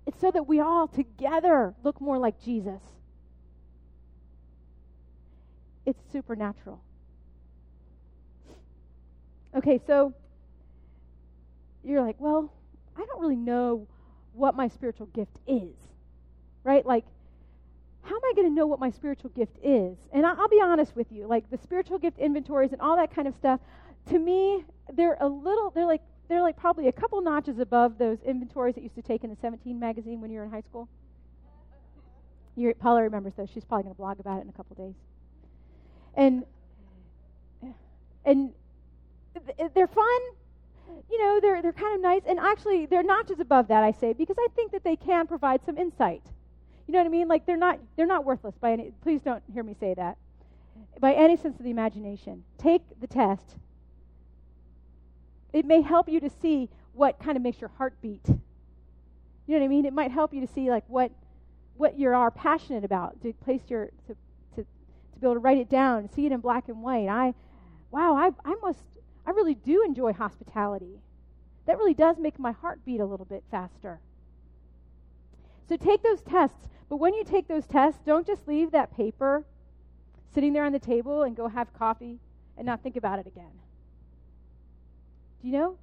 It's 0.06 0.20
so 0.22 0.30
that 0.30 0.48
we 0.48 0.60
all 0.60 0.88
together 0.88 1.74
look 1.84 2.00
more 2.00 2.20
like 2.20 2.40
Jesus. 2.44 2.82
It's 5.86 6.00
supernatural. 6.12 6.80
Okay, 9.56 9.80
so 9.88 10.14
you're 11.84 12.02
like, 12.02 12.18
well, 12.20 12.52
I 12.96 13.06
don't 13.06 13.22
really 13.22 13.36
know 13.36 13.88
what 14.34 14.56
my 14.56 14.68
spiritual 14.68 15.08
gift 15.08 15.38
is. 15.48 15.74
Right? 16.64 16.86
Like, 16.86 17.06
how 18.02 18.16
am 18.16 18.22
I 18.24 18.34
going 18.36 18.48
to 18.48 18.54
know 18.54 18.68
what 18.68 18.80
my 18.80 18.92
spiritual 18.92 19.32
gift 19.32 19.58
is? 19.64 19.98
And 20.12 20.26
I'll 20.26 20.48
be 20.48 20.62
honest 20.62 20.96
with 20.96 21.12
you, 21.12 21.26
like 21.28 21.50
the 21.50 21.58
spiritual 21.58 21.98
gift 21.98 22.20
inventories 22.20 22.72
and 22.72 22.82
all 22.82 22.98
that 22.98 23.14
kind 23.16 23.28
of 23.28 23.36
stuff, 23.36 23.60
to 24.10 24.20
me, 24.20 24.64
they're 24.94 25.18
a 25.20 25.28
little, 25.28 25.72
they're 25.72 25.86
like, 25.86 26.02
they're 26.28 26.42
like 26.42 26.58
probably 26.58 26.88
a 26.88 26.92
couple 26.92 27.22
notches 27.22 27.60
above 27.60 27.98
those 27.98 28.18
inventories 28.24 28.76
that 28.76 28.82
used 28.82 28.96
to 28.96 29.02
take 29.02 29.24
in 29.24 29.30
the 29.30 29.38
17 29.42 29.80
magazine 29.80 30.22
when 30.22 30.32
you 30.32 30.40
were 30.40 30.46
in 30.46 30.52
high 30.52 30.62
school. 30.62 30.88
You're, 32.56 32.74
Paula 32.74 33.04
remembers 33.04 33.34
those. 33.36 33.50
She's 33.50 33.66
probably 33.66 33.84
going 33.84 33.96
to 33.96 33.98
blog 33.98 34.20
about 34.20 34.40
it 34.40 34.42
in 34.44 34.50
a 34.50 34.54
couple 34.54 34.76
days. 34.76 34.96
And 36.16 36.46
and 38.26 38.54
they're 39.74 39.88
fun. 39.88 40.20
You 41.10 41.20
know, 41.20 41.40
they're 41.42 41.62
they're 41.62 41.74
kind 41.74 41.96
of 41.96 42.02
nice. 42.02 42.22
And 42.26 42.40
actually, 42.40 42.86
they're 42.86 43.04
notches 43.04 43.40
above 43.40 43.68
that. 43.68 43.84
I 43.84 43.92
say 43.92 44.14
because 44.14 44.38
I 44.40 44.48
think 44.56 44.72
that 44.72 44.84
they 44.84 44.96
can 44.96 45.28
provide 45.28 45.60
some 45.66 45.78
insight. 45.78 46.24
You 46.88 46.94
know 46.94 47.00
what 47.00 47.08
I 47.08 47.10
mean? 47.10 47.28
Like 47.28 47.46
they're 47.46 47.58
not 47.58 47.80
they're 47.98 48.06
not 48.06 48.24
worthless 48.24 48.56
by 48.60 48.72
any. 48.72 48.92
Please 49.02 49.22
don't 49.22 49.44
hear 49.54 49.64
me 49.64 49.76
say 49.80 49.94
that. 49.96 50.18
By 51.00 51.14
any 51.14 51.36
sense 51.36 51.58
of 51.60 51.66
the 51.66 51.72
imagination, 51.72 52.44
take 52.58 52.82
the 53.02 53.08
test 53.08 53.58
it 55.56 55.66
may 55.66 55.82
help 55.82 56.10
you 56.10 56.20
to 56.20 56.30
see 56.42 56.70
what 56.92 57.18
kind 57.18 57.38
of 57.38 57.42
makes 57.42 57.62
your 57.62 57.70
heart 57.70 57.94
beat. 58.02 58.28
You 58.28 58.36
know 59.48 59.60
what 59.60 59.64
I 59.64 59.68
mean? 59.70 59.86
It 59.86 59.94
might 59.94 60.12
help 60.12 60.34
you 60.34 60.46
to 60.46 60.54
see 60.54 60.70
like 60.70 60.84
what 60.88 61.12
what 61.78 61.98
you 61.98 62.10
are 62.10 62.30
passionate 62.30 62.84
about, 62.84 63.22
to 63.22 63.32
place 63.32 63.62
your 63.70 63.90
to 64.08 64.16
to 64.56 64.64
to 64.64 65.20
be 65.20 65.26
able 65.26 65.36
to 65.36 65.40
write 65.40 65.58
it 65.58 65.70
down, 65.70 66.10
see 66.10 66.26
it 66.26 66.34
in 66.34 66.42
black 66.42 66.68
and 66.68 66.84
white. 66.84 67.08
I 67.08 67.34
wow, 67.90 68.16
I 68.16 68.32
I 68.44 68.56
must 68.62 68.84
I 69.26 69.32
really 69.32 69.56
do 69.56 69.82
enjoy 69.86 70.12
hospitality. 70.12 71.00
That 71.68 71.78
really 71.78 71.94
does 71.94 72.18
make 72.20 72.38
my 72.38 72.52
heart 72.52 72.82
beat 72.86 73.00
a 73.00 73.06
little 73.06 73.26
bit 73.26 73.44
faster. 73.50 74.02
So 75.70 75.78
take 75.78 76.04
those 76.04 76.22
tests, 76.22 76.68
but 76.90 76.98
when 76.98 77.14
you 77.14 77.24
take 77.24 77.48
those 77.48 77.66
tests, 77.66 78.02
don't 78.06 78.28
just 78.28 78.46
leave 78.46 78.72
that 78.72 78.96
paper 78.96 79.46
sitting 80.34 80.52
there 80.52 80.66
on 80.66 80.74
the 80.74 80.80
table 80.80 81.24
and 81.24 81.34
go 81.34 81.48
have 81.48 81.74
coffee 81.74 82.20
and 82.58 82.66
not 82.66 82.84
think 82.84 82.98
about 82.98 83.20
it 83.20 83.26
again. 83.26 83.52
Do 85.46 85.52
you 85.52 85.60
know? 85.60 85.78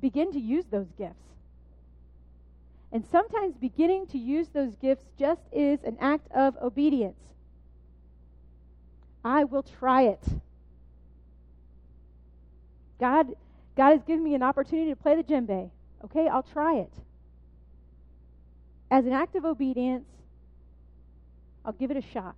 Begin 0.00 0.32
to 0.32 0.40
use 0.40 0.64
those 0.72 0.88
gifts. 0.98 1.22
And 2.90 3.06
sometimes 3.06 3.54
beginning 3.54 4.08
to 4.08 4.18
use 4.18 4.48
those 4.48 4.74
gifts 4.74 5.04
just 5.16 5.40
is 5.52 5.78
an 5.84 5.96
act 6.00 6.26
of 6.32 6.56
obedience. 6.60 7.20
I 9.24 9.44
will 9.44 9.62
try 9.62 10.02
it. 10.02 10.24
God, 12.98 13.28
God 13.76 13.90
has 13.90 14.02
given 14.02 14.24
me 14.24 14.34
an 14.34 14.42
opportunity 14.42 14.90
to 14.90 14.96
play 14.96 15.14
the 15.14 15.22
djembe. 15.22 15.70
Okay, 16.06 16.26
I'll 16.26 16.42
try 16.42 16.78
it. 16.78 16.92
As 18.90 19.06
an 19.06 19.12
act 19.12 19.36
of 19.36 19.44
obedience, 19.44 20.08
I'll 21.64 21.72
give 21.72 21.92
it 21.92 21.96
a 21.96 22.02
shot. 22.12 22.34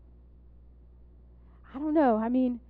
I 1.75 1.79
don't 1.79 1.95
know. 1.95 2.19
I 2.19 2.29
mean, 2.29 2.61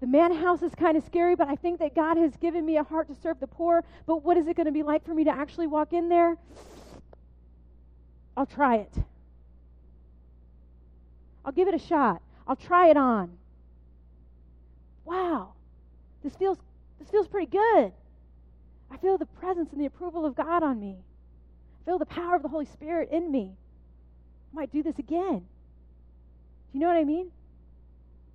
the 0.00 0.06
man 0.06 0.34
house 0.34 0.62
is 0.62 0.74
kind 0.74 0.96
of 0.96 1.04
scary, 1.04 1.36
but 1.36 1.48
I 1.48 1.56
think 1.56 1.78
that 1.80 1.94
God 1.94 2.16
has 2.16 2.34
given 2.36 2.64
me 2.64 2.78
a 2.78 2.82
heart 2.82 3.08
to 3.08 3.14
serve 3.22 3.38
the 3.38 3.46
poor. 3.46 3.84
But 4.06 4.24
what 4.24 4.38
is 4.38 4.46
it 4.46 4.56
going 4.56 4.66
to 4.66 4.72
be 4.72 4.82
like 4.82 5.04
for 5.04 5.12
me 5.12 5.24
to 5.24 5.30
actually 5.30 5.66
walk 5.66 5.92
in 5.92 6.08
there? 6.08 6.36
I'll 8.36 8.46
try 8.46 8.76
it. 8.76 8.92
I'll 11.44 11.52
give 11.52 11.68
it 11.68 11.74
a 11.74 11.78
shot. 11.78 12.22
I'll 12.48 12.56
try 12.56 12.88
it 12.88 12.96
on. 12.96 13.30
Wow. 15.04 15.52
This 16.22 16.34
feels 16.34 16.58
this 16.98 17.10
feels 17.10 17.28
pretty 17.28 17.50
good. 17.50 17.92
I 18.90 18.96
feel 18.98 19.18
the 19.18 19.26
presence 19.26 19.72
and 19.72 19.80
the 19.80 19.86
approval 19.86 20.24
of 20.24 20.34
God 20.34 20.62
on 20.62 20.80
me. 20.80 20.96
I 21.82 21.84
feel 21.84 21.98
the 21.98 22.06
power 22.06 22.36
of 22.36 22.42
the 22.42 22.48
Holy 22.48 22.66
Spirit 22.66 23.10
in 23.10 23.30
me. 23.30 23.52
I 24.52 24.56
might 24.56 24.72
do 24.72 24.82
this 24.82 24.98
again. 24.98 25.38
Do 25.38 26.78
you 26.78 26.80
know 26.80 26.88
what 26.88 26.96
I 26.96 27.04
mean? 27.04 27.30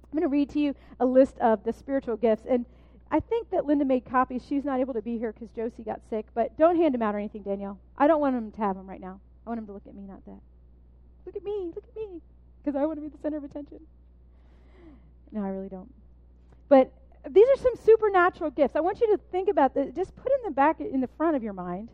I'm 0.06 0.20
going 0.20 0.22
to 0.22 0.28
read 0.28 0.50
to 0.52 0.60
you 0.60 0.76
a 1.00 1.06
list 1.06 1.38
of 1.40 1.64
the 1.64 1.74
spiritual 1.74 2.16
gifts. 2.16 2.46
And 2.50 2.66
I 3.12 3.20
think 3.20 3.50
that 3.52 3.66
Linda 3.66 3.86
made 3.86 4.06
copies. 4.06 4.44
She's 4.48 4.64
not 4.64 4.80
able 4.80 4.94
to 4.94 5.02
be 5.02 5.18
here 5.18 5.34
because 5.34 5.50
Josie 5.56 5.84
got 5.84 6.02
sick. 6.10 6.26
But 6.34 6.58
don't 6.58 6.78
hand 6.78 6.94
them 6.94 7.02
out 7.02 7.16
or 7.16 7.20
anything, 7.20 7.44
Danielle. 7.44 7.80
I 7.98 8.08
don't 8.08 8.22
want 8.22 8.36
them 8.36 8.52
to 8.52 8.62
have 8.62 8.76
them 8.76 8.88
right 8.88 9.02
now. 9.02 9.20
I 9.46 9.50
want 9.50 9.60
them 9.60 9.68
to 9.68 9.74
look 9.74 9.88
at 9.88 9.96
me, 9.96 10.04
not 10.08 10.26
that. 10.26 10.40
Look 11.26 11.36
at 11.36 11.44
me, 11.44 11.72
look 11.76 11.84
at 11.84 11.96
me. 11.96 12.22
Because 12.64 12.80
I 12.80 12.86
want 12.86 12.98
to 12.98 13.02
be 13.02 13.10
the 13.10 13.18
center 13.22 13.38
of 13.38 13.44
attention. 13.44 13.80
No, 15.32 15.44
I 15.44 15.50
really 15.50 15.70
don't. 15.70 15.92
But 16.70 16.92
these 17.30 17.48
are 17.48 17.62
some 17.62 17.76
supernatural 17.84 18.52
gifts. 18.52 18.76
I 18.76 18.80
want 18.80 19.02
you 19.02 19.08
to 19.16 19.20
think 19.32 19.50
about 19.50 19.74
this. 19.74 19.94
Just 19.96 20.16
put 20.16 20.32
in 20.32 20.40
the 20.46 20.52
back, 20.52 20.80
in 20.80 21.02
the 21.02 21.10
front 21.18 21.36
of 21.36 21.44
your 21.44 21.54
mind, 21.54 21.90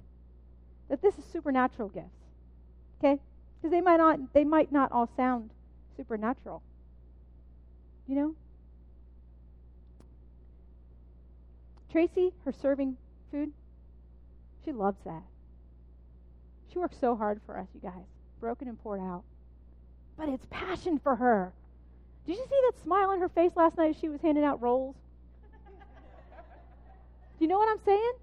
that 0.90 1.02
this 1.02 1.18
is 1.18 1.24
supernatural 1.26 1.90
gifts. 1.90 2.08
Okay? 3.00 3.20
Because 3.58 3.72
they 3.72 3.82
might 3.82 3.98
not, 3.98 4.34
they 4.34 4.44
might 4.44 4.72
not 4.72 4.92
all 4.92 5.10
sound 5.16 5.50
supernatural. 5.98 6.62
You 8.12 8.18
know? 8.18 8.36
Tracy, 11.90 12.34
her 12.44 12.52
serving 12.52 12.98
food, 13.32 13.54
she 14.66 14.74
loves 14.74 14.98
that. 15.06 15.24
She 16.74 16.78
works 16.78 16.98
so 17.00 17.16
hard 17.16 17.40
for 17.46 17.58
us, 17.58 17.68
you 17.74 17.80
guys. 17.80 18.04
Broken 18.42 18.68
and 18.68 18.78
poured 18.84 19.00
out. 19.00 19.24
But 20.18 20.28
it's 20.28 20.46
passion 20.50 21.00
for 21.00 21.16
her. 21.16 21.54
Did 22.28 22.36
you 22.36 22.44
see 22.50 22.60
that 22.66 22.84
smile 22.84 23.12
on 23.12 23.22
her 23.22 23.30
face 23.30 23.54
last 23.56 23.78
night 23.78 23.92
as 23.92 24.02
she 24.02 24.10
was 24.10 24.20
handing 24.20 24.44
out 24.44 24.62
rolls? 24.62 24.98
Do 27.40 27.46
you 27.46 27.48
know 27.48 27.60
what 27.60 27.70
I'm 27.70 27.86
saying? 27.86 28.14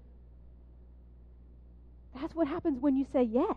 That's 2.21 2.35
what 2.35 2.47
happens 2.47 2.79
when 2.79 2.95
you 2.95 3.07
say 3.11 3.23
yes. 3.23 3.55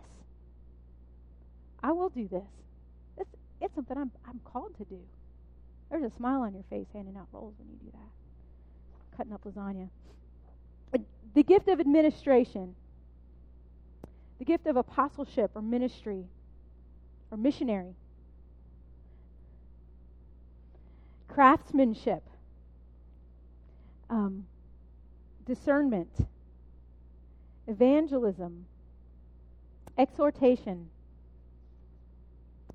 I 1.83 1.91
will 1.91 2.09
do 2.09 2.27
this. 2.27 2.49
It's, 3.19 3.29
it's 3.61 3.75
something 3.75 3.99
I'm, 3.99 4.09
I'm 4.27 4.39
called 4.43 4.75
to 4.79 4.85
do. 4.85 4.97
There's 5.93 6.11
a 6.11 6.15
smile 6.15 6.41
on 6.41 6.55
your 6.55 6.63
face 6.71 6.87
handing 6.91 7.15
out 7.15 7.27
rolls 7.31 7.53
when 7.59 7.69
you 7.69 7.75
do 7.75 7.91
that. 7.91 9.15
Cutting 9.15 9.31
up 9.31 9.43
lasagna. 9.43 9.89
The 11.35 11.43
gift 11.43 11.67
of 11.67 11.79
administration, 11.79 12.73
the 14.39 14.45
gift 14.45 14.65
of 14.65 14.75
apostleship 14.75 15.51
or 15.53 15.61
ministry 15.61 16.25
or 17.29 17.37
missionary, 17.37 17.93
craftsmanship, 21.27 22.23
um, 24.09 24.47
discernment, 25.45 26.09
evangelism, 27.67 28.65
exhortation, 29.95 30.89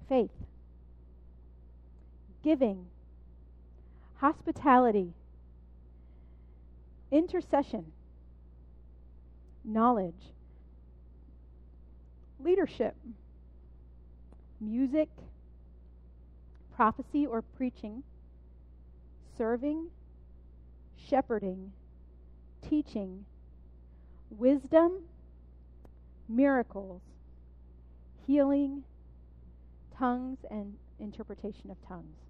faith, 0.08 0.30
giving, 2.44 2.86
hospitality, 4.18 5.12
intercession, 7.10 7.84
knowledge, 9.64 10.32
leadership, 12.40 12.94
music, 14.60 15.08
prophecy 16.74 17.26
or 17.26 17.42
preaching, 17.42 18.02
serving, 19.36 19.86
shepherding, 20.96 21.72
teaching, 22.68 23.24
wisdom, 24.30 24.92
miracles, 26.28 27.02
healing, 28.26 28.82
tongues, 29.96 30.38
and 30.50 30.74
interpretation 31.00 31.70
of 31.70 31.76
tongues. 31.86 32.27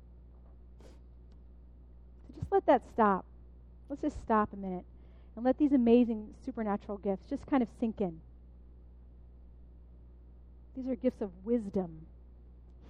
Just 2.39 2.53
let 2.53 2.67
that 2.67 2.83
stop. 2.93 3.25
Let's 3.89 4.03
just 4.03 4.21
stop 4.23 4.53
a 4.53 4.57
minute 4.57 4.85
and 5.35 5.45
let 5.45 5.59
these 5.59 5.73
amazing 5.73 6.35
supernatural 6.45 6.99
gifts 6.99 7.29
just 7.29 7.47
kind 7.47 7.63
of 7.63 7.69
sink 7.81 8.01
in. 8.01 8.21
These 10.77 10.89
are 10.89 10.95
gifts 10.95 11.21
of 11.21 11.31
wisdom, 11.45 12.07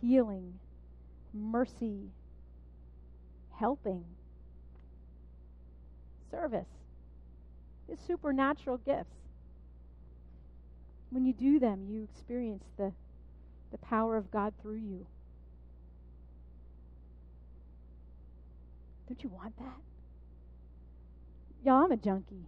healing, 0.00 0.54
mercy, 1.32 2.10
helping, 3.54 4.04
service. 6.30 6.66
These 7.88 7.98
supernatural 8.06 8.78
gifts. 8.78 9.14
When 11.10 11.24
you 11.24 11.32
do 11.32 11.58
them, 11.58 11.86
you 11.88 12.06
experience 12.12 12.64
the, 12.76 12.92
the 13.72 13.78
power 13.78 14.16
of 14.18 14.30
God 14.30 14.52
through 14.60 14.76
you. 14.76 15.06
Don't 19.08 19.22
you 19.22 19.30
want 19.30 19.56
that? 19.58 19.80
Y'all, 21.64 21.84
I'm 21.84 21.92
a 21.92 21.96
junkie 21.96 22.46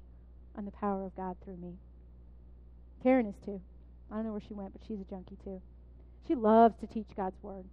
on 0.55 0.67
the 0.67 0.71
power 0.71 1.05
of 1.05 1.17
God 1.17 1.37
through 1.43 1.57
me. 1.57 1.79
Karen 3.03 3.27
is 3.27 3.35
too. 3.45 3.61
I 4.11 4.17
don't 4.17 4.27
know 4.27 4.33
where 4.33 4.43
she 4.47 4.53
went, 4.53 4.73
but 4.73 4.83
she's 4.87 5.01
a 5.01 5.05
junkie 5.05 5.39
too. 5.43 5.63
She 6.29 6.35
loves 6.35 6.75
to 6.81 6.87
teach 6.87 7.09
God's 7.17 7.43
word. 7.43 7.65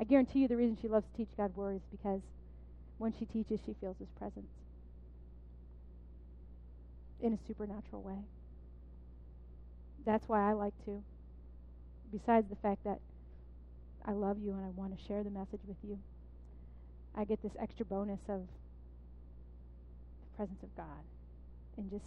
I 0.00 0.04
guarantee 0.04 0.40
you 0.40 0.48
the 0.48 0.56
reason 0.56 0.76
she 0.80 0.88
loves 0.88 1.06
to 1.06 1.16
teach 1.16 1.28
God's 1.36 1.56
word 1.56 1.76
is 1.76 1.82
because 1.90 2.20
when 2.98 3.14
she 3.16 3.24
teaches, 3.24 3.60
she 3.64 3.74
feels 3.80 3.96
his 3.98 4.08
presence 4.18 4.50
in 7.20 7.32
a 7.32 7.38
supernatural 7.46 8.02
way. 8.02 8.18
That's 10.04 10.28
why 10.28 10.48
I 10.48 10.52
like 10.52 10.74
to. 10.86 11.02
Besides 12.10 12.48
the 12.48 12.56
fact 12.56 12.84
that 12.84 13.00
I 14.04 14.12
love 14.12 14.38
you 14.42 14.52
and 14.52 14.64
I 14.64 14.70
want 14.70 14.98
to 14.98 15.04
share 15.06 15.22
the 15.22 15.30
message 15.30 15.60
with 15.66 15.76
you, 15.82 15.98
I 17.18 17.24
get 17.24 17.42
this 17.42 17.56
extra 17.60 17.84
bonus 17.84 18.20
of 18.28 18.42
the 20.22 20.36
presence 20.36 20.62
of 20.62 20.74
God 20.76 21.02
and 21.76 21.90
just 21.90 22.06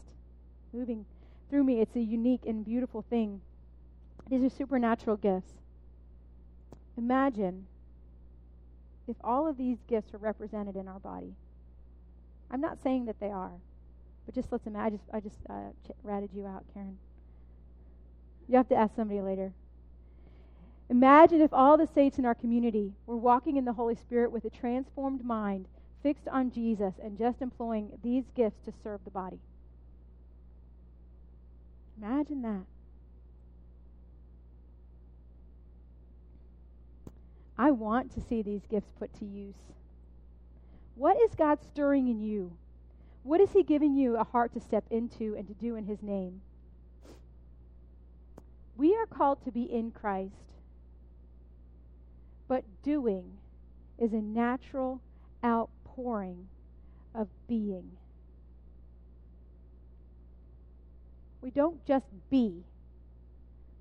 moving 0.71 1.05
through 1.49 1.65
me. 1.65 1.81
It's 1.81 1.97
a 1.97 2.01
unique 2.01 2.45
and 2.47 2.63
beautiful 2.63 3.01
thing. 3.09 3.41
These 4.29 4.41
are 4.41 4.49
supernatural 4.49 5.17
gifts. 5.17 5.51
Imagine 6.97 7.65
if 9.05 9.17
all 9.21 9.49
of 9.49 9.57
these 9.57 9.79
gifts 9.89 10.13
are 10.13 10.17
represented 10.17 10.77
in 10.77 10.87
our 10.87 10.99
body. 10.99 11.33
I'm 12.49 12.61
not 12.61 12.81
saying 12.81 13.05
that 13.05 13.19
they 13.19 13.31
are, 13.31 13.51
but 14.25 14.33
just 14.33 14.49
let's 14.49 14.65
imagine. 14.65 14.99
I 15.13 15.19
just, 15.19 15.25
I 15.25 15.29
just 15.29 15.39
uh, 15.49 15.71
ch- 15.85 15.95
ratted 16.03 16.29
you 16.33 16.45
out, 16.45 16.63
Karen. 16.73 16.97
You 18.47 18.55
have 18.55 18.69
to 18.69 18.75
ask 18.75 18.95
somebody 18.95 19.19
later. 19.19 19.51
Imagine 20.91 21.39
if 21.39 21.53
all 21.53 21.77
the 21.77 21.87
saints 21.87 22.19
in 22.19 22.25
our 22.25 22.35
community 22.35 22.91
were 23.05 23.15
walking 23.15 23.55
in 23.55 23.63
the 23.63 23.71
Holy 23.71 23.95
Spirit 23.95 24.29
with 24.29 24.43
a 24.43 24.49
transformed 24.49 25.23
mind, 25.23 25.65
fixed 26.03 26.27
on 26.27 26.51
Jesus, 26.51 26.95
and 27.01 27.17
just 27.17 27.41
employing 27.41 27.97
these 28.03 28.25
gifts 28.35 28.59
to 28.65 28.73
serve 28.83 28.99
the 29.05 29.09
body. 29.09 29.39
Imagine 31.97 32.41
that. 32.41 32.65
I 37.57 37.71
want 37.71 38.13
to 38.15 38.19
see 38.19 38.41
these 38.41 38.65
gifts 38.69 38.91
put 38.99 39.17
to 39.19 39.25
use. 39.25 39.55
What 40.95 41.15
is 41.21 41.35
God 41.35 41.59
stirring 41.63 42.09
in 42.09 42.19
you? 42.19 42.51
What 43.23 43.39
is 43.39 43.53
He 43.53 43.63
giving 43.63 43.95
you 43.95 44.17
a 44.17 44.25
heart 44.25 44.51
to 44.55 44.59
step 44.59 44.83
into 44.89 45.35
and 45.37 45.47
to 45.47 45.53
do 45.53 45.77
in 45.77 45.85
His 45.85 46.03
name? 46.03 46.41
We 48.75 48.93
are 48.97 49.05
called 49.05 49.41
to 49.45 49.51
be 49.51 49.63
in 49.63 49.91
Christ, 49.91 50.50
but 52.51 52.65
doing 52.83 53.37
is 53.97 54.11
a 54.11 54.17
natural 54.17 54.99
outpouring 55.41 56.49
of 57.15 57.29
being. 57.47 57.91
We 61.41 61.49
don't 61.49 61.85
just 61.85 62.07
be, 62.29 62.65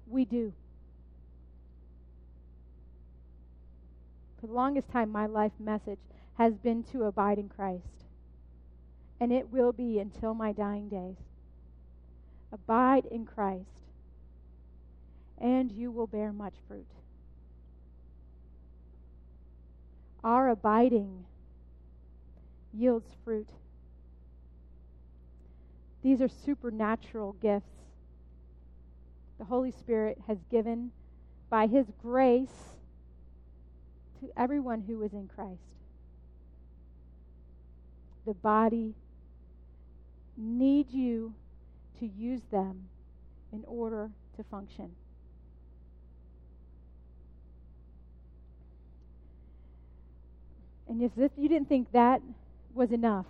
we 0.07 0.25
do. 0.25 0.53
For 4.41 4.47
the 4.47 4.53
longest 4.53 4.89
time, 4.93 5.11
my 5.11 5.27
life 5.27 5.51
message 5.59 5.99
has 6.39 6.55
been 6.55 6.85
to 6.93 7.03
abide 7.03 7.39
in 7.39 7.49
Christ. 7.49 8.05
And 9.19 9.33
it 9.33 9.51
will 9.51 9.73
be 9.73 9.99
until 9.99 10.33
my 10.33 10.53
dying 10.53 10.89
days. 10.89 11.17
Abide 12.53 13.07
in 13.07 13.27
Christ, 13.27 13.81
and 15.39 15.73
you 15.73 15.91
will 15.91 16.07
bear 16.07 16.33
much 16.33 16.55
fruit. 16.69 16.87
Our 20.23 20.49
abiding 20.49 21.25
yields 22.73 23.11
fruit. 23.25 23.49
These 26.03 26.21
are 26.21 26.29
supernatural 26.29 27.35
gifts 27.41 27.81
the 29.41 29.47
Holy 29.47 29.71
Spirit 29.71 30.19
has 30.27 30.37
given 30.51 30.93
by 31.49 31.67
His 31.67 31.87
grace 32.03 32.77
to 34.21 34.31
everyone 34.37 34.83
who 34.83 35.03
is 35.03 35.15
in 35.15 35.29
Christ. 35.35 35.63
The 38.27 38.35
body 38.35 38.95
needs 40.37 40.93
you 40.93 41.33
to 42.01 42.07
use 42.07 42.43
them 42.53 42.89
in 43.51 43.65
order 43.67 44.11
to 44.37 44.45
function. 44.45 44.91
And 50.91 51.01
if, 51.03 51.13
you 51.39 51.49
didn't 51.49 51.69
think 51.69 51.93
that 51.93 52.21
was 52.75 52.91
enough, 52.91 53.27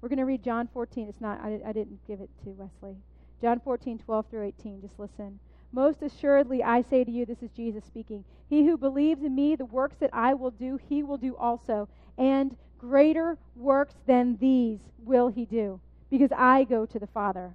we're 0.00 0.08
going 0.08 0.18
to 0.18 0.24
read 0.24 0.42
John 0.42 0.68
14. 0.72 1.06
It's 1.06 1.20
not, 1.20 1.38
I, 1.42 1.60
I 1.66 1.72
didn't 1.72 2.00
give 2.08 2.20
it 2.20 2.30
to 2.44 2.50
Wesley. 2.50 2.96
John 3.42 3.60
14, 3.60 3.98
12 3.98 4.26
through 4.30 4.44
18. 4.58 4.80
Just 4.80 4.98
listen. 4.98 5.38
Most 5.70 6.02
assuredly, 6.02 6.62
I 6.62 6.80
say 6.80 7.04
to 7.04 7.10
you, 7.10 7.26
this 7.26 7.42
is 7.42 7.50
Jesus 7.50 7.84
speaking. 7.84 8.24
He 8.48 8.64
who 8.64 8.78
believes 8.78 9.22
in 9.22 9.34
me, 9.34 9.54
the 9.54 9.66
works 9.66 9.96
that 10.00 10.10
I 10.14 10.32
will 10.32 10.50
do, 10.50 10.80
he 10.88 11.02
will 11.02 11.18
do 11.18 11.36
also. 11.36 11.88
And 12.16 12.56
greater 12.78 13.36
works 13.54 13.94
than 14.06 14.38
these 14.38 14.78
will 15.04 15.28
he 15.28 15.44
do, 15.44 15.78
because 16.10 16.30
I 16.36 16.64
go 16.64 16.86
to 16.86 16.98
the 16.98 17.06
Father. 17.06 17.54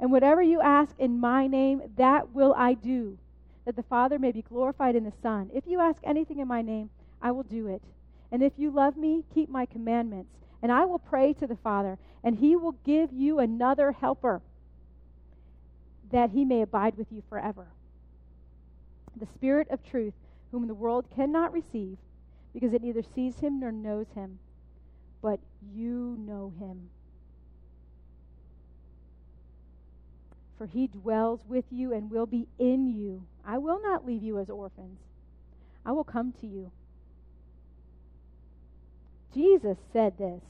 And 0.00 0.10
whatever 0.10 0.42
you 0.42 0.62
ask 0.62 0.94
in 0.98 1.20
my 1.20 1.46
name, 1.46 1.82
that 1.96 2.34
will 2.34 2.54
I 2.56 2.72
do, 2.74 3.18
that 3.66 3.76
the 3.76 3.82
Father 3.82 4.18
may 4.18 4.32
be 4.32 4.42
glorified 4.42 4.96
in 4.96 5.04
the 5.04 5.12
Son. 5.22 5.50
If 5.54 5.64
you 5.66 5.80
ask 5.80 6.00
anything 6.04 6.38
in 6.38 6.48
my 6.48 6.62
name, 6.62 6.88
I 7.20 7.32
will 7.32 7.42
do 7.42 7.66
it. 7.68 7.82
And 8.30 8.42
if 8.42 8.52
you 8.56 8.70
love 8.70 8.96
me, 8.96 9.24
keep 9.32 9.48
my 9.48 9.66
commandments. 9.66 10.30
And 10.62 10.72
I 10.72 10.84
will 10.84 10.98
pray 10.98 11.32
to 11.34 11.46
the 11.46 11.56
Father, 11.56 11.98
and 12.24 12.36
he 12.36 12.56
will 12.56 12.76
give 12.84 13.12
you 13.12 13.38
another 13.38 13.92
helper 13.92 14.42
that 16.10 16.30
he 16.30 16.44
may 16.44 16.62
abide 16.62 16.96
with 16.96 17.10
you 17.10 17.22
forever. 17.28 17.66
The 19.16 19.26
Spirit 19.26 19.68
of 19.70 19.84
truth, 19.84 20.14
whom 20.50 20.66
the 20.66 20.74
world 20.74 21.06
cannot 21.14 21.52
receive, 21.52 21.98
because 22.52 22.72
it 22.72 22.82
neither 22.82 23.02
sees 23.02 23.38
him 23.38 23.60
nor 23.60 23.72
knows 23.72 24.06
him, 24.14 24.38
but 25.20 25.40
you 25.74 26.16
know 26.18 26.52
him. 26.58 26.90
For 30.56 30.66
he 30.66 30.86
dwells 30.86 31.44
with 31.46 31.66
you 31.70 31.92
and 31.92 32.10
will 32.10 32.26
be 32.26 32.48
in 32.58 32.86
you. 32.86 33.24
I 33.44 33.58
will 33.58 33.80
not 33.82 34.06
leave 34.06 34.22
you 34.22 34.38
as 34.38 34.48
orphans, 34.48 35.00
I 35.84 35.92
will 35.92 36.04
come 36.04 36.32
to 36.40 36.46
you. 36.46 36.70
Jesus 39.32 39.78
said 39.92 40.18
this 40.18 40.42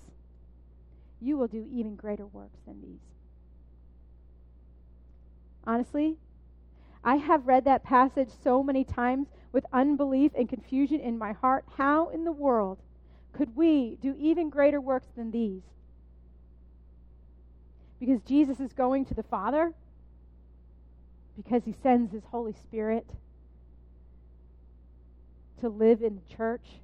You 1.20 1.36
will 1.36 1.48
do 1.48 1.66
even 1.72 1.96
greater 1.96 2.26
works 2.26 2.58
than 2.66 2.80
these. 2.80 3.00
Honestly, 5.66 6.16
I 7.02 7.16
have 7.16 7.46
read 7.46 7.64
that 7.64 7.84
passage 7.84 8.30
so 8.42 8.62
many 8.62 8.84
times 8.84 9.28
with 9.52 9.64
unbelief 9.72 10.32
and 10.36 10.48
confusion 10.48 11.00
in 11.00 11.18
my 11.18 11.32
heart. 11.32 11.64
How 11.76 12.08
in 12.08 12.24
the 12.24 12.32
world 12.32 12.78
could 13.32 13.56
we 13.56 13.98
do 14.00 14.14
even 14.18 14.50
greater 14.50 14.80
works 14.80 15.08
than 15.16 15.30
these? 15.30 15.62
Because 18.00 18.20
Jesus 18.22 18.60
is 18.60 18.72
going 18.72 19.04
to 19.06 19.14
the 19.14 19.22
Father? 19.22 19.72
Because 21.36 21.64
he 21.64 21.74
sends 21.82 22.12
his 22.12 22.24
Holy 22.30 22.52
Spirit 22.52 23.06
to 25.60 25.68
live 25.68 26.02
in 26.02 26.16
the 26.16 26.34
church? 26.34 26.80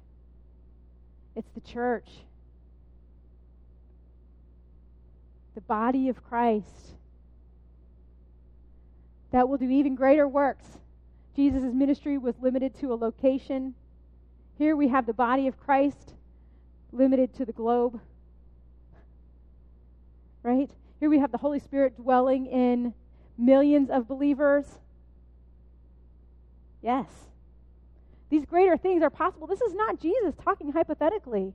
It's 1.35 1.49
the 1.55 1.61
church. 1.61 2.09
The 5.55 5.61
body 5.61 6.09
of 6.09 6.23
Christ 6.23 6.93
that 9.33 9.49
will 9.49 9.57
do 9.57 9.69
even 9.69 9.95
greater 9.95 10.27
works. 10.27 10.65
Jesus' 11.35 11.63
ministry 11.73 12.17
was 12.19 12.35
limited 12.39 12.79
to 12.79 12.93
a 12.93 12.95
location. 12.95 13.73
Here 14.59 14.75
we 14.75 14.87
have 14.89 15.07
the 15.07 15.13
body 15.13 15.47
of 15.47 15.59
Christ 15.59 16.13
limited 16.91 17.33
to 17.35 17.45
the 17.45 17.51
globe. 17.51 17.99
Right? 20.43 20.69
Here 20.99 21.09
we 21.09 21.17
have 21.17 21.31
the 21.31 21.39
Holy 21.39 21.59
Spirit 21.59 21.97
dwelling 21.97 22.45
in 22.45 22.93
millions 23.37 23.89
of 23.89 24.07
believers. 24.07 24.65
Yes. 26.83 27.07
These 28.33 28.45
greater 28.45 28.77
things 28.77 29.03
are 29.03 29.11
possible. 29.11 29.45
This 29.45 29.61
is 29.61 29.75
not 29.75 29.99
Jesus 29.99 30.33
talking 30.43 30.71
hypothetically. 30.71 31.53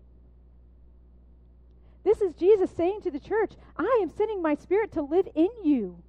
This 2.05 2.21
is 2.21 2.35
Jesus 2.35 2.71
saying 2.71 3.01
to 3.03 3.11
the 3.11 3.19
church, 3.19 3.55
I 3.77 3.99
am 4.01 4.09
sending 4.17 4.41
my 4.41 4.55
spirit 4.55 4.93
to 4.93 5.03
live 5.03 5.27
in 5.35 5.49
you, 5.65 6.01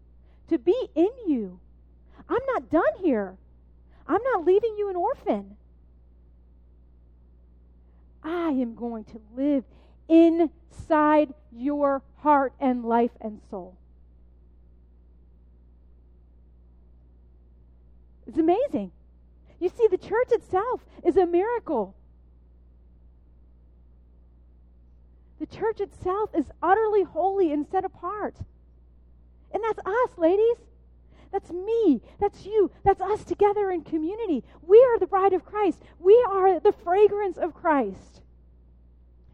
to 0.47 0.59
be 0.59 0.89
in 0.93 1.09
you. 1.25 1.59
I'm 2.29 2.45
not 2.53 2.69
done 2.69 2.93
here. 3.01 3.35
I'm 4.07 4.21
not 4.21 4.45
leaving 4.45 4.75
you 4.77 4.91
an 4.91 4.95
orphan. 4.95 5.57
I 8.23 8.49
am 8.49 8.75
going 8.75 9.05
to 9.05 9.21
live 9.35 9.63
inside 10.07 11.33
your 11.51 12.03
heart 12.17 12.53
and 12.59 12.85
life 12.85 13.17
and 13.19 13.41
soul. 13.49 13.75
It's 18.27 18.37
amazing. 18.37 18.91
You 19.59 19.69
see, 19.69 19.87
the 19.87 19.97
church 19.97 20.31
itself 20.31 20.85
is 21.03 21.17
a 21.17 21.25
miracle. 21.25 21.95
The 25.39 25.45
church 25.45 25.79
itself 25.79 26.31
is 26.37 26.51
utterly 26.61 27.03
holy 27.03 27.51
and 27.51 27.65
set 27.65 27.85
apart. 27.85 28.35
And 29.53 29.63
that's 29.63 29.79
us, 29.79 30.17
ladies. 30.17 30.57
That's 31.31 31.51
me. 31.51 32.01
That's 32.19 32.45
you. 32.45 32.71
That's 32.83 33.01
us 33.01 33.23
together 33.23 33.71
in 33.71 33.83
community. 33.83 34.43
We 34.65 34.77
are 34.83 34.99
the 34.99 35.07
bride 35.07 35.33
of 35.33 35.45
Christ. 35.45 35.81
We 35.99 36.25
are 36.29 36.59
the 36.59 36.71
fragrance 36.71 37.37
of 37.37 37.53
Christ. 37.53 38.21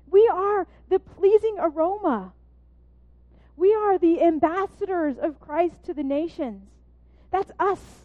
We 0.10 0.30
are 0.32 0.68
the 0.90 1.00
pleasing 1.00 1.56
aroma. 1.60 2.34
We 3.58 3.74
are 3.74 3.98
the 3.98 4.22
ambassadors 4.22 5.18
of 5.18 5.40
Christ 5.40 5.84
to 5.86 5.94
the 5.94 6.04
nations. 6.04 6.70
That's 7.32 7.52
us. 7.60 8.05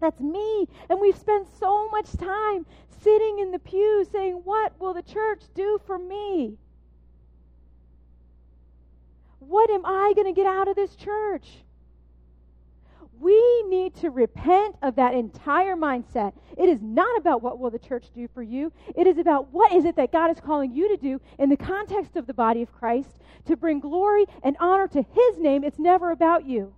That's 0.00 0.20
me. 0.20 0.68
And 0.88 1.00
we've 1.00 1.16
spent 1.16 1.48
so 1.58 1.88
much 1.90 2.12
time 2.16 2.66
sitting 3.02 3.38
in 3.38 3.50
the 3.50 3.58
pew 3.58 4.06
saying, 4.10 4.42
What 4.44 4.78
will 4.80 4.94
the 4.94 5.02
church 5.02 5.42
do 5.54 5.80
for 5.86 5.98
me? 5.98 6.58
What 9.38 9.70
am 9.70 9.86
I 9.86 10.12
going 10.14 10.26
to 10.26 10.32
get 10.32 10.46
out 10.46 10.68
of 10.68 10.76
this 10.76 10.96
church? 10.96 11.46
We 13.18 13.64
need 13.68 13.94
to 13.96 14.10
repent 14.10 14.76
of 14.82 14.96
that 14.96 15.14
entire 15.14 15.74
mindset. 15.74 16.34
It 16.58 16.68
is 16.68 16.82
not 16.82 17.16
about 17.16 17.42
what 17.42 17.58
will 17.58 17.70
the 17.70 17.78
church 17.78 18.06
do 18.14 18.28
for 18.34 18.42
you. 18.42 18.72
It 18.94 19.06
is 19.06 19.16
about 19.16 19.52
what 19.52 19.72
is 19.72 19.86
it 19.86 19.96
that 19.96 20.12
God 20.12 20.30
is 20.30 20.40
calling 20.40 20.74
you 20.74 20.88
to 20.88 20.96
do 20.98 21.20
in 21.38 21.48
the 21.48 21.56
context 21.56 22.16
of 22.16 22.26
the 22.26 22.34
body 22.34 22.60
of 22.60 22.72
Christ 22.72 23.18
to 23.46 23.56
bring 23.56 23.80
glory 23.80 24.26
and 24.42 24.56
honor 24.60 24.88
to 24.88 25.02
his 25.02 25.38
name. 25.38 25.64
It's 25.64 25.78
never 25.78 26.10
about 26.10 26.44
you. 26.44 26.74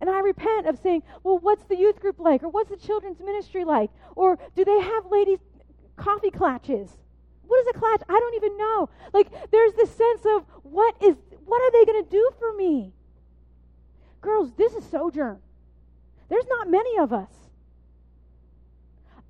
And 0.00 0.10
I 0.10 0.20
repent 0.20 0.66
of 0.66 0.78
saying, 0.78 1.02
well, 1.22 1.38
what's 1.38 1.64
the 1.64 1.76
youth 1.76 2.00
group 2.00 2.18
like? 2.18 2.42
Or 2.42 2.48
what's 2.48 2.70
the 2.70 2.76
children's 2.76 3.20
ministry 3.20 3.64
like? 3.64 3.90
Or 4.14 4.38
do 4.54 4.64
they 4.64 4.80
have 4.80 5.10
ladies' 5.10 5.40
coffee 5.96 6.30
clutches? 6.30 6.90
What 7.46 7.60
is 7.60 7.68
a 7.68 7.78
clutch? 7.78 8.02
I 8.08 8.18
don't 8.18 8.34
even 8.34 8.58
know. 8.58 8.88
Like, 9.12 9.28
there's 9.50 9.72
this 9.74 9.90
sense 9.90 10.26
of 10.26 10.44
what 10.62 10.96
is, 11.02 11.16
what 11.44 11.62
are 11.62 11.70
they 11.72 11.90
going 11.90 12.04
to 12.04 12.10
do 12.10 12.30
for 12.38 12.52
me? 12.54 12.92
Girls, 14.20 14.52
this 14.56 14.74
is 14.74 14.84
sojourn. 14.84 15.38
There's 16.28 16.46
not 16.48 16.68
many 16.68 16.98
of 16.98 17.12
us. 17.12 17.30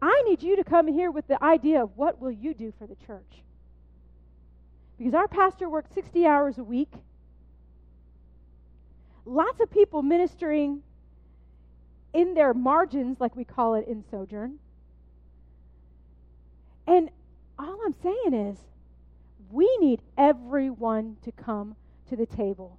I 0.00 0.22
need 0.26 0.42
you 0.42 0.56
to 0.56 0.64
come 0.64 0.88
here 0.88 1.10
with 1.10 1.26
the 1.26 1.42
idea 1.42 1.82
of 1.82 1.96
what 1.96 2.20
will 2.20 2.30
you 2.30 2.54
do 2.54 2.72
for 2.78 2.86
the 2.86 2.96
church? 3.06 3.42
Because 4.98 5.14
our 5.14 5.28
pastor 5.28 5.68
works 5.68 5.90
60 5.94 6.26
hours 6.26 6.58
a 6.58 6.64
week. 6.64 6.92
Lots 9.26 9.60
of 9.60 9.70
people 9.70 10.02
ministering 10.02 10.82
in 12.14 12.34
their 12.34 12.54
margins, 12.54 13.20
like 13.20 13.34
we 13.34 13.44
call 13.44 13.74
it 13.74 13.86
in 13.88 14.04
Sojourn. 14.10 14.58
And 16.86 17.10
all 17.58 17.78
I'm 17.84 17.94
saying 18.02 18.32
is, 18.32 18.58
we 19.50 19.76
need 19.80 20.00
everyone 20.16 21.16
to 21.24 21.32
come 21.32 21.74
to 22.08 22.16
the 22.16 22.26
table. 22.26 22.78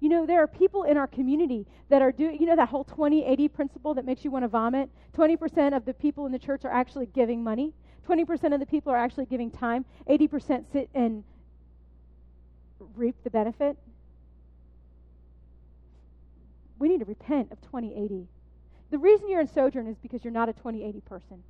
You 0.00 0.08
know, 0.08 0.26
there 0.26 0.42
are 0.42 0.46
people 0.46 0.84
in 0.84 0.96
our 0.96 1.06
community 1.06 1.66
that 1.88 2.00
are 2.00 2.12
doing, 2.12 2.38
you 2.40 2.46
know, 2.46 2.56
that 2.56 2.68
whole 2.68 2.84
20 2.84 3.24
80 3.24 3.48
principle 3.48 3.94
that 3.94 4.04
makes 4.04 4.24
you 4.24 4.30
want 4.30 4.44
to 4.44 4.48
vomit? 4.48 4.90
20% 5.16 5.76
of 5.76 5.84
the 5.84 5.94
people 5.94 6.26
in 6.26 6.32
the 6.32 6.38
church 6.38 6.64
are 6.64 6.72
actually 6.72 7.06
giving 7.06 7.42
money, 7.42 7.72
20% 8.08 8.54
of 8.54 8.60
the 8.60 8.66
people 8.66 8.92
are 8.92 8.96
actually 8.96 9.26
giving 9.26 9.50
time, 9.50 9.84
80% 10.08 10.64
sit 10.72 10.88
and 10.94 11.22
reap 12.96 13.16
the 13.24 13.30
benefit. 13.30 13.76
We 16.78 16.88
need 16.88 17.00
to 17.00 17.04
repent 17.04 17.52
of 17.52 17.60
2080. 17.62 18.26
The 18.90 18.98
reason 18.98 19.28
you're 19.28 19.40
in 19.40 19.48
sojourn 19.48 19.86
is 19.86 19.96
because 19.98 20.24
you're 20.24 20.32
not 20.32 20.48
a 20.48 20.52
2080 20.52 21.00
person. 21.02 21.42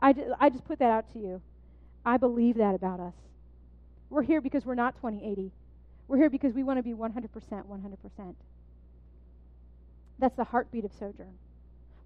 I 0.00 0.12
just, 0.12 0.30
I 0.38 0.50
just 0.50 0.64
put 0.66 0.78
that 0.80 0.90
out 0.90 1.12
to 1.12 1.18
you. 1.18 1.40
I 2.04 2.16
believe 2.16 2.56
that 2.56 2.74
about 2.74 3.00
us. 3.00 3.14
We're 4.10 4.22
here 4.22 4.40
because 4.40 4.66
we're 4.66 4.74
not 4.74 4.96
2080. 4.96 5.50
We're 6.08 6.18
here 6.18 6.30
because 6.30 6.52
we 6.52 6.62
want 6.62 6.78
to 6.78 6.82
be 6.82 6.92
100%, 6.92 7.28
100%. 7.32 8.34
That's 10.18 10.36
the 10.36 10.44
heartbeat 10.44 10.84
of 10.84 10.92
Sojourn. 10.92 11.34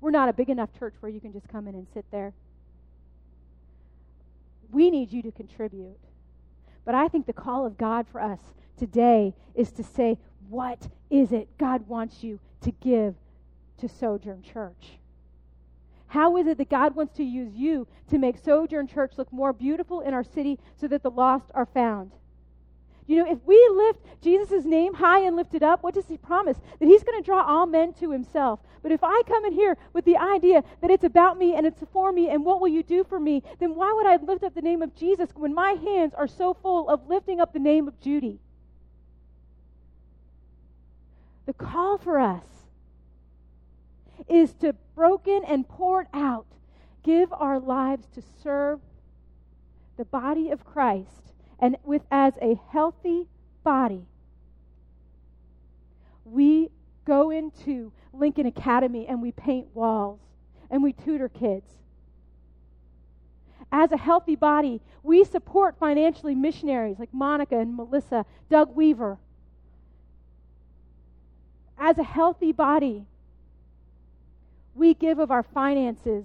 We're 0.01 0.13
not 0.13 0.29
a 0.29 0.33
big 0.33 0.49
enough 0.49 0.71
church 0.79 0.95
where 1.01 1.11
you 1.11 1.21
can 1.21 1.33
just 1.33 1.49
come 1.49 1.67
in 1.67 1.75
and 1.75 1.87
sit 1.93 2.05
there. 2.11 2.33
We 4.71 4.91
need 4.91 5.13
you 5.13 5.23
to 5.23 5.33
contribute. 5.33 5.99
But 6.89 6.95
I 6.95 7.07
think 7.07 7.27
the 7.27 7.35
call 7.35 7.67
of 7.67 7.77
God 7.77 8.07
for 8.09 8.19
us 8.19 8.41
today 8.79 9.35
is 9.55 9.71
to 9.73 9.85
say, 9.85 10.17
what 10.49 10.89
is 11.11 11.33
it 11.33 11.47
God 11.59 11.87
wants 11.87 12.25
you 12.25 12.41
to 12.63 12.71
give 12.71 13.15
to 13.77 13.91
Sojourn 13.91 14.41
Church? 14.41 14.97
How 16.07 16.39
is 16.39 16.47
it 16.47 16.57
that 16.57 16.71
God 16.71 16.95
wants 16.95 17.13
to 17.19 17.23
use 17.23 17.53
you 17.55 17.87
to 18.09 18.17
make 18.17 18.39
Sojourn 18.39 18.87
Church 18.87 19.13
look 19.19 19.31
more 19.31 19.53
beautiful 19.53 20.01
in 20.01 20.15
our 20.15 20.25
city 20.25 20.59
so 20.81 20.89
that 20.89 21.03
the 21.03 21.11
lost 21.11 21.51
are 21.53 21.67
found? 21.67 22.13
You 23.09 23.17
know, 23.17 23.33
if 23.33 23.39
we 23.47 23.57
lift 23.75 24.01
Jesus' 24.21 24.67
name 24.67 24.93
high 24.93 25.21
and 25.21 25.35
lift 25.35 25.55
it 25.55 25.63
up, 25.63 25.83
what 25.83 25.95
does 25.95 26.07
he 26.09 26.19
promise? 26.19 26.59
That 26.79 26.87
he's 26.87 27.03
going 27.03 27.19
to 27.19 27.25
draw 27.25 27.43
all 27.43 27.65
men 27.65 27.95
to 27.95 28.11
himself. 28.11 28.61
But 28.83 28.93
if 28.93 29.03
I 29.03 29.23
come 29.27 29.47
in 29.47 29.55
here 29.55 29.79
with 29.95 30.05
the 30.05 30.19
idea 30.19 30.63
that 30.83 30.91
it's 30.91 31.05
about 31.05 31.39
me 31.39 31.55
and 31.55 31.67
it's 31.67 31.83
for 31.91 32.13
me 32.13 32.29
and 32.29 32.45
what 32.45 32.61
will 32.61 32.69
you 32.69 32.83
do 32.83 33.05
for 33.05 33.19
me, 33.19 33.43
then 33.61 33.75
why 33.75 33.95
would 33.97 34.07
I 34.07 34.17
lift 34.17 34.45
up 34.45 34.55
the 34.55 34.61
name 34.61 34.83
of 34.83 34.95
Jesus 34.95 35.31
when 35.35 35.55
my 35.55 35.73
hands 35.73 36.13
are 36.15 36.29
so 36.29 36.53
full 36.53 36.91
of 36.91 37.09
lifting 37.09 37.41
up 37.41 37.55
the 37.55 37.59
name 37.59 37.89
of 37.89 37.99
Judy? 37.99 38.41
The 41.47 41.55
call 41.55 41.97
for 41.97 42.19
us 42.19 42.45
is 44.29 44.53
to 44.61 44.75
broken 44.95 45.45
and 45.47 45.67
poured 45.67 46.09
out 46.13 46.47
give 47.03 47.33
our 47.33 47.59
lives 47.59 48.07
to 48.15 48.23
serve 48.43 48.81
the 49.97 50.05
body 50.05 50.51
of 50.51 50.63
Christ 50.63 51.33
and 51.59 51.77
with 51.85 52.03
as 52.11 52.35
a 52.41 52.59
healthy 52.71 53.27
body, 53.65 54.07
we 56.25 56.71
go 57.05 57.31
into 57.31 57.93
Lincoln 58.13 58.47
Academy 58.47 59.07
and 59.07 59.23
we 59.23 59.33
paint 59.33 59.67
walls 59.75 60.21
and 60.71 60.83
we 60.83 60.93
tutor 60.93 61.29
kids. 61.29 61.67
As 63.71 63.93
a 63.93 63.97
healthy 63.97 64.37
body, 64.37 64.81
we 65.03 65.25
support 65.25 65.77
financially 65.79 66.35
missionaries 66.35 66.99
like 66.99 67.13
Monica 67.13 67.59
and 67.59 67.77
Melissa, 67.77 68.25
Doug 68.49 68.75
Weaver. 68.75 69.19
As 71.79 71.99
a 71.99 72.03
healthy 72.03 72.53
body, 72.53 73.05
we 74.75 74.95
give 74.95 75.19
of 75.19 75.31
our 75.31 75.43
finances 75.43 76.25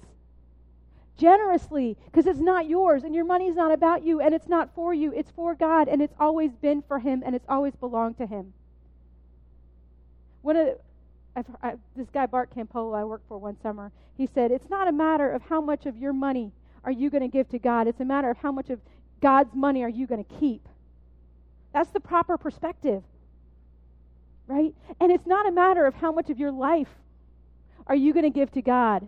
generously 1.17 1.97
because 2.05 2.25
it's 2.25 2.39
not 2.39 2.67
yours 2.67 3.03
and 3.03 3.13
your 3.13 3.25
money's 3.25 3.55
not 3.55 3.71
about 3.71 4.03
you 4.03 4.19
and 4.19 4.33
it's 4.33 4.47
not 4.47 4.73
for 4.73 4.93
you. 4.93 5.13
It's 5.13 5.31
for 5.31 5.55
God 5.55 5.87
and 5.87 6.01
it's 6.01 6.15
always 6.19 6.51
been 6.55 6.81
for 6.81 6.99
Him 6.99 7.23
and 7.25 7.35
it's 7.35 7.45
always 7.47 7.75
belonged 7.75 8.17
to 8.17 8.25
Him. 8.25 8.53
One 10.41 10.57
of 10.57 10.77
I've, 11.35 11.45
I, 11.63 11.73
this 11.95 12.09
guy 12.11 12.27
Bart 12.27 12.53
Campolo 12.55 12.95
I 12.95 13.03
worked 13.03 13.27
for 13.27 13.37
one 13.37 13.57
summer, 13.61 13.91
he 14.15 14.27
said, 14.27 14.51
"It's 14.51 14.69
not 14.69 14.87
a 14.87 14.91
matter 14.91 15.31
of 15.31 15.41
how 15.41 15.61
much 15.61 15.85
of 15.85 15.97
your 15.97 16.13
money 16.13 16.51
are 16.83 16.91
you 16.91 17.09
going 17.09 17.21
to 17.21 17.27
give 17.27 17.49
to 17.49 17.59
God. 17.59 17.87
It's 17.87 17.99
a 17.99 18.05
matter 18.05 18.29
of 18.29 18.37
how 18.37 18.51
much 18.51 18.69
of 18.69 18.79
God's 19.21 19.55
money 19.55 19.83
are 19.83 19.89
you 19.89 20.05
going 20.05 20.23
to 20.23 20.33
keep? 20.39 20.67
That's 21.73 21.89
the 21.89 21.99
proper 21.99 22.37
perspective. 22.37 23.03
Right? 24.47 24.75
And 24.99 25.11
it's 25.11 25.25
not 25.25 25.47
a 25.47 25.51
matter 25.51 25.85
of 25.85 25.95
how 25.95 26.11
much 26.11 26.29
of 26.29 26.37
your 26.37 26.51
life 26.51 26.89
are 27.87 27.95
you 27.95 28.13
going 28.13 28.25
to 28.25 28.29
give 28.29 28.51
to 28.51 28.61
God. 28.61 29.07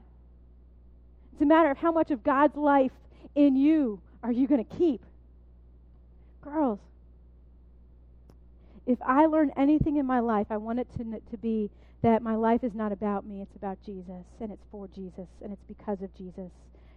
It's 1.36 1.42
a 1.42 1.46
matter 1.46 1.70
of 1.70 1.78
how 1.78 1.92
much 1.92 2.12
of 2.12 2.24
God's 2.24 2.56
life 2.56 2.94
in 3.36 3.58
you 3.58 4.00
are 4.24 4.32
you 4.32 4.48
going 4.48 4.64
to 4.64 4.78
keep. 4.78 5.02
Girls, 6.42 6.80
if 8.86 8.98
I 9.02 9.26
learn 9.26 9.52
anything 9.58 9.98
in 9.98 10.06
my 10.06 10.22
life, 10.22 10.48
I 10.50 10.56
want 10.56 10.80
it 10.80 10.88
to, 10.96 11.04
to 11.04 11.38
be 11.38 11.70
that 12.04 12.22
my 12.22 12.36
life 12.36 12.64
is 12.64 12.74
not 12.74 12.94
about 12.94 13.26
me, 13.26 13.42
it's 13.42 13.56
about 13.58 13.80
Jesus, 13.86 14.24
and 14.40 14.50
it's 14.50 14.64
for 14.72 14.88
Jesus, 14.88 15.28
and 15.42 15.52
it's 15.52 15.66
because 15.68 16.02
of 16.02 16.16
Jesus, 16.16 16.52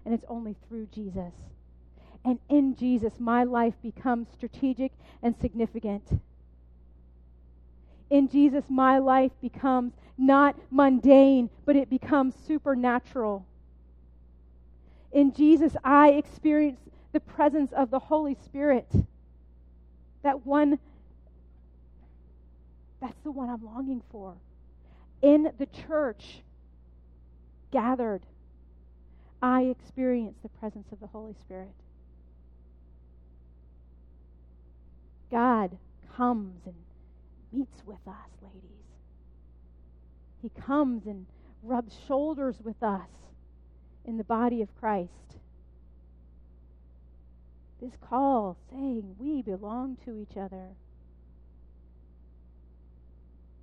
and 0.05 0.14
it's 0.14 0.24
only 0.28 0.55
through 0.68 0.86
Jesus. 0.95 1.32
And 2.24 2.39
in 2.49 2.76
Jesus, 2.76 3.14
my 3.18 3.43
life 3.43 3.74
becomes 3.82 4.28
strategic 4.32 4.93
and 5.20 5.34
significant. 5.41 6.20
In 8.09 8.28
Jesus, 8.28 8.66
my 8.68 8.99
life 8.99 9.32
becomes 9.41 9.95
not 10.16 10.55
mundane, 10.70 11.51
but 11.64 11.74
it 11.74 11.91
becomes 11.91 12.36
supernatural. 12.47 13.45
In 15.12 15.32
Jesus, 15.32 15.76
I 15.84 16.11
experience 16.11 16.80
the 17.12 17.20
presence 17.20 17.72
of 17.72 17.90
the 17.90 17.98
Holy 17.98 18.36
Spirit. 18.44 18.90
That 20.22 20.44
one, 20.44 20.78
that's 23.00 23.20
the 23.24 23.30
one 23.30 23.48
I'm 23.48 23.64
longing 23.64 24.02
for. 24.11 24.34
In 25.22 25.50
the 25.59 25.66
church, 25.66 26.42
gathered, 27.70 28.22
I 29.40 29.62
experience 29.62 30.36
the 30.42 30.48
presence 30.48 30.92
of 30.92 31.00
the 31.00 31.06
Holy 31.06 31.34
Spirit. 31.40 31.74
God 35.30 35.76
comes 36.16 36.61
and 36.66 36.74
meets 37.52 37.82
with 37.86 38.06
us, 38.06 38.30
ladies. 38.42 38.62
He 40.42 40.50
comes 40.61 41.06
and 41.06 41.26
rubs 41.62 41.96
shoulders 42.06 42.56
with 42.62 42.82
us 42.82 43.09
in 44.09 44.16
the 44.16 44.24
body 44.24 44.62
of 44.62 44.74
Christ. 44.80 45.11
This 47.78 47.92
call 48.00 48.56
saying 48.70 49.16
we 49.18 49.42
belong 49.42 49.98
to 50.06 50.16
each 50.16 50.34
other. 50.34 50.70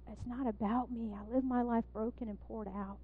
It's 0.09 0.27
not 0.27 0.47
about 0.47 0.91
me. 0.91 1.15
I 1.15 1.33
live 1.33 1.43
my 1.43 1.63
life 1.63 1.83
broken 1.91 2.29
and 2.29 2.39
poured 2.47 2.67
out. 2.67 2.99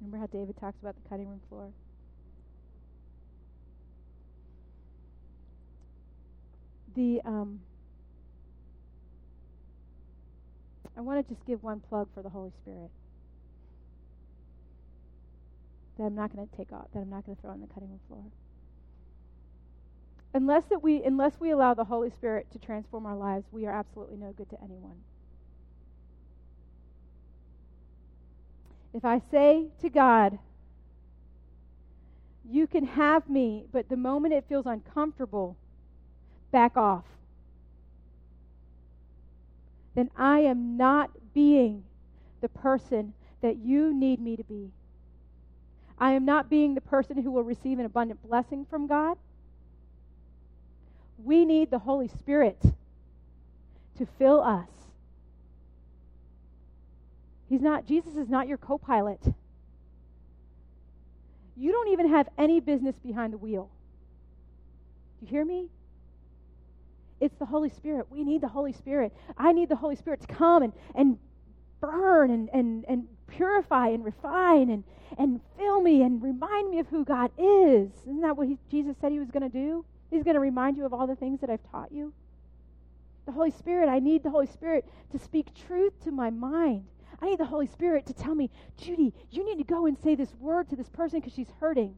Remember 0.00 0.18
how 0.18 0.26
David 0.26 0.56
talks 0.60 0.78
about 0.82 1.02
the 1.02 1.08
cutting 1.08 1.28
room 1.28 1.40
floor? 1.48 1.70
The 6.94 7.22
um, 7.24 7.60
I 10.96 11.00
want 11.00 11.26
to 11.26 11.34
just 11.34 11.46
give 11.46 11.62
one 11.62 11.80
plug 11.80 12.08
for 12.14 12.22
the 12.22 12.28
Holy 12.28 12.52
Spirit 12.62 12.90
that 15.96 16.04
I'm 16.04 16.14
not 16.14 16.34
going 16.34 16.46
to 16.46 16.56
take 16.56 16.72
off, 16.72 16.86
that 16.94 17.00
I'm 17.00 17.10
not 17.10 17.26
going 17.26 17.36
to 17.36 17.42
throw 17.42 17.50
on 17.50 17.60
the 17.60 17.66
cutting 17.66 17.90
room 17.90 18.00
floor. 18.08 18.24
Unless 20.32 20.64
that 20.70 20.82
we 20.82 21.02
unless 21.02 21.32
we 21.40 21.50
allow 21.50 21.74
the 21.74 21.84
Holy 21.84 22.10
Spirit 22.10 22.46
to 22.52 22.58
transform 22.58 23.04
our 23.04 23.16
lives, 23.16 23.46
we 23.50 23.66
are 23.66 23.72
absolutely 23.72 24.16
no 24.16 24.32
good 24.32 24.48
to 24.50 24.56
anyone. 24.62 25.02
If 28.92 29.04
I 29.04 29.20
say 29.30 29.66
to 29.82 29.88
God, 29.88 30.38
you 32.48 32.66
can 32.66 32.86
have 32.86 33.28
me, 33.28 33.66
but 33.72 33.88
the 33.88 33.96
moment 33.96 34.34
it 34.34 34.44
feels 34.48 34.66
uncomfortable, 34.66 35.56
back 36.50 36.76
off, 36.76 37.04
then 39.94 40.10
I 40.16 40.40
am 40.40 40.76
not 40.76 41.10
being 41.34 41.84
the 42.40 42.48
person 42.48 43.12
that 43.42 43.56
you 43.56 43.92
need 43.94 44.20
me 44.20 44.36
to 44.36 44.44
be. 44.44 44.70
I 45.98 46.12
am 46.12 46.24
not 46.24 46.48
being 46.48 46.74
the 46.74 46.80
person 46.80 47.22
who 47.22 47.30
will 47.30 47.44
receive 47.44 47.78
an 47.78 47.84
abundant 47.84 48.22
blessing 48.26 48.66
from 48.68 48.86
God. 48.86 49.18
We 51.22 51.44
need 51.44 51.70
the 51.70 51.78
Holy 51.78 52.08
Spirit 52.08 52.58
to 53.98 54.06
fill 54.18 54.40
us. 54.40 54.68
He's 57.48 57.60
not, 57.60 57.86
Jesus 57.86 58.16
is 58.16 58.28
not 58.28 58.48
your 58.48 58.56
co 58.56 58.78
pilot. 58.78 59.20
You 61.56 61.72
don't 61.72 61.88
even 61.88 62.08
have 62.08 62.28
any 62.38 62.60
business 62.60 62.96
behind 63.04 63.34
the 63.34 63.38
wheel. 63.38 63.68
You 65.20 65.28
hear 65.28 65.44
me? 65.44 65.68
It's 67.20 67.36
the 67.36 67.46
Holy 67.46 67.68
Spirit. 67.68 68.06
We 68.10 68.24
need 68.24 68.40
the 68.40 68.48
Holy 68.48 68.72
Spirit. 68.72 69.14
I 69.36 69.52
need 69.52 69.68
the 69.68 69.76
Holy 69.76 69.96
Spirit 69.96 70.20
to 70.22 70.26
come 70.26 70.62
and, 70.62 70.72
and 70.94 71.18
burn 71.80 72.30
and, 72.30 72.48
and, 72.52 72.84
and 72.88 73.08
purify 73.26 73.88
and 73.88 74.04
refine 74.04 74.70
and, 74.70 74.84
and 75.18 75.40
fill 75.58 75.80
me 75.80 76.02
and 76.02 76.22
remind 76.22 76.70
me 76.70 76.78
of 76.78 76.88
who 76.88 77.04
God 77.04 77.30
is. 77.38 77.90
Isn't 78.02 78.22
that 78.22 78.36
what 78.36 78.48
he, 78.48 78.58
Jesus 78.70 78.96
said 79.00 79.12
he 79.12 79.18
was 79.18 79.30
going 79.30 79.42
to 79.42 79.48
do? 79.48 79.84
He's 80.10 80.24
going 80.24 80.34
to 80.34 80.40
remind 80.40 80.76
you 80.76 80.86
of 80.86 80.94
all 80.94 81.06
the 81.06 81.14
things 81.14 81.40
that 81.40 81.50
I've 81.50 81.62
taught 81.70 81.92
you. 81.92 82.12
The 83.26 83.32
Holy 83.32 83.50
Spirit, 83.50 83.88
I 83.88 83.98
need 83.98 84.22
the 84.22 84.30
Holy 84.30 84.46
Spirit 84.46 84.84
to 85.12 85.18
speak 85.18 85.54
truth 85.54 85.92
to 86.04 86.10
my 86.10 86.30
mind. 86.30 86.84
I 87.20 87.26
need 87.26 87.38
the 87.38 87.44
Holy 87.44 87.66
Spirit 87.66 88.06
to 88.06 88.14
tell 88.14 88.34
me, 88.34 88.50
Judy, 88.78 89.12
you 89.30 89.44
need 89.44 89.58
to 89.58 89.64
go 89.64 89.86
and 89.86 89.96
say 90.02 90.14
this 90.14 90.34
word 90.40 90.70
to 90.70 90.76
this 90.76 90.88
person 90.88 91.20
because 91.20 91.34
she's 91.34 91.50
hurting. 91.60 91.94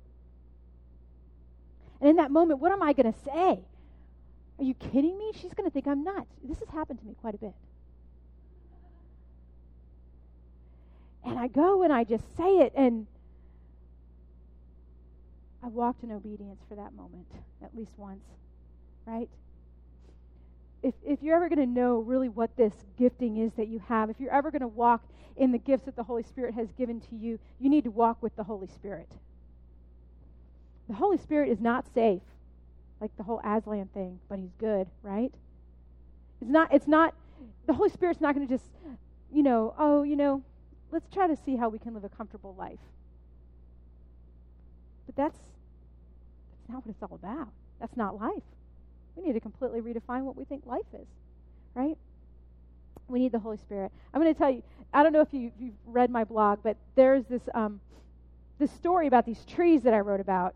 And 2.00 2.10
in 2.10 2.16
that 2.16 2.32
moment, 2.32 2.58
what 2.58 2.72
am 2.72 2.82
I 2.82 2.92
going 2.92 3.12
to 3.12 3.18
say? 3.20 3.60
Are 4.58 4.64
you 4.64 4.74
kidding 4.74 5.18
me? 5.18 5.32
She's 5.34 5.54
going 5.54 5.68
to 5.68 5.72
think 5.72 5.86
I'm 5.86 6.04
nuts. 6.04 6.30
This 6.44 6.58
has 6.60 6.68
happened 6.68 7.00
to 7.00 7.06
me 7.06 7.14
quite 7.20 7.34
a 7.34 7.38
bit. 7.38 7.54
And 11.24 11.38
I 11.38 11.48
go 11.48 11.82
and 11.82 11.92
I 11.92 12.04
just 12.04 12.24
say 12.36 12.58
it, 12.58 12.72
and 12.74 13.06
I 15.62 15.68
walked 15.68 16.02
in 16.02 16.10
obedience 16.10 16.60
for 16.68 16.74
that 16.74 16.94
moment, 16.94 17.26
at 17.62 17.74
least 17.76 17.92
once, 17.96 18.24
right? 19.06 19.28
if, 20.82 20.94
if 21.04 21.22
you're 21.22 21.36
ever 21.36 21.48
going 21.48 21.60
to 21.60 21.66
know 21.66 21.98
really 21.98 22.28
what 22.28 22.56
this 22.56 22.72
gifting 22.98 23.38
is 23.38 23.52
that 23.56 23.68
you 23.68 23.80
have, 23.88 24.10
if 24.10 24.18
you're 24.18 24.32
ever 24.32 24.50
going 24.50 24.62
to 24.62 24.68
walk 24.68 25.02
in 25.36 25.52
the 25.52 25.58
gifts 25.58 25.84
that 25.84 25.96
the 25.96 26.02
Holy 26.02 26.22
Spirit 26.22 26.54
has 26.54 26.68
given 26.72 27.00
to 27.00 27.16
you, 27.16 27.38
you 27.58 27.70
need 27.70 27.84
to 27.84 27.90
walk 27.90 28.22
with 28.22 28.34
the 28.36 28.44
Holy 28.44 28.66
Spirit. 28.66 29.08
The 30.88 30.96
Holy 30.96 31.18
Spirit 31.18 31.48
is 31.48 31.60
not 31.60 31.86
safe, 31.94 32.22
like 33.02 33.14
the 33.16 33.24
whole 33.24 33.40
Aslan 33.44 33.88
thing, 33.92 34.20
but 34.28 34.38
he's 34.38 34.54
good, 34.58 34.86
right? 35.02 35.34
It's 36.40 36.50
not, 36.50 36.72
it's 36.72 36.86
not, 36.86 37.14
the 37.66 37.72
Holy 37.72 37.90
Spirit's 37.90 38.20
not 38.20 38.32
going 38.32 38.46
to 38.46 38.54
just, 38.54 38.70
you 39.32 39.42
know, 39.42 39.74
oh, 39.76 40.04
you 40.04 40.14
know, 40.14 40.40
let's 40.92 41.10
try 41.12 41.26
to 41.26 41.36
see 41.44 41.56
how 41.56 41.68
we 41.68 41.80
can 41.80 41.94
live 41.94 42.04
a 42.04 42.08
comfortable 42.08 42.54
life. 42.56 42.78
But 45.06 45.16
that's, 45.16 45.36
that's 45.36 46.68
not 46.68 46.86
what 46.86 46.94
it's 46.94 47.02
all 47.02 47.18
about. 47.20 47.48
That's 47.80 47.96
not 47.96 48.20
life. 48.20 48.44
We 49.16 49.24
need 49.26 49.32
to 49.32 49.40
completely 49.40 49.80
redefine 49.80 50.22
what 50.22 50.36
we 50.36 50.44
think 50.44 50.64
life 50.64 50.86
is, 50.94 51.08
right? 51.74 51.98
We 53.08 53.18
need 53.18 53.32
the 53.32 53.40
Holy 53.40 53.56
Spirit. 53.56 53.90
I'm 54.14 54.22
going 54.22 54.32
to 54.32 54.38
tell 54.38 54.50
you. 54.50 54.62
I 54.94 55.02
don't 55.02 55.12
know 55.12 55.22
if 55.22 55.32
you, 55.32 55.50
have 55.60 55.72
read 55.86 56.10
my 56.10 56.22
blog, 56.22 56.60
but 56.62 56.76
there's 56.94 57.24
this 57.24 57.42
um, 57.52 57.80
this 58.58 58.70
story 58.70 59.06
about 59.06 59.26
these 59.26 59.44
trees 59.44 59.82
that 59.82 59.92
I 59.92 60.00
wrote 60.00 60.20
about, 60.20 60.54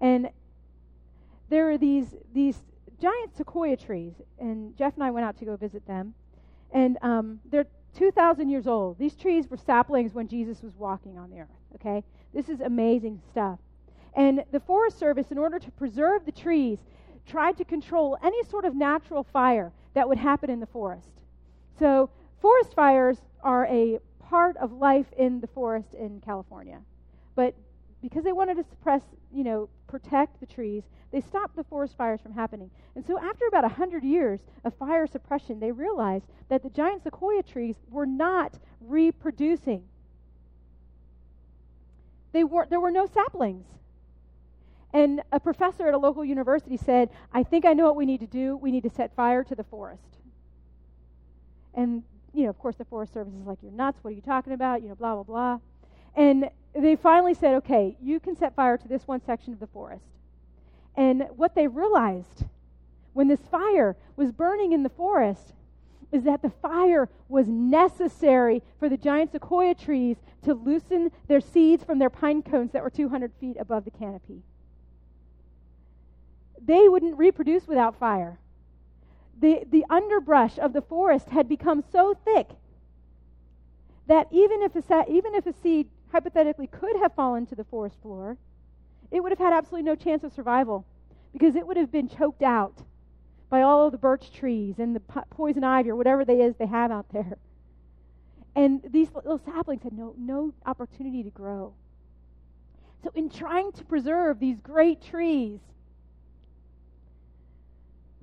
and 0.00 0.30
there 1.48 1.70
are 1.70 1.78
these 1.78 2.14
these 2.32 2.62
giant 3.00 3.36
sequoia 3.36 3.76
trees, 3.76 4.14
and 4.38 4.76
Jeff 4.76 4.94
and 4.94 5.04
I 5.04 5.10
went 5.10 5.26
out 5.26 5.36
to 5.38 5.44
go 5.44 5.56
visit 5.56 5.86
them, 5.86 6.14
and 6.72 6.98
um, 7.02 7.40
they're 7.50 7.66
2,000 7.96 8.48
years 8.48 8.66
old. 8.66 8.98
These 8.98 9.14
trees 9.14 9.48
were 9.48 9.56
saplings 9.56 10.12
when 10.12 10.28
Jesus 10.28 10.62
was 10.62 10.74
walking 10.76 11.18
on 11.18 11.30
the 11.30 11.40
earth. 11.40 11.48
Okay, 11.74 12.02
this 12.34 12.48
is 12.48 12.60
amazing 12.60 13.20
stuff. 13.30 13.58
And 14.14 14.44
the 14.50 14.60
Forest 14.60 14.98
Service, 14.98 15.30
in 15.30 15.38
order 15.38 15.58
to 15.58 15.70
preserve 15.72 16.24
the 16.24 16.32
trees, 16.32 16.78
tried 17.26 17.56
to 17.58 17.64
control 17.64 18.16
any 18.22 18.42
sort 18.44 18.64
of 18.64 18.74
natural 18.74 19.24
fire 19.24 19.72
that 19.94 20.08
would 20.08 20.18
happen 20.18 20.48
in 20.48 20.60
the 20.60 20.66
forest. 20.66 21.10
So, 21.78 22.08
forest 22.40 22.74
fires 22.74 23.18
are 23.42 23.66
a 23.66 23.98
part 24.20 24.56
of 24.56 24.72
life 24.72 25.06
in 25.18 25.40
the 25.40 25.46
forest 25.48 25.94
in 25.94 26.20
California. 26.20 26.80
But 27.34 27.54
because 28.02 28.24
they 28.24 28.32
wanted 28.32 28.56
to 28.56 28.64
suppress, 28.64 29.02
you 29.32 29.44
know, 29.44 29.68
protect 29.86 30.40
the 30.40 30.46
trees, 30.46 30.82
they 31.12 31.20
stopped 31.20 31.56
the 31.56 31.64
forest 31.64 31.96
fires 31.96 32.20
from 32.20 32.32
happening. 32.32 32.70
And 32.94 33.04
so, 33.06 33.18
after 33.18 33.46
about 33.46 33.64
100 33.64 34.04
years 34.04 34.40
of 34.64 34.74
fire 34.74 35.06
suppression, 35.06 35.60
they 35.60 35.72
realized 35.72 36.26
that 36.48 36.62
the 36.62 36.70
giant 36.70 37.02
sequoia 37.02 37.42
trees 37.42 37.76
were 37.90 38.06
not 38.06 38.54
reproducing. 38.80 39.84
They 42.32 42.44
were, 42.44 42.66
there 42.68 42.80
were 42.80 42.90
no 42.90 43.06
saplings. 43.06 43.66
And 44.92 45.22
a 45.32 45.40
professor 45.40 45.88
at 45.88 45.94
a 45.94 45.98
local 45.98 46.24
university 46.24 46.76
said, 46.76 47.10
I 47.32 47.42
think 47.42 47.64
I 47.64 47.72
know 47.72 47.84
what 47.84 47.96
we 47.96 48.06
need 48.06 48.20
to 48.20 48.26
do. 48.26 48.56
We 48.56 48.70
need 48.70 48.82
to 48.82 48.90
set 48.90 49.14
fire 49.14 49.44
to 49.44 49.54
the 49.54 49.64
forest. 49.64 50.02
And 51.74 52.02
you 52.36 52.44
know, 52.44 52.50
of 52.50 52.58
course, 52.58 52.76
the 52.76 52.84
Forest 52.84 53.14
Service 53.14 53.32
is 53.32 53.46
like, 53.46 53.58
you're 53.62 53.72
nuts. 53.72 53.98
What 54.02 54.10
are 54.10 54.14
you 54.14 54.20
talking 54.20 54.52
about? 54.52 54.82
You 54.82 54.90
know, 54.90 54.94
blah, 54.94 55.14
blah, 55.14 55.22
blah. 55.22 55.58
And 56.16 56.48
they 56.74 56.96
finally 56.96 57.34
said, 57.34 57.54
okay, 57.56 57.96
you 58.02 58.18
can 58.18 58.36
set 58.36 58.56
fire 58.56 58.78
to 58.78 58.88
this 58.88 59.06
one 59.06 59.20
section 59.24 59.52
of 59.52 59.60
the 59.60 59.66
forest. 59.66 60.04
And 60.96 61.28
what 61.36 61.54
they 61.54 61.66
realized 61.66 62.44
when 63.12 63.28
this 63.28 63.40
fire 63.50 63.96
was 64.16 64.32
burning 64.32 64.72
in 64.72 64.82
the 64.82 64.88
forest 64.88 65.52
is 66.12 66.24
that 66.24 66.42
the 66.42 66.50
fire 66.50 67.08
was 67.28 67.48
necessary 67.48 68.62
for 68.78 68.88
the 68.88 68.96
giant 68.96 69.32
sequoia 69.32 69.74
trees 69.74 70.16
to 70.42 70.54
loosen 70.54 71.10
their 71.28 71.40
seeds 71.40 71.84
from 71.84 71.98
their 71.98 72.10
pine 72.10 72.42
cones 72.42 72.72
that 72.72 72.82
were 72.82 72.90
200 72.90 73.32
feet 73.40 73.56
above 73.58 73.84
the 73.84 73.90
canopy. 73.90 74.42
They 76.64 76.88
wouldn't 76.88 77.18
reproduce 77.18 77.66
without 77.66 77.98
fire. 77.98 78.38
The, 79.38 79.64
the 79.70 79.84
underbrush 79.90 80.58
of 80.58 80.72
the 80.72 80.80
forest 80.80 81.28
had 81.28 81.48
become 81.48 81.84
so 81.92 82.16
thick 82.24 82.48
that 84.06 84.28
even 84.30 84.62
if, 84.62 84.76
a, 84.76 85.04
even 85.10 85.34
if 85.34 85.46
a 85.46 85.52
seed 85.52 85.88
hypothetically 86.12 86.66
could 86.66 86.96
have 86.96 87.14
fallen 87.14 87.46
to 87.46 87.54
the 87.54 87.64
forest 87.64 87.96
floor, 88.02 88.36
it 89.10 89.22
would 89.22 89.32
have 89.32 89.38
had 89.38 89.52
absolutely 89.52 89.88
no 89.88 89.94
chance 89.94 90.24
of 90.24 90.32
survival 90.32 90.84
because 91.32 91.56
it 91.56 91.66
would 91.66 91.76
have 91.76 91.92
been 91.92 92.08
choked 92.08 92.42
out 92.42 92.82
by 93.48 93.62
all 93.62 93.86
of 93.86 93.92
the 93.92 93.98
birch 93.98 94.32
trees 94.32 94.78
and 94.78 94.96
the 94.96 95.00
poison 95.30 95.62
ivy 95.62 95.90
or 95.90 95.96
whatever 95.96 96.24
they 96.24 96.40
is 96.40 96.56
they 96.56 96.66
have 96.66 96.90
out 96.90 97.06
there. 97.12 97.38
And 98.54 98.80
these 98.88 99.08
little 99.14 99.38
saplings 99.38 99.82
had 99.82 99.92
no, 99.92 100.14
no 100.16 100.52
opportunity 100.64 101.22
to 101.22 101.30
grow. 101.30 101.74
So, 103.04 103.12
in 103.14 103.28
trying 103.28 103.72
to 103.72 103.84
preserve 103.84 104.40
these 104.40 104.58
great 104.60 105.02
trees, 105.02 105.60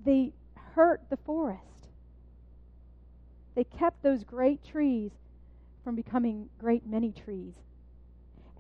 they 0.04 0.34
hurt 0.74 1.02
the 1.10 1.18
forest. 1.18 1.62
They 3.56 3.64
kept 3.64 4.02
those 4.02 4.24
great 4.24 4.64
trees 4.64 5.12
from 5.84 5.96
becoming 5.96 6.50
great 6.60 6.86
many 6.88 7.12
trees. 7.12 7.54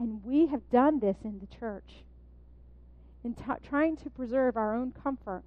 And 0.04 0.22
we 0.26 0.48
have 0.48 0.70
done 0.70 1.00
this 1.00 1.16
in 1.24 1.40
the 1.40 1.48
church. 1.58 2.04
In 3.24 3.34
t- 3.34 3.44
trying 3.66 3.96
to 3.96 4.10
preserve 4.10 4.58
our 4.58 4.76
own 4.76 4.92
comfort, 5.02 5.44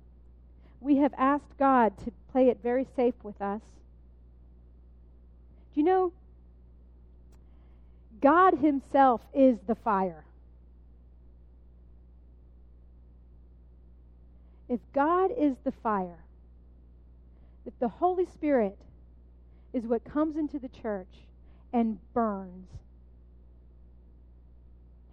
we 0.80 0.96
have 0.96 1.12
asked 1.18 1.58
God 1.58 1.98
to 1.98 2.12
play 2.32 2.48
it 2.48 2.60
very 2.62 2.86
safe 2.96 3.12
with 3.22 3.38
us. 3.42 3.60
Do 5.74 5.80
you 5.80 5.84
know? 5.84 6.12
God 8.22 8.54
Himself 8.54 9.20
is 9.34 9.58
the 9.66 9.74
fire. 9.74 10.24
If 14.70 14.80
God 14.94 15.32
is 15.36 15.56
the 15.64 15.72
fire, 15.82 16.24
if 17.66 17.78
the 17.78 17.88
Holy 17.88 18.24
Spirit 18.24 18.78
is 19.74 19.84
what 19.84 20.02
comes 20.02 20.38
into 20.38 20.58
the 20.58 20.70
church 20.70 21.26
and 21.74 21.98
burns, 22.14 22.68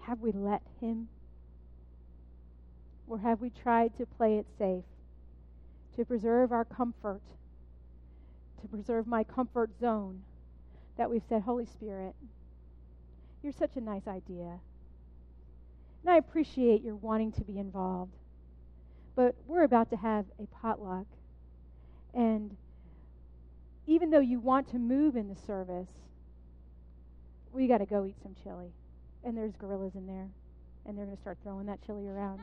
have 0.06 0.20
we 0.20 0.32
let 0.32 0.62
Him? 0.80 1.08
Or 3.08 3.20
have 3.20 3.42
we 3.42 3.50
tried 3.50 3.98
to 3.98 4.06
play 4.06 4.38
it 4.38 4.46
safe, 4.58 4.86
to 5.98 6.06
preserve 6.06 6.52
our 6.52 6.66
comfort, 6.66 7.22
to 8.62 8.68
preserve 8.68 9.08
my 9.08 9.24
comfort 9.24 9.72
zone, 9.80 10.24
that 10.98 11.10
we've 11.10 11.24
said, 11.28 11.42
Holy 11.42 11.66
Spirit, 11.66 12.16
you're 13.42 13.52
such 13.52 13.76
a 13.76 13.82
nice 13.82 14.08
idea. 14.08 14.60
And 16.02 16.10
I 16.10 16.18
appreciate 16.18 16.84
your 16.84 16.96
wanting 16.96 17.32
to 17.34 17.42
be 17.42 17.58
involved. 17.58 18.14
But 19.16 19.36
we're 19.48 19.64
about 19.64 19.90
to 19.92 19.98
have 19.98 20.26
a 20.40 20.48
potluck. 20.48 21.08
And 22.14 22.56
even 23.86 24.10
though 24.10 24.20
you 24.20 24.40
want 24.40 24.70
to 24.72 24.80
move 24.80 25.16
in 25.16 25.28
the 25.28 25.36
service, 25.36 25.92
we 27.52 27.68
got 27.68 27.80
to 27.80 27.86
go 27.86 28.06
eat 28.06 28.16
some 28.22 28.36
chili. 28.44 28.72
And 29.24 29.38
there's 29.38 29.54
gorillas 29.56 29.94
in 29.96 30.08
there. 30.08 30.28
And 30.86 30.98
they're 30.98 31.06
going 31.06 31.16
to 31.16 31.22
start 31.22 31.38
throwing 31.44 31.66
that 31.68 31.80
chili 31.86 32.08
around. 32.08 32.42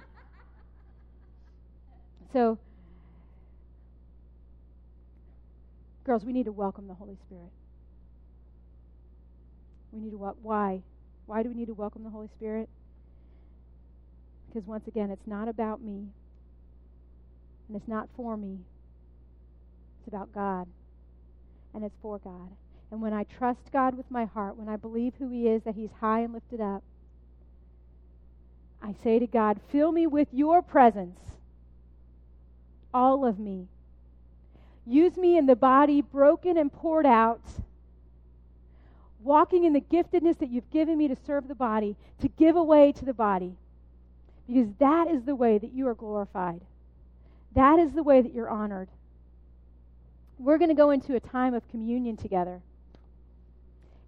so, 2.33 2.59
girls, 6.05 6.25
we 6.25 6.33
need 6.33 6.47
to 6.47 6.53
welcome 6.53 6.89
the 6.89 6.95
Holy 6.95 7.17
Spirit. 7.27 7.51
We 9.93 10.01
need 10.01 10.11
to 10.11 10.19
welcome. 10.19 10.43
Why? 10.43 10.83
Why 11.27 11.43
do 11.43 11.51
we 11.51 11.55
need 11.55 11.67
to 11.67 11.75
welcome 11.75 12.03
the 12.03 12.11
Holy 12.11 12.29
Spirit? 12.37 12.69
Because 14.49 14.67
once 14.67 14.89
again, 14.89 15.11
it's 15.11 15.27
not 15.27 15.49
about 15.49 15.83
me. 15.83 16.09
And 17.69 17.77
it's 17.77 17.87
not 17.87 18.09
for 18.17 18.37
me. 18.37 18.59
It's 20.01 20.09
about 20.09 20.33
God. 20.33 20.67
And 21.73 21.85
it's 21.85 21.95
for 22.03 22.19
God. 22.19 22.51
And 22.91 23.01
when 23.01 23.13
I 23.13 23.25
trust 23.25 23.73
God 23.73 23.97
with 23.97 24.11
my 24.11 24.25
heart, 24.25 24.57
when 24.57 24.69
I 24.69 24.77
believe 24.77 25.15
who 25.19 25.31
He 25.31 25.49
is, 25.49 25.63
that 25.63 25.77
He's 25.77 25.91
high 26.01 26.21
and 26.21 26.33
lifted 26.33 26.61
up, 26.61 26.83
I 28.83 28.95
say 29.05 29.19
to 29.19 29.27
God, 29.27 29.61
fill 29.71 29.93
me 29.93 30.07
with 30.07 30.29
your 30.33 30.63
presence, 30.63 31.21
all 32.93 33.25
of 33.25 33.39
me. 33.39 33.69
Use 34.87 35.17
me 35.17 35.37
in 35.37 35.47
the 35.47 35.55
body 35.55 36.01
broken 36.01 36.57
and 36.57 36.73
poured 36.73 37.07
out, 37.07 37.43
walking 39.23 39.65
in 39.65 39.73
the 39.73 39.81
giftedness 39.81 40.39
that 40.39 40.51
you've 40.51 40.71
given 40.71 40.97
me 40.97 41.07
to 41.09 41.17
serve 41.27 41.47
the 41.47 41.55
body, 41.55 41.95
to 42.21 42.29
give 42.29 42.57
away 42.57 42.91
to 42.93 43.05
the 43.05 43.13
body. 43.13 43.55
Because 44.49 44.73
that 44.79 45.07
is 45.09 45.23
the 45.25 45.37
way 45.37 45.59
that 45.59 45.73
you 45.73 45.87
are 45.87 45.95
glorified. 45.95 46.63
That 47.55 47.79
is 47.79 47.93
the 47.93 48.03
way 48.03 48.23
that 48.23 48.35
you're 48.35 48.49
honored. 48.49 48.89
We're 50.39 50.59
going 50.59 50.71
to 50.71 50.75
go 50.75 50.91
into 50.91 51.15
a 51.15 51.21
time 51.21 51.55
of 51.55 51.69
communion 51.69 52.17
together. 52.17 52.63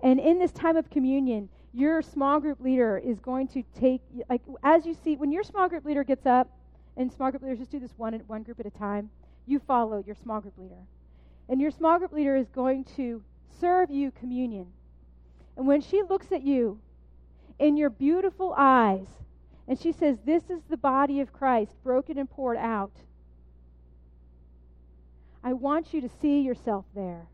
And 0.03 0.19
in 0.19 0.39
this 0.39 0.53
time 0.53 0.77
of 0.77 0.91
communion, 0.91 1.49
your 1.73 2.03
small 2.03 2.41
group 2.41 2.61
leader 2.61 2.99
is 2.99 3.19
going 3.21 3.49
to 3.49 3.63
take, 3.79 4.03
like, 4.29 4.43
as 4.63 4.85
you 4.85 4.95
see, 5.05 5.17
when 5.17 5.33
your 5.33 5.43
small 5.43 5.69
group 5.69 5.85
leader 5.85 6.05
gets 6.05 6.27
up, 6.27 6.51
and 6.97 7.11
small 7.11 7.31
group 7.31 7.43
leaders 7.43 7.59
just 7.59 7.71
do 7.71 7.81
this 7.81 7.95
one, 7.97 8.15
one 8.27 8.43
group 8.43 8.61
at 8.61 8.67
a 8.67 8.71
time, 8.71 9.11
you 9.47 9.59
follow 9.59 10.03
your 10.07 10.17
small 10.23 10.41
group 10.41 10.59
leader. 10.59 10.83
And 11.49 11.61
your 11.61 11.71
small 11.71 11.99
group 11.99 12.13
leader 12.13 12.37
is 12.37 12.49
going 12.49 12.85
to 12.97 13.23
serve 13.61 13.91
you 13.91 14.11
communion. 14.11 14.67
And 15.57 15.67
when 15.67 15.81
she 15.81 16.03
looks 16.03 16.33
at 16.33 16.43
you 16.43 16.79
in 17.59 17.77
your 17.77 17.91
beautiful 17.91 18.55
eyes, 18.57 19.07
and 19.69 19.79
she 19.79 19.93
says, 19.93 20.19
This 20.25 20.43
is 20.51 20.61
the 20.69 20.77
body 20.77 21.21
of 21.21 21.33
Christ, 21.33 21.73
broken 21.83 22.19
and 22.19 22.29
poured 22.29 22.57
out, 22.57 22.93
I 25.45 25.53
want 25.55 25.93
you 25.93 26.01
to 26.01 26.11
see 26.21 26.41
yourself 26.41 26.85
there. 26.95 27.27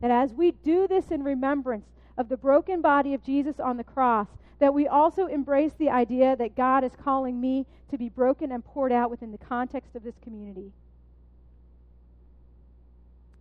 That 0.00 0.10
as 0.10 0.32
we 0.32 0.52
do 0.52 0.86
this 0.88 1.10
in 1.10 1.22
remembrance 1.22 1.86
of 2.16 2.28
the 2.28 2.36
broken 2.36 2.80
body 2.80 3.14
of 3.14 3.24
Jesus 3.24 3.60
on 3.60 3.76
the 3.76 3.84
cross, 3.84 4.28
that 4.58 4.74
we 4.74 4.86
also 4.86 5.26
embrace 5.26 5.72
the 5.78 5.90
idea 5.90 6.36
that 6.36 6.54
God 6.54 6.84
is 6.84 6.92
calling 7.02 7.40
me 7.40 7.66
to 7.90 7.98
be 7.98 8.08
broken 8.08 8.52
and 8.52 8.64
poured 8.64 8.92
out 8.92 9.10
within 9.10 9.32
the 9.32 9.38
context 9.38 9.96
of 9.96 10.02
this 10.02 10.18
community. 10.22 10.72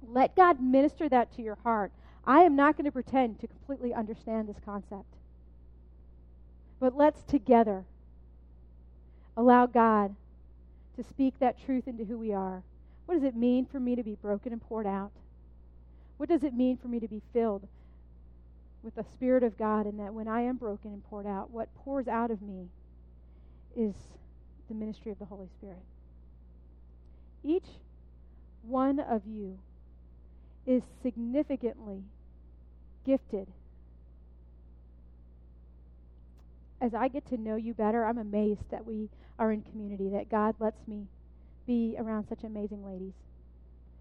Let 0.02 0.36
God 0.36 0.62
minister 0.62 1.10
that 1.10 1.36
to 1.36 1.42
your 1.42 1.58
heart. 1.64 1.92
I 2.26 2.42
am 2.42 2.56
not 2.56 2.78
going 2.78 2.86
to 2.86 2.92
pretend 2.92 3.40
to 3.40 3.48
completely 3.48 3.94
understand 3.94 4.48
this 4.48 4.60
concept. 4.64 5.16
But 6.80 6.96
let's 6.96 7.22
together 7.24 7.84
allow 9.36 9.66
God 9.66 10.16
to 10.96 11.04
speak 11.04 11.40
that 11.40 11.64
truth 11.64 11.88
into 11.88 12.06
who 12.06 12.18
we 12.18 12.34
are. 12.34 12.64
What 13.06 13.16
does 13.16 13.24
it 13.24 13.36
mean 13.36 13.66
for 13.66 13.80
me 13.80 13.96
to 13.96 14.04
be 14.04 14.16
broken 14.16 14.54
and 14.54 14.62
poured 14.62 14.88
out? 14.88 15.12
What 16.20 16.28
does 16.28 16.44
it 16.44 16.54
mean 16.54 16.76
for 16.76 16.90
me 16.90 17.00
to 17.00 17.08
be 17.08 17.22
filled 17.32 17.66
with 18.84 18.96
the 18.96 19.06
Spirit 19.14 19.42
of 19.42 19.58
God 19.58 19.86
and 19.86 19.98
that 20.02 20.14
when 20.14 20.28
I 20.28 20.42
am 20.42 20.58
broken 20.58 20.92
and 20.92 21.02
poured 21.02 21.26
out, 21.26 21.50
what 21.50 21.74
pours 21.74 22.10
out 22.10 22.30
of 22.30 22.42
me 22.42 22.68
is 23.74 23.96
the 24.68 24.76
ministry 24.76 25.14
of 25.14 25.20
the 25.20 25.24
Holy 25.24 25.48
Spirit? 25.58 25.82
Each 27.42 27.68
one 28.64 29.00
of 29.00 29.22
you 29.26 29.60
is 30.68 30.84
significantly 31.02 32.04
gifted. 33.06 33.48
As 36.82 36.94
I 36.94 37.08
get 37.08 37.26
to 37.28 37.38
know 37.38 37.56
you 37.56 37.74
better, 37.74 38.04
I'm 38.04 38.18
amazed 38.18 38.70
that 38.72 38.86
we 38.86 39.08
are 39.40 39.54
in 39.54 39.62
community, 39.62 40.10
that 40.10 40.30
God 40.30 40.56
lets 40.60 40.86
me 40.86 41.08
be 41.66 41.96
around 41.98 42.28
such 42.28 42.44
amazing 42.44 42.86
ladies 42.86 43.14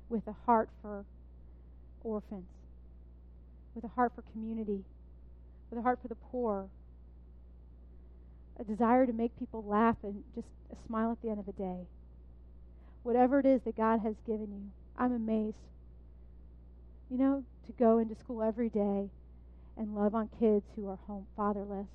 with 0.09 0.27
a 0.27 0.35
heart 0.47 0.69
for 0.83 1.05
orphans, 2.03 2.49
with 3.75 3.85
a 3.85 3.89
heart 3.89 4.13
for 4.15 4.23
community, 4.33 4.85
with 5.71 5.79
a 5.79 5.83
heart 5.83 5.99
for 6.01 6.09
the 6.09 6.15
poor, 6.15 6.69
a 8.59 8.65
desire 8.65 9.07
to 9.07 9.13
make 9.13 9.39
people 9.39 9.63
laugh 9.65 9.97
and 10.03 10.25
just 10.35 10.49
a 10.73 10.77
smile 10.87 11.13
at 11.13 11.23
the 11.23 11.29
end 11.29 11.39
of 11.39 11.47
the 11.47 11.53
day. 11.53 11.87
Whatever 13.03 13.39
it 13.39 13.47
is 13.47 13.63
that 13.63 13.77
God 13.77 14.01
has 14.01 14.17
given 14.27 14.49
you, 14.51 14.71
I'm 14.97 15.13
amazed. 15.13 15.57
You 17.11 17.19
know, 17.19 17.45
to 17.67 17.73
go 17.73 17.99
into 17.99 18.15
school 18.17 18.43
every 18.43 18.69
day 18.69 19.09
and 19.77 19.95
love 19.95 20.15
on 20.15 20.29
kids 20.39 20.65
who 20.75 20.89
are 20.89 20.99
home 21.07 21.27
fatherless. 21.37 21.87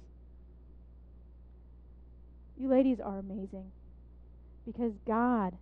You 2.58 2.70
ladies 2.70 3.00
are 3.00 3.20
amazing 3.20 3.72
because 4.66 4.94
God 5.06 5.54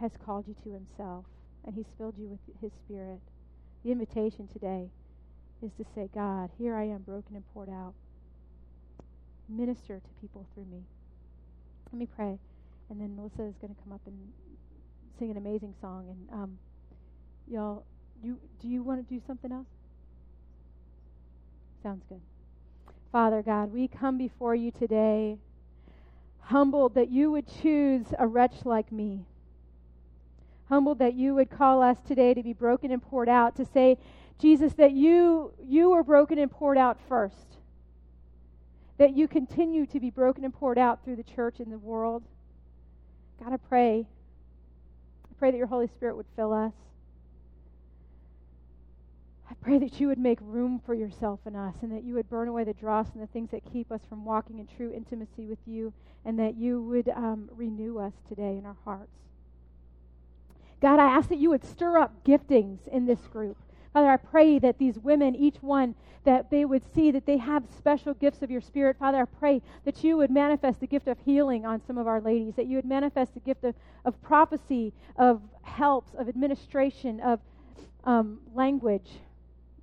has 0.00 0.10
called 0.24 0.46
you 0.48 0.56
to 0.64 0.72
himself. 0.72 1.24
And 1.66 1.74
He's 1.74 1.86
filled 1.98 2.14
you 2.16 2.28
with 2.28 2.40
His 2.60 2.72
Spirit. 2.84 3.20
The 3.84 3.92
invitation 3.92 4.48
today 4.48 4.88
is 5.62 5.70
to 5.78 5.84
say, 5.94 6.08
God, 6.14 6.50
here 6.58 6.74
I 6.74 6.84
am, 6.84 7.02
broken 7.02 7.34
and 7.34 7.44
poured 7.52 7.68
out. 7.68 7.94
Minister 9.48 10.00
to 10.00 10.20
people 10.20 10.46
through 10.54 10.64
me. 10.64 10.82
Let 11.92 11.98
me 11.98 12.08
pray. 12.16 12.38
And 12.90 13.00
then 13.00 13.16
Melissa 13.16 13.42
is 13.42 13.54
going 13.60 13.74
to 13.74 13.82
come 13.82 13.92
up 13.92 14.00
and 14.06 14.16
sing 15.18 15.30
an 15.30 15.36
amazing 15.36 15.74
song. 15.80 16.06
And 16.08 16.40
um, 16.40 16.58
y'all, 17.48 17.84
you, 18.22 18.38
do 18.60 18.68
you 18.68 18.82
want 18.82 19.06
to 19.06 19.14
do 19.14 19.20
something 19.26 19.52
else? 19.52 19.66
Sounds 21.82 22.02
good. 22.08 22.20
Father 23.12 23.42
God, 23.42 23.72
we 23.72 23.88
come 23.88 24.18
before 24.18 24.54
you 24.54 24.70
today 24.70 25.38
humbled 26.40 26.94
that 26.94 27.10
you 27.10 27.30
would 27.30 27.46
choose 27.60 28.06
a 28.18 28.26
wretch 28.26 28.64
like 28.64 28.92
me. 28.92 29.24
Humbled 30.68 30.98
that 30.98 31.14
you 31.14 31.34
would 31.34 31.50
call 31.50 31.82
us 31.82 31.98
today 32.06 32.34
to 32.34 32.42
be 32.42 32.52
broken 32.52 32.90
and 32.90 33.02
poured 33.02 33.28
out, 33.28 33.54
to 33.56 33.64
say, 33.64 33.98
Jesus, 34.38 34.74
that 34.74 34.92
you, 34.92 35.52
you 35.64 35.90
were 35.90 36.02
broken 36.02 36.38
and 36.38 36.50
poured 36.50 36.76
out 36.76 36.98
first. 37.08 37.58
That 38.98 39.14
you 39.14 39.28
continue 39.28 39.86
to 39.86 40.00
be 40.00 40.10
broken 40.10 40.44
and 40.44 40.52
poured 40.52 40.78
out 40.78 41.04
through 41.04 41.16
the 41.16 41.22
church 41.22 41.60
and 41.60 41.72
the 41.72 41.78
world. 41.78 42.24
God, 43.42 43.52
I 43.52 43.56
pray. 43.56 44.06
I 45.24 45.34
pray 45.38 45.50
that 45.50 45.56
your 45.56 45.66
Holy 45.66 45.86
Spirit 45.86 46.16
would 46.16 46.26
fill 46.34 46.52
us. 46.52 46.72
I 49.48 49.54
pray 49.60 49.78
that 49.78 50.00
you 50.00 50.08
would 50.08 50.18
make 50.18 50.38
room 50.40 50.80
for 50.84 50.94
yourself 50.94 51.40
in 51.46 51.54
us 51.54 51.76
and 51.82 51.92
that 51.92 52.02
you 52.02 52.14
would 52.14 52.28
burn 52.28 52.48
away 52.48 52.64
the 52.64 52.72
dross 52.72 53.12
and 53.14 53.22
the 53.22 53.28
things 53.28 53.50
that 53.52 53.62
keep 53.72 53.92
us 53.92 54.00
from 54.08 54.24
walking 54.24 54.58
in 54.58 54.66
true 54.66 54.92
intimacy 54.92 55.46
with 55.46 55.58
you 55.66 55.92
and 56.24 56.38
that 56.38 56.56
you 56.56 56.82
would 56.82 57.08
um, 57.10 57.48
renew 57.52 57.98
us 57.98 58.14
today 58.28 58.56
in 58.56 58.66
our 58.66 58.76
hearts. 58.84 59.25
God, 60.80 60.98
I 60.98 61.06
ask 61.06 61.28
that 61.28 61.38
you 61.38 61.50
would 61.50 61.64
stir 61.64 61.98
up 61.98 62.24
giftings 62.24 62.86
in 62.88 63.06
this 63.06 63.26
group. 63.26 63.56
Father, 63.92 64.10
I 64.10 64.18
pray 64.18 64.58
that 64.58 64.78
these 64.78 64.98
women, 64.98 65.34
each 65.34 65.62
one, 65.62 65.94
that 66.24 66.50
they 66.50 66.64
would 66.64 66.82
see 66.94 67.10
that 67.12 67.24
they 67.24 67.38
have 67.38 67.64
special 67.78 68.12
gifts 68.12 68.42
of 68.42 68.50
your 68.50 68.60
Spirit. 68.60 68.96
Father, 68.98 69.22
I 69.22 69.24
pray 69.24 69.62
that 69.84 70.04
you 70.04 70.16
would 70.16 70.30
manifest 70.30 70.80
the 70.80 70.86
gift 70.86 71.08
of 71.08 71.16
healing 71.24 71.64
on 71.64 71.80
some 71.86 71.96
of 71.96 72.06
our 72.06 72.20
ladies, 72.20 72.56
that 72.56 72.66
you 72.66 72.76
would 72.76 72.84
manifest 72.84 73.32
the 73.32 73.40
gift 73.40 73.64
of, 73.64 73.74
of 74.04 74.20
prophecy, 74.20 74.92
of 75.16 75.40
helps, 75.62 76.12
of 76.14 76.28
administration, 76.28 77.20
of 77.20 77.40
um, 78.04 78.40
language. 78.54 79.08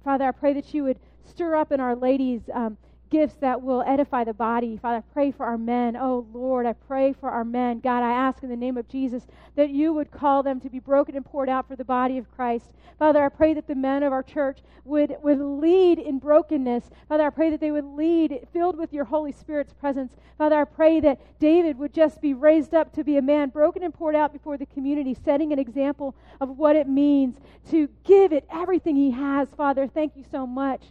Father, 0.03 0.25
I 0.25 0.31
pray 0.31 0.53
that 0.53 0.73
you 0.73 0.83
would 0.83 0.99
stir 1.25 1.55
up 1.55 1.71
in 1.71 1.79
our 1.79 1.95
ladies 1.95 2.41
um, 2.53 2.77
gifts 3.13 3.35
that 3.41 3.61
will 3.61 3.83
edify 3.83 4.23
the 4.23 4.33
body. 4.33 4.75
Father, 4.75 4.97
I 4.97 5.13
pray 5.13 5.29
for 5.29 5.45
our 5.45 5.57
men. 5.57 5.95
Oh, 5.95 6.25
Lord, 6.33 6.65
I 6.65 6.73
pray 6.73 7.13
for 7.13 7.29
our 7.29 7.45
men. 7.45 7.79
God, 7.79 8.01
I 8.01 8.11
ask 8.11 8.41
in 8.41 8.49
the 8.49 8.55
name 8.55 8.75
of 8.75 8.89
Jesus 8.89 9.27
that 9.55 9.69
you 9.69 9.93
would 9.93 10.09
call 10.09 10.41
them 10.41 10.59
to 10.61 10.69
be 10.69 10.79
broken 10.79 11.15
and 11.15 11.23
poured 11.23 11.47
out 11.47 11.67
for 11.67 11.75
the 11.75 11.85
body 11.85 12.17
of 12.17 12.31
Christ. 12.31 12.71
Father, 12.97 13.23
I 13.23 13.29
pray 13.29 13.53
that 13.53 13.67
the 13.67 13.75
men 13.75 14.01
of 14.01 14.11
our 14.11 14.23
church 14.23 14.61
would, 14.83 15.15
would 15.21 15.39
lead 15.39 15.99
in 15.99 16.17
brokenness. 16.17 16.89
Father, 17.07 17.27
I 17.27 17.29
pray 17.29 17.51
that 17.51 17.59
they 17.59 17.69
would 17.69 17.85
lead 17.85 18.47
filled 18.51 18.79
with 18.79 18.91
your 18.91 19.05
Holy 19.05 19.31
Spirit's 19.31 19.73
presence. 19.73 20.13
Father, 20.39 20.59
I 20.59 20.65
pray 20.65 20.99
that 21.01 21.39
David 21.39 21.77
would 21.77 21.93
just 21.93 22.19
be 22.19 22.33
raised 22.33 22.73
up 22.73 22.93
to 22.93 23.03
be 23.03 23.17
a 23.17 23.21
man 23.21 23.49
broken 23.49 23.83
and 23.83 23.93
poured 23.93 24.15
out 24.15 24.33
before 24.33 24.57
the 24.57 24.65
community, 24.65 25.15
setting 25.23 25.53
an 25.53 25.59
example 25.59 26.15
of 26.41 26.57
what 26.57 26.75
it 26.75 26.89
means 26.89 27.35
to 27.69 27.89
give 28.03 28.33
it 28.33 28.47
everything 28.51 28.95
he 28.95 29.11
has. 29.11 29.49
Father, 29.55 29.85
thank 29.85 30.15
you 30.15 30.25
so 30.31 30.47
much 30.47 30.81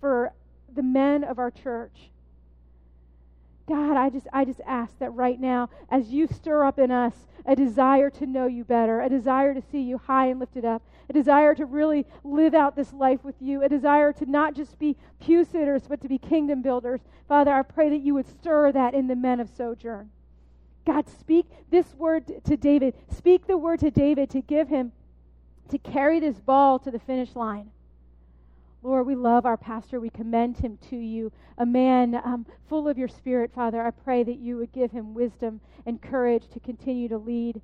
for 0.00 0.32
men 0.94 1.24
of 1.24 1.38
our 1.38 1.50
church. 1.50 2.10
God, 3.66 3.96
I 3.96 4.08
just 4.08 4.26
I 4.32 4.44
just 4.44 4.60
ask 4.66 4.98
that 4.98 5.10
right 5.10 5.40
now 5.40 5.68
as 5.90 6.08
you 6.08 6.26
stir 6.26 6.64
up 6.64 6.78
in 6.78 6.90
us 6.90 7.14
a 7.46 7.56
desire 7.56 8.08
to 8.08 8.26
know 8.26 8.46
you 8.46 8.64
better, 8.64 9.00
a 9.00 9.08
desire 9.08 9.52
to 9.52 9.62
see 9.70 9.80
you 9.80 9.98
high 9.98 10.26
and 10.26 10.40
lifted 10.40 10.64
up, 10.64 10.82
a 11.10 11.12
desire 11.12 11.54
to 11.54 11.66
really 11.66 12.06
live 12.22 12.54
out 12.54 12.76
this 12.76 12.92
life 12.92 13.22
with 13.22 13.34
you, 13.40 13.62
a 13.62 13.68
desire 13.68 14.12
to 14.14 14.24
not 14.24 14.54
just 14.54 14.78
be 14.78 14.96
pew 15.20 15.44
sitters 15.44 15.82
but 15.88 16.00
to 16.00 16.08
be 16.08 16.18
kingdom 16.18 16.62
builders. 16.62 17.00
Father, 17.28 17.52
I 17.52 17.62
pray 17.62 17.90
that 17.90 18.00
you 18.00 18.14
would 18.14 18.26
stir 18.26 18.72
that 18.72 18.94
in 18.94 19.08
the 19.08 19.16
men 19.16 19.40
of 19.40 19.50
Sojourn. 19.50 20.10
God, 20.86 21.08
speak 21.08 21.46
this 21.70 21.94
word 21.94 22.44
to 22.44 22.56
David. 22.56 22.94
Speak 23.10 23.46
the 23.46 23.56
word 23.56 23.80
to 23.80 23.90
David 23.90 24.30
to 24.30 24.42
give 24.42 24.68
him 24.68 24.92
to 25.70 25.78
carry 25.78 26.20
this 26.20 26.38
ball 26.38 26.78
to 26.78 26.90
the 26.90 26.98
finish 26.98 27.34
line. 27.34 27.70
Lord, 28.84 29.06
we 29.06 29.14
love 29.14 29.46
our 29.46 29.56
pastor. 29.56 29.98
We 29.98 30.10
commend 30.10 30.58
him 30.58 30.78
to 30.90 30.96
you, 30.96 31.32
a 31.56 31.64
man 31.64 32.20
um, 32.22 32.44
full 32.68 32.86
of 32.86 32.98
your 32.98 33.08
spirit, 33.08 33.50
Father. 33.54 33.80
I 33.80 33.90
pray 33.90 34.22
that 34.22 34.38
you 34.38 34.58
would 34.58 34.72
give 34.72 34.92
him 34.92 35.14
wisdom 35.14 35.62
and 35.86 36.02
courage 36.02 36.44
to 36.52 36.60
continue 36.60 37.08
to 37.08 37.16
lead. 37.16 37.62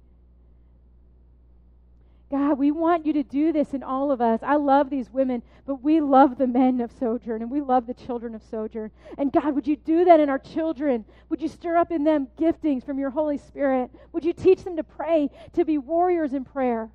God, 2.30 2.58
we 2.58 2.70
want 2.70 3.04
you 3.04 3.12
to 3.12 3.22
do 3.22 3.52
this 3.52 3.74
in 3.74 3.82
all 3.82 4.10
of 4.10 4.22
us. 4.22 4.40
I 4.42 4.56
love 4.56 4.88
these 4.88 5.10
women, 5.10 5.42
but 5.66 5.82
we 5.82 6.00
love 6.00 6.38
the 6.38 6.46
men 6.46 6.80
of 6.80 6.90
Sojourn 6.92 7.42
and 7.42 7.50
we 7.50 7.60
love 7.60 7.86
the 7.86 7.92
children 7.92 8.34
of 8.34 8.42
Sojourn. 8.42 8.90
And 9.18 9.30
God, 9.30 9.54
would 9.54 9.66
you 9.66 9.76
do 9.76 10.06
that 10.06 10.20
in 10.20 10.30
our 10.30 10.38
children? 10.38 11.04
Would 11.28 11.42
you 11.42 11.48
stir 11.48 11.76
up 11.76 11.92
in 11.92 12.04
them 12.04 12.28
giftings 12.38 12.86
from 12.86 12.98
your 12.98 13.10
Holy 13.10 13.36
Spirit? 13.36 13.90
Would 14.12 14.24
you 14.24 14.32
teach 14.32 14.64
them 14.64 14.76
to 14.76 14.84
pray, 14.84 15.28
to 15.52 15.66
be 15.66 15.76
warriors 15.76 16.32
in 16.32 16.44
prayer? 16.44 16.88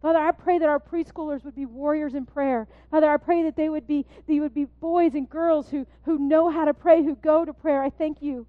Father, 0.00 0.18
I 0.20 0.30
pray 0.30 0.58
that 0.58 0.68
our 0.68 0.78
preschoolers 0.78 1.44
would 1.44 1.56
be 1.56 1.66
warriors 1.66 2.14
in 2.14 2.24
prayer. 2.24 2.68
Father, 2.90 3.10
I 3.10 3.16
pray 3.16 3.42
that 3.42 3.56
they 3.56 3.68
would 3.68 3.86
be, 3.86 4.06
they 4.28 4.38
would 4.38 4.54
be 4.54 4.66
boys 4.66 5.14
and 5.14 5.28
girls 5.28 5.70
who, 5.70 5.86
who 6.04 6.18
know 6.18 6.50
how 6.50 6.64
to 6.64 6.74
pray, 6.74 7.02
who 7.02 7.16
go 7.16 7.44
to 7.44 7.52
prayer. 7.52 7.82
I 7.82 7.90
thank 7.90 8.22
you 8.22 8.46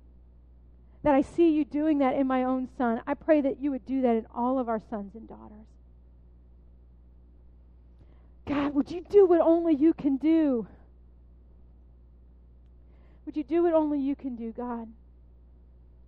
that 1.01 1.15
I 1.15 1.21
see 1.21 1.49
you 1.49 1.65
doing 1.65 1.99
that 1.99 2.15
in 2.15 2.27
my 2.27 2.43
own 2.43 2.69
son. 2.77 3.01
I 3.07 3.15
pray 3.15 3.41
that 3.41 3.59
you 3.59 3.71
would 3.71 3.85
do 3.85 4.01
that 4.01 4.15
in 4.15 4.27
all 4.33 4.59
of 4.59 4.69
our 4.69 4.81
sons 4.89 5.15
and 5.15 5.27
daughters. 5.27 5.65
God, 8.45 8.73
would 8.73 8.91
you 8.91 9.05
do 9.09 9.25
what 9.25 9.41
only 9.41 9.73
you 9.73 9.93
can 9.93 10.17
do? 10.17 10.67
Would 13.25 13.37
you 13.37 13.43
do 13.43 13.63
what 13.63 13.73
only 13.73 13.99
you 13.99 14.15
can 14.15 14.35
do, 14.35 14.51
God? 14.51 14.87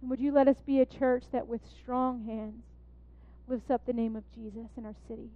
And 0.01 0.09
would 0.09 0.19
you 0.19 0.31
let 0.31 0.47
us 0.47 0.57
be 0.65 0.81
a 0.81 0.85
church 0.85 1.23
that 1.31 1.47
with 1.47 1.61
strong 1.81 2.25
hands 2.25 2.63
lifts 3.51 3.69
up 3.69 3.85
the 3.85 3.93
name 3.93 4.15
of 4.15 4.23
Jesus 4.33 4.69
in 4.77 4.85
our 4.85 4.95
city. 5.07 5.29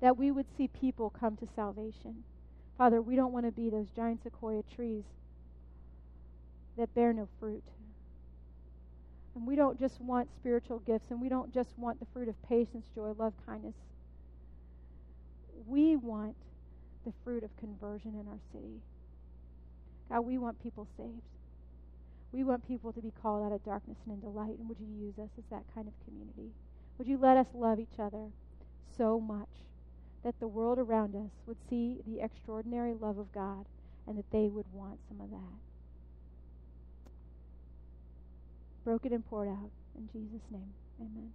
That 0.00 0.18
we 0.18 0.32
would 0.32 0.46
see 0.58 0.68
people 0.68 1.08
come 1.08 1.36
to 1.36 1.48
salvation. 1.54 2.24
Father, 2.76 3.00
we 3.00 3.14
don't 3.14 3.32
want 3.32 3.46
to 3.46 3.52
be 3.52 3.70
those 3.70 3.86
giant 3.94 4.24
sequoia 4.24 4.62
trees 4.74 5.04
that 6.76 6.92
bear 6.94 7.12
no 7.12 7.28
fruit. 7.38 7.62
And 9.36 9.46
we 9.46 9.54
don't 9.54 9.78
just 9.78 10.00
want 10.00 10.28
spiritual 10.36 10.80
gifts, 10.80 11.10
and 11.10 11.20
we 11.20 11.28
don't 11.28 11.54
just 11.54 11.70
want 11.78 12.00
the 12.00 12.06
fruit 12.12 12.28
of 12.28 12.34
patience, 12.48 12.84
joy, 12.94 13.12
love, 13.16 13.34
kindness. 13.46 13.74
We 15.66 15.94
want 15.96 16.36
the 17.06 17.12
fruit 17.22 17.44
of 17.44 17.56
conversion 17.56 18.14
in 18.20 18.26
our 18.28 18.40
city. 18.52 18.80
God, 20.08 20.20
we 20.20 20.38
want 20.38 20.62
people 20.62 20.86
saved. 20.96 21.22
We 22.32 22.42
want 22.42 22.66
people 22.66 22.92
to 22.92 23.00
be 23.00 23.12
called 23.22 23.46
out 23.46 23.52
of 23.52 23.64
darkness 23.64 23.96
and 24.04 24.14
into 24.14 24.28
light. 24.28 24.58
And 24.58 24.68
would 24.68 24.78
you 24.80 25.06
use 25.06 25.14
us 25.18 25.30
as 25.38 25.44
that 25.50 25.62
kind 25.74 25.86
of 25.86 25.94
community? 26.04 26.50
Would 26.98 27.08
you 27.08 27.18
let 27.18 27.36
us 27.36 27.46
love 27.54 27.80
each 27.80 27.98
other 27.98 28.30
so 28.96 29.20
much 29.20 29.48
that 30.22 30.38
the 30.40 30.48
world 30.48 30.78
around 30.78 31.14
us 31.14 31.30
would 31.46 31.58
see 31.68 32.00
the 32.06 32.20
extraordinary 32.20 32.94
love 32.94 33.18
of 33.18 33.32
God 33.32 33.66
and 34.06 34.16
that 34.16 34.30
they 34.30 34.48
would 34.48 34.66
want 34.72 35.00
some 35.08 35.20
of 35.20 35.30
that? 35.30 35.58
Broken 38.84 39.12
and 39.12 39.26
poured 39.26 39.48
out. 39.48 39.70
In 39.96 40.08
Jesus' 40.12 40.50
name, 40.50 40.72
amen. 41.00 41.32